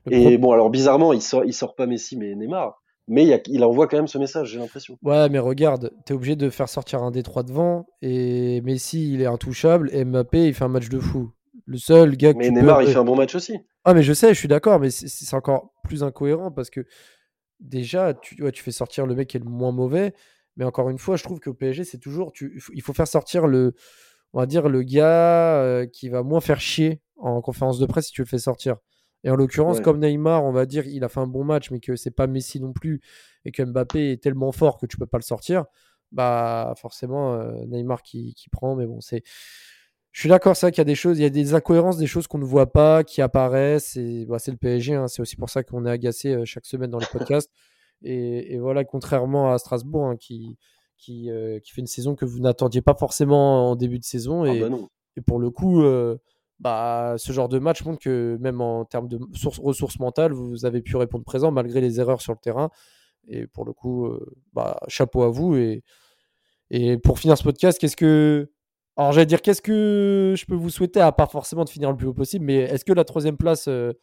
Le 0.06 0.14
Et 0.14 0.38
bon, 0.38 0.52
alors 0.52 0.70
bizarrement, 0.70 1.14
il 1.14 1.22
sort, 1.22 1.46
il 1.46 1.54
sort 1.54 1.76
pas 1.76 1.86
Messi 1.86 2.18
mais 2.18 2.34
Neymar, 2.36 2.82
mais 3.08 3.24
il, 3.24 3.30
y 3.30 3.34
a- 3.34 3.40
il 3.48 3.64
envoie 3.64 3.88
quand 3.88 3.98
même 3.98 4.08
ce 4.08 4.18
message, 4.18 4.50
j'ai 4.50 4.60
l'impression. 4.60 4.98
Ouais, 5.04 5.30
mais 5.30 5.40
regarde, 5.40 5.92
t'es 6.06 6.14
obligé 6.16 6.36
de 6.36 6.50
faire 6.50 6.68
sortir 6.70 7.04
un 7.04 7.12
des 7.12 7.22
trois 7.24 7.44
devant 7.44 7.86
et 8.02 8.62
Messi, 8.62 9.14
il 9.14 9.22
est 9.22 9.28
intouchable 9.28 9.90
et 9.94 10.04
Mbappé, 10.04 10.48
il 10.48 10.54
fait 10.56 10.64
un 10.66 10.70
match 10.70 10.90
de 10.90 11.00
fou. 11.00 11.32
Le 11.66 11.78
seul 11.78 12.18
gars 12.18 12.34
que 12.34 12.40
Mais 12.40 12.50
peux 12.50 12.56
Neymar, 12.56 12.82
il 12.82 12.86
appeler- 12.86 12.94
fait 12.94 13.00
un 13.00 13.04
bon 13.06 13.16
match 13.16 13.36
aussi. 13.36 13.60
Ah, 13.86 13.94
mais 13.94 14.02
je 14.04 14.14
sais, 14.14 14.30
je 14.34 14.40
suis 14.40 14.48
d'accord, 14.48 14.80
mais 14.80 14.90
c'est 14.90 15.36
encore 15.36 15.72
plus 15.84 16.04
incohérent 16.04 16.52
parce 16.52 16.70
que 16.72 16.86
déjà, 17.60 18.14
tu, 18.14 18.42
ouais, 18.44 18.52
tu 18.52 18.64
fais 18.64 18.72
sortir 18.72 19.06
le 19.06 19.16
mec 19.16 19.30
qui 19.30 19.38
est 19.38 19.40
le 19.42 19.50
moins 19.50 19.72
mauvais, 19.72 20.14
mais 20.58 20.66
encore 20.66 20.90
une 20.90 20.98
fois, 21.00 21.16
je 21.16 21.24
trouve 21.24 21.40
qu'au 21.40 21.54
PSG, 21.54 21.84
c'est 21.84 21.98
toujours. 22.00 22.32
Tu, 22.34 22.62
il 22.74 22.82
faut- 22.82 22.94
faire 22.94 23.08
sortir 23.08 23.48
le, 23.48 23.74
on 24.34 24.40
va 24.40 24.46
dire, 24.46 24.70
le 24.70 24.84
gars 24.84 25.62
euh, 25.62 25.86
qui 25.88 26.10
va 26.10 26.24
moins 26.24 26.42
faire 26.42 26.62
chier 26.62 27.02
en 27.18 27.42
conférence 27.42 27.80
de 27.80 27.86
presse 27.86 28.08
si 28.08 28.12
tu 28.14 28.22
le 28.22 28.28
fais 28.28 28.40
sortir. 28.40 28.78
Et 29.24 29.30
en 29.32 29.36
l'occurrence, 29.36 29.80
Ouais. 29.80 29.84
comme 29.84 30.00
Neymar, 30.00 30.44
on 30.46 30.52
va 30.52 30.66
dire, 30.66 30.86
il 30.88 31.04
a 31.04 31.10
fait 31.10 31.20
un 31.20 31.28
bon 31.28 31.44
match, 31.44 31.72
mais 31.72 31.80
que 31.80 31.96
c'est 31.96 32.12
pas 32.12 32.28
Messi 32.28 32.60
non 32.62 32.74
plus, 32.74 33.02
et 33.46 33.52
que 33.52 33.64
Mbappé 33.64 34.12
est 34.14 34.24
tellement 34.24 34.52
fort 34.52 34.78
que 34.78 34.86
tu 34.86 34.98
peux 34.98 35.06
pas 35.08 35.18
le 35.18 35.24
sortir, 35.24 35.66
bah 36.12 36.74
forcément, 36.78 37.34
euh, 37.36 37.52
Neymar 37.68 38.02
qui, 38.04 38.34
qui 38.36 38.50
prend, 38.50 38.76
mais 38.76 38.86
bon, 38.88 39.02
c'est. 39.02 39.24
Je 40.12 40.22
suis 40.22 40.30
d'accord, 40.30 40.56
c'est 40.56 40.66
vrai 40.66 40.72
qu'il 40.72 40.80
y 40.80 40.82
a 40.82 40.86
des 40.86 40.96
choses, 40.96 41.20
il 41.20 41.22
y 41.22 41.26
a 41.26 41.30
des 41.30 41.54
incohérences, 41.54 41.98
des 41.98 42.08
choses 42.08 42.26
qu'on 42.28 42.40
ne 42.40 42.44
voit 42.46 42.72
pas, 42.72 43.04
qui 43.04 43.22
apparaissent. 43.22 43.96
Et 43.96 44.26
bah, 44.26 44.40
c'est 44.40 44.52
le 44.52 44.58
PSG, 44.58 44.96
hein, 44.96 45.08
c'est 45.08 45.22
aussi 45.22 45.36
pour 45.36 45.50
ça 45.50 45.64
qu'on 45.64 45.86
est 45.86 45.90
agacé 45.92 46.34
euh, 46.34 46.46
chaque 46.46 46.66
semaine 46.66 46.90
dans 46.90 46.98
les 47.00 47.06
podcasts. 47.12 47.52
Et, 48.02 48.54
et 48.56 48.60
voilà, 48.60 48.84
contrairement 48.86 49.54
à 49.54 49.58
Strasbourg, 49.60 50.06
hein, 50.08 50.16
qui, 50.18 50.58
qui, 50.98 51.30
euh, 51.30 51.60
qui 51.60 51.72
fait 51.72 51.82
une 51.82 51.88
saison 51.88 52.16
que 52.16 52.26
vous 52.26 52.40
n'attendiez 52.40 52.82
pas 52.82 52.96
forcément 52.96 53.70
en 53.72 53.76
début 53.76 54.00
de 54.00 54.04
saison. 54.04 54.44
Ah 54.44 54.54
Et, 54.54 54.60
bah 54.62 54.70
et 55.16 55.22
pour 55.22 55.38
le 55.40 55.52
coup, 55.52 55.84
euh, 55.84 56.18
bah, 56.60 57.14
ce 57.18 57.32
genre 57.32 57.48
de 57.50 57.60
match 57.60 57.84
montre 57.86 58.00
que 58.00 58.38
même 58.42 58.62
en 58.62 58.86
termes 58.86 59.08
de 59.08 59.20
source- 59.34 59.60
ressources 59.60 60.00
mentales, 60.00 60.34
vous 60.34 60.66
avez 60.66 60.82
pu 60.82 60.96
répondre 60.98 61.24
présent 61.24 61.52
malgré 61.52 61.82
les 61.82 62.00
erreurs 62.00 62.22
sur 62.22 62.34
le 62.34 62.40
terrain. 62.40 62.70
Et 63.28 63.46
pour 63.48 63.64
le 63.64 63.74
coup, 63.74 64.10
bah, 64.54 64.80
chapeau 64.88 65.22
à 65.24 65.30
vous. 65.30 65.56
Et, 65.56 65.84
et 66.72 66.98
pour 66.98 67.20
finir 67.20 67.38
ce 67.38 67.44
podcast, 67.44 67.78
qu'est-ce 67.80 67.96
que. 67.98 68.50
Alors, 69.00 69.14
j'allais 69.14 69.26
dire, 69.26 69.42
qu'est-ce 69.42 69.62
que 69.62 70.34
je 70.36 70.46
peux 70.46 70.56
vous 70.56 70.70
souhaiter, 70.70 71.00
à 71.00 71.14
part 71.14 71.32
forcément 71.32 71.64
de 71.64 71.70
finir 71.70 71.90
le 71.90 71.96
plus 71.96 72.08
haut 72.08 72.14
possible, 72.14 72.44
mais 72.44 72.58
est-ce 72.58 72.84
que 72.84 72.92
la 72.92 73.06
troisième 73.06 73.38
place, 73.38 73.70
euh, 73.70 73.94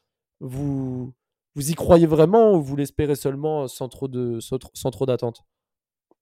vous, 0.40 1.12
vous 1.55 1.70
y 1.70 1.74
croyez 1.74 2.07
vraiment 2.07 2.55
ou 2.55 2.62
vous 2.62 2.76
l'espérez 2.76 3.14
seulement 3.14 3.68
sans 3.68 3.90
trop 3.90 4.09
de 4.09 4.40
sans 4.40 4.90
trop- 4.90 5.05
d'attente 5.05 5.42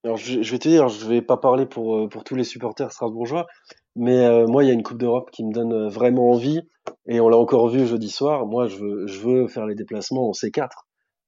Alors 0.03 0.17
je, 0.17 0.41
vais 0.41 0.59
te 0.59 0.69
dire, 0.69 0.89
je 0.89 1.07
vais 1.07 1.23
pas 1.23 1.37
parler 1.37 1.67
pour, 1.67 1.99
euh, 1.99 2.09
pour 2.09 2.25
tous 2.25 2.35
les 2.35 2.43
supporters 2.43 2.91
strasbourgeois, 2.91 3.47
mais 3.95 4.27
euh, 4.27 4.49
moi 4.49 4.65
il 4.65 4.67
y 4.67 4.71
a 4.71 4.75
une 4.75 4.83
Coupe 4.83 4.99
d'Europe 4.99 5.31
qui 5.31 5.45
me 5.45 5.53
donne 5.53 5.73
euh, 5.73 5.89
vraiment 5.89 6.33
envie, 6.33 6.61
et 7.07 7.21
on 7.21 7.29
l'a 7.29 7.37
encore 7.37 7.69
vu 7.69 7.87
jeudi 7.87 8.11
soir. 8.11 8.45
Moi 8.45 8.67
je 8.67 8.79
veux, 8.79 9.47
faire 9.47 9.67
les 9.67 9.77
déplacements 9.77 10.29
en 10.29 10.33
C4. 10.33 10.69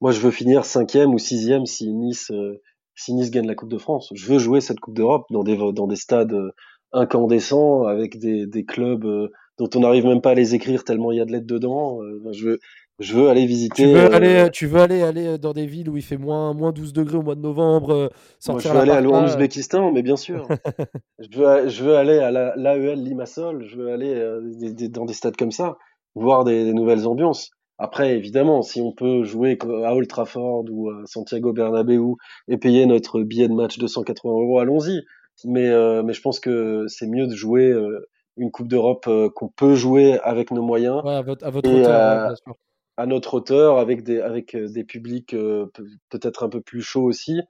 Moi 0.00 0.10
je 0.10 0.18
veux 0.18 0.32
finir 0.32 0.64
cinquième 0.64 1.14
ou 1.14 1.18
sixième 1.18 1.64
si 1.64 1.92
Nice, 1.92 2.32
euh, 2.32 2.60
si 2.96 3.14
Nice 3.14 3.30
gagne 3.30 3.46
la 3.46 3.54
Coupe 3.54 3.70
de 3.70 3.78
France. 3.78 4.10
Je 4.16 4.26
veux 4.26 4.38
jouer 4.38 4.60
cette 4.60 4.80
Coupe 4.80 4.96
d'Europe 4.96 5.26
dans 5.30 5.44
des, 5.44 5.56
dans 5.56 5.86
des 5.86 5.94
stades 5.94 6.32
euh, 6.32 6.50
incandescents 6.92 7.84
avec 7.84 8.18
des, 8.18 8.46
des 8.46 8.64
clubs 8.64 9.04
euh, 9.04 9.28
dont 9.58 9.68
on 9.74 9.80
n'arrive 9.80 10.04
même 10.06 10.20
pas 10.20 10.30
à 10.30 10.34
les 10.34 10.54
écrire 10.54 10.84
tellement 10.84 11.12
il 11.12 11.18
y 11.18 11.20
a 11.20 11.24
de 11.24 11.32
lettres 11.32 11.46
dedans. 11.46 12.02
Euh, 12.02 12.20
je 12.32 12.48
veux, 12.48 12.58
je 12.98 13.14
veux 13.14 13.28
aller 13.28 13.46
visiter. 13.46 13.82
tu 13.84 13.88
veux, 13.92 14.04
euh, 14.04 14.14
aller, 14.14 14.50
tu 14.52 14.66
veux 14.66 14.80
aller, 14.80 15.02
aller 15.02 15.38
dans 15.38 15.52
des 15.52 15.66
villes 15.66 15.88
où 15.90 15.96
il 15.96 16.02
fait 16.02 16.16
moins, 16.16 16.52
moins 16.54 16.72
12 16.72 16.92
degrés 16.92 17.18
au 17.18 17.22
mois 17.22 17.34
de 17.34 17.40
novembre, 17.40 17.90
euh, 17.90 18.08
Moi, 18.48 18.58
je 18.58 18.64
sortir 18.64 18.72
veux 18.74 18.80
aller 18.80 18.90
à- 18.92 19.00
en 19.00 19.10
parka, 19.10 19.26
Ouzbékistan, 19.26 19.92
mais 19.92 20.02
bien 20.02 20.16
sûr. 20.16 20.46
je, 21.18 21.38
veux, 21.38 21.68
je 21.68 21.84
veux 21.84 21.96
aller 21.96 22.18
à 22.18 22.30
la- 22.30 22.54
l'AEL 22.56 23.02
Limassol, 23.02 23.64
je 23.66 23.76
veux 23.76 23.92
aller 23.92 24.14
euh, 24.14 24.40
des- 24.58 24.72
des- 24.72 24.88
dans 24.88 25.04
des 25.04 25.14
stades 25.14 25.36
comme 25.36 25.52
ça, 25.52 25.76
voir 26.14 26.44
des, 26.44 26.64
des 26.64 26.72
nouvelles 26.74 27.06
ambiances. 27.06 27.50
Après, 27.78 28.16
évidemment, 28.16 28.62
si 28.62 28.80
on 28.80 28.92
peut 28.92 29.22
jouer 29.24 29.58
à 29.84 29.94
Old 29.94 30.08
Trafford 30.08 30.64
ou 30.70 30.88
à 30.88 31.02
Santiago 31.04 31.52
Bernabéu 31.52 32.14
et 32.48 32.56
payer 32.56 32.86
notre 32.86 33.20
billet 33.20 33.48
de 33.48 33.52
match 33.52 33.76
de 33.76 33.86
180 33.86 34.30
euros, 34.32 34.58
allons-y. 34.58 35.02
Mais, 35.44 35.68
euh, 35.68 36.02
mais 36.02 36.12
je 36.12 36.22
pense 36.22 36.40
que 36.40 36.86
c'est 36.88 37.06
mieux 37.06 37.26
de 37.26 37.34
jouer 37.34 37.70
euh, 37.70 38.08
une 38.36 38.50
Coupe 38.50 38.68
d'Europe 38.68 39.06
euh, 39.08 39.28
qu'on 39.28 39.48
peut 39.48 39.74
jouer 39.74 40.18
avec 40.20 40.50
nos 40.50 40.62
moyens, 40.62 41.02
ouais, 41.04 41.14
à 41.14 41.22
votre, 41.22 41.44
à 41.44 41.50
hauteur, 41.50 42.10
ouais, 42.10 42.26
bien 42.28 42.36
sûr. 42.36 42.54
à 42.96 43.06
notre 43.06 43.34
hauteur, 43.34 43.78
avec 43.78 44.02
des, 44.02 44.20
avec 44.20 44.56
des 44.56 44.84
publics 44.84 45.34
euh, 45.34 45.66
pe- 45.74 45.84
peut-être 46.10 46.42
un 46.44 46.48
peu 46.48 46.60
plus 46.60 46.82
chauds 46.82 47.04
aussi. 47.04 47.40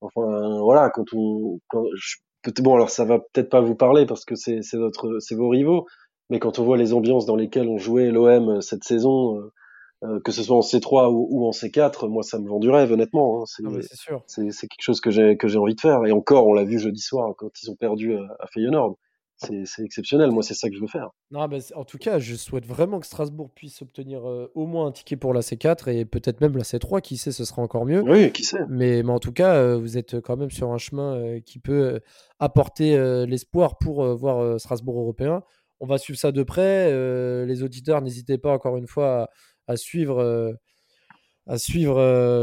Enfin, 0.00 0.60
voilà, 0.60 0.90
quand 0.90 1.12
on, 1.14 1.60
quand 1.68 1.84
je, 1.94 2.16
bon, 2.60 2.74
alors 2.74 2.90
ça 2.90 3.04
va 3.04 3.18
peut-être 3.18 3.50
pas 3.50 3.60
vous 3.60 3.74
parler 3.74 4.06
parce 4.06 4.24
que 4.24 4.34
c'est 4.34 4.62
c'est 4.62 4.76
votre, 4.76 5.18
c'est 5.20 5.34
vos 5.34 5.48
rivaux, 5.48 5.86
mais 6.30 6.38
quand 6.38 6.58
on 6.58 6.64
voit 6.64 6.76
les 6.76 6.92
ambiances 6.92 7.26
dans 7.26 7.36
lesquelles 7.36 7.68
on 7.68 7.78
jouait 7.78 8.10
l'OM 8.10 8.60
cette 8.60 8.84
saison, 8.84 9.40
euh, 10.06 10.16
euh, 10.16 10.20
que 10.20 10.32
ce 10.32 10.42
soit 10.42 10.56
en 10.56 10.60
C3 10.60 11.10
ou, 11.10 11.28
ou, 11.30 11.46
en 11.46 11.50
C4, 11.50 12.08
moi 12.08 12.22
ça 12.22 12.38
me 12.38 12.48
vend 12.48 12.58
du 12.58 12.70
rêve 12.70 12.92
honnêtement. 12.92 13.42
Hein. 13.42 13.44
C'est 14.26 14.68
quelque 14.68 14.80
chose 14.80 15.00
que 15.00 15.10
j'ai 15.10 15.36
que 15.36 15.48
j'ai 15.48 15.58
envie 15.58 15.74
de 15.74 15.80
faire. 15.80 16.04
Et 16.06 16.12
encore, 16.12 16.46
on 16.46 16.54
l'a 16.54 16.64
vu 16.64 16.78
jeudi 16.78 17.00
soir 17.00 17.34
quand 17.36 17.50
ils 17.62 17.70
ont 17.70 17.76
perdu 17.76 18.14
à, 18.16 18.36
à 18.40 18.46
Feyenoord 18.46 18.96
c'est 19.38 19.84
exceptionnel. 19.84 20.30
Moi, 20.30 20.42
c'est 20.42 20.54
ça 20.54 20.68
que 20.68 20.74
je 20.74 20.80
veux 20.80 20.86
faire. 20.86 21.10
Non, 21.30 21.46
bah, 21.46 21.58
en 21.74 21.84
tout 21.84 21.98
cas, 21.98 22.18
je 22.18 22.34
souhaite 22.34 22.66
vraiment 22.66 23.00
que 23.00 23.06
Strasbourg 23.06 23.50
puisse 23.54 23.82
obtenir 23.82 24.28
euh, 24.28 24.50
au 24.54 24.66
moins 24.66 24.86
un 24.86 24.92
ticket 24.92 25.16
pour 25.16 25.34
la 25.34 25.40
C4 25.40 25.90
et 25.90 26.04
peut-être 26.04 26.40
même 26.40 26.56
la 26.56 26.62
C3. 26.62 27.00
Qui 27.00 27.16
sait, 27.16 27.32
ce 27.32 27.44
sera 27.44 27.62
encore 27.62 27.84
mieux. 27.84 28.02
Oui, 28.02 28.32
qui 28.32 28.44
sait. 28.44 28.60
Mais, 28.68 29.02
mais 29.02 29.12
en 29.12 29.18
tout 29.18 29.32
cas, 29.32 29.54
euh, 29.56 29.76
vous 29.76 29.98
êtes 29.98 30.20
quand 30.20 30.36
même 30.36 30.50
sur 30.50 30.70
un 30.70 30.78
chemin 30.78 31.16
euh, 31.16 31.40
qui 31.40 31.58
peut 31.58 32.00
apporter 32.38 32.96
l'espoir 33.26 33.78
pour 33.78 34.04
voir 34.16 34.60
Strasbourg 34.60 35.00
européen. 35.00 35.42
On 35.80 35.86
va 35.86 35.98
suivre 35.98 36.18
ça 36.18 36.32
de 36.32 36.42
près. 36.42 36.90
les 37.46 37.62
auditeurs, 37.62 38.02
n'hésitez 38.02 38.38
pas 38.38 38.52
encore 38.52 38.76
une 38.76 38.86
fois 38.86 39.22
à, 39.22 39.30
suivre. 39.74 40.54
à 41.48 41.58
suivre 41.58 41.96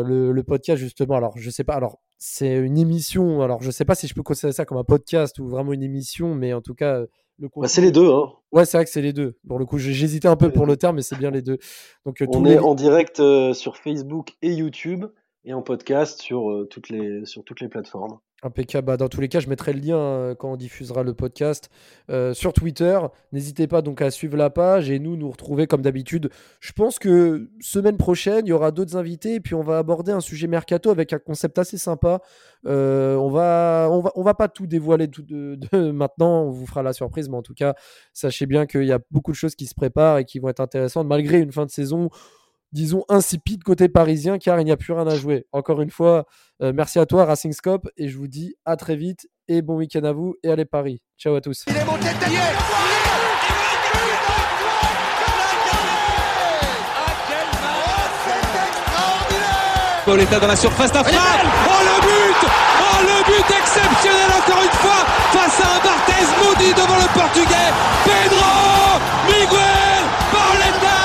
le, 0.05 0.34
le, 0.34 0.43
podcast 0.43 0.82
justement. 0.82 1.15
Alors, 1.15 1.38
je 1.38 1.49
sais 1.49 1.63
pas. 1.63 1.76
Alors, 1.76 1.99
c'est 2.17 2.57
une 2.57 2.78
émission. 2.78 3.41
Alors, 3.41 3.61
je 3.61 3.71
sais 3.71 3.86
pas 3.86 3.95
si 3.95 4.07
je 4.07 4.13
peux 4.13 4.24
considérer 4.24 4.53
ça 4.53 4.65
comme 4.65 4.78
un 4.78 4.84
podcast 4.84 5.39
ou 5.39 5.47
vraiment 5.47 5.71
une 5.71 5.84
émission, 5.84 6.36
mais 6.36 6.53
en 6.53 6.61
tout 6.61 6.76
cas, 6.76 7.05
le 7.39 7.49
bah, 7.55 7.67
c'est 7.67 7.82
les 7.82 7.91
deux. 7.91 8.09
Hein. 8.09 8.32
Ouais, 8.51 8.65
c'est 8.65 8.78
vrai 8.78 8.86
que 8.86 8.91
c'est 8.91 9.01
les 9.01 9.13
deux. 9.13 9.38
Pour 9.47 9.59
le 9.59 9.65
coup, 9.65 9.78
j'hésitais 9.78 10.28
un 10.28 10.36
peu 10.36 10.51
pour 10.51 10.65
le 10.65 10.78
terme, 10.78 10.97
mais 10.97 11.01
c'est 11.01 11.17
bien 11.17 11.32
les 11.32 11.41
deux. 11.41 11.57
Donc, 12.05 12.21
euh, 12.21 12.28
on 12.30 12.45
est 12.45 12.59
en 12.59 12.76
direct 12.76 13.19
euh, 13.19 13.53
sur 13.53 13.78
Facebook 13.78 14.34
et 14.41 14.53
YouTube 14.53 15.05
et 15.43 15.53
en 15.53 15.61
podcast 15.61 16.21
sur, 16.21 16.51
euh, 16.51 16.67
toutes, 16.69 16.89
les, 16.89 17.26
sur 17.26 17.43
toutes 17.43 17.61
les 17.61 17.69
plateformes. 17.69 18.19
Impeccable. 18.44 18.88
Bah, 18.88 18.98
dans 18.98 19.08
tous 19.08 19.22
les 19.22 19.30
cas, 19.30 19.39
je 19.39 19.48
mettrai 19.48 19.72
le 19.72 19.80
lien 19.80 19.98
euh, 19.98 20.36
quand 20.36 20.52
on 20.52 20.58
diffusera 20.58 21.04
le 21.04 21.14
podcast 21.14 21.70
euh, 22.10 22.34
sur 22.34 22.52
Twitter. 22.52 23.00
N'hésitez 23.32 23.68
pas 23.68 23.82
donc 23.82 24.02
à 24.02 24.12
suivre 24.12 24.36
la 24.36 24.50
page 24.50 24.89
et 24.89 25.00
nous 25.00 25.16
nous 25.16 25.32
retrouver 25.32 25.66
comme 25.66 25.82
d'habitude. 25.82 26.30
Je 26.60 26.74
pense 26.74 27.00
que 27.00 27.50
semaine 27.62 27.96
prochaine, 27.96 28.46
il 28.46 28.50
y 28.50 28.52
aura 28.52 28.72
d'autres 28.72 28.98
invités 28.98 29.36
et 29.36 29.39
puis 29.39 29.56
on 29.56 29.64
va 29.64 29.78
aborder 29.78 30.12
un 30.12 30.20
sujet 30.20 30.48
mercato 30.48 30.89
avec 30.89 31.14
un 31.14 31.20
concept 31.20 31.58
assez 31.58 31.78
sympa. 31.78 32.20
Euh, 32.66 33.16
on 33.16 33.30
va 33.30 33.88
on 33.89 34.02
va 34.02 34.12
on 34.16 34.24
va 34.24 34.34
pas 34.34 34.50
tout 34.50 34.68
dévoiler 34.68 35.08
tout 35.08 35.24
de, 35.24 35.58
maintenant. 35.91 36.44
On 36.44 36.50
vous 36.50 36.66
fera 36.66 36.84
la 36.84 36.91
surprise, 36.91 37.30
mais 37.30 37.38
en 37.38 37.44
tout 37.44 37.54
cas, 37.54 37.76
sachez 38.12 38.46
bien 38.46 38.66
qu'il 38.66 38.84
y 38.84 38.91
a 38.91 39.00
beaucoup 39.10 39.32
de 39.32 39.38
choses 39.38 39.56
qui 39.56 39.68
se 39.68 39.76
préparent 39.76 40.18
et 40.18 40.26
qui 40.26 40.39
vont 40.39 40.50
être 40.50 40.60
intéressantes 40.60 41.08
malgré 41.08 41.39
une 41.39 41.54
fin 41.54 41.66
de 41.66 41.72
saison 41.72 42.10
disons, 42.74 43.05
insipide 43.07 43.63
côté 43.63 43.88
parisien 43.88 44.38
car 44.38 44.59
il 44.59 44.65
n'y 44.65 44.71
a 44.71 44.78
plus 44.78 44.91
rien 44.93 45.07
à 45.07 45.15
jouer. 45.15 45.45
Encore 45.51 45.82
une 45.82 45.91
fois, 45.91 46.26
euh, 46.61 46.74
merci 46.76 46.99
à 46.99 47.05
toi 47.05 47.26
Racing 47.26 47.53
Scope 47.53 47.88
et 47.95 48.09
je 48.09 48.17
vous 48.17 48.28
dis 48.28 48.55
à 48.65 48.76
très 48.76 48.95
vite 48.95 49.28
et 49.47 49.61
bon 49.61 49.78
week-end 49.78 50.03
à 50.03 50.11
vous 50.11 50.36
et 50.43 50.49
allez 50.49 50.65
Paris. 50.65 51.01
Ciao 51.17 51.36
à 51.36 51.41
tous. 51.41 51.63
Il 51.67 51.78
est 51.78 51.86
monté 51.86 52.07
Pauletta 60.05 60.38
dans 60.38 60.47
la 60.47 60.55
surface 60.57 60.91
d'affaire. 60.91 61.21
Oh 61.65 61.82
le 61.82 62.01
but. 62.01 62.49
Oh 62.82 62.99
le 63.03 63.24
but 63.24 63.55
exceptionnel 63.57 64.30
encore 64.38 64.61
une 64.61 64.78
fois 64.80 65.05
face 65.32 65.61
à 65.61 65.76
un 65.76 65.80
Barthez 65.80 66.28
maudit 66.43 66.74
devant 66.74 66.97
le 66.97 67.07
portugais. 67.13 67.71
Pedro 68.03 68.99
Miguel 69.28 70.03
Pauletta 70.30 71.03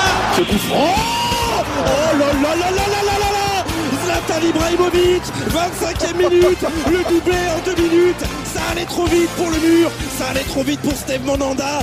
Oh 1.79 2.17
là 2.17 2.33
là 2.33 2.55
là 2.55 2.71
là 2.71 2.85
là 2.93 3.01
là 3.09 3.15
là 3.23 3.29
là. 3.37 3.65
Zlatan 4.03 4.47
Ibrahimovic 4.47 5.23
25e 5.49 6.17
minute. 6.17 6.65
Le 6.89 7.03
doublé 7.09 7.37
en 7.55 7.59
deux 7.65 7.81
minutes. 7.81 8.23
Ça 8.53 8.61
allait 8.71 8.85
trop 8.85 9.05
vite 9.05 9.29
pour 9.37 9.49
le 9.49 9.57
mur. 9.59 9.91
Ça 10.17 10.27
allait 10.31 10.43
trop 10.43 10.63
vite 10.63 10.81
pour 10.81 10.93
Steve 10.93 11.25
Monanda 11.25 11.81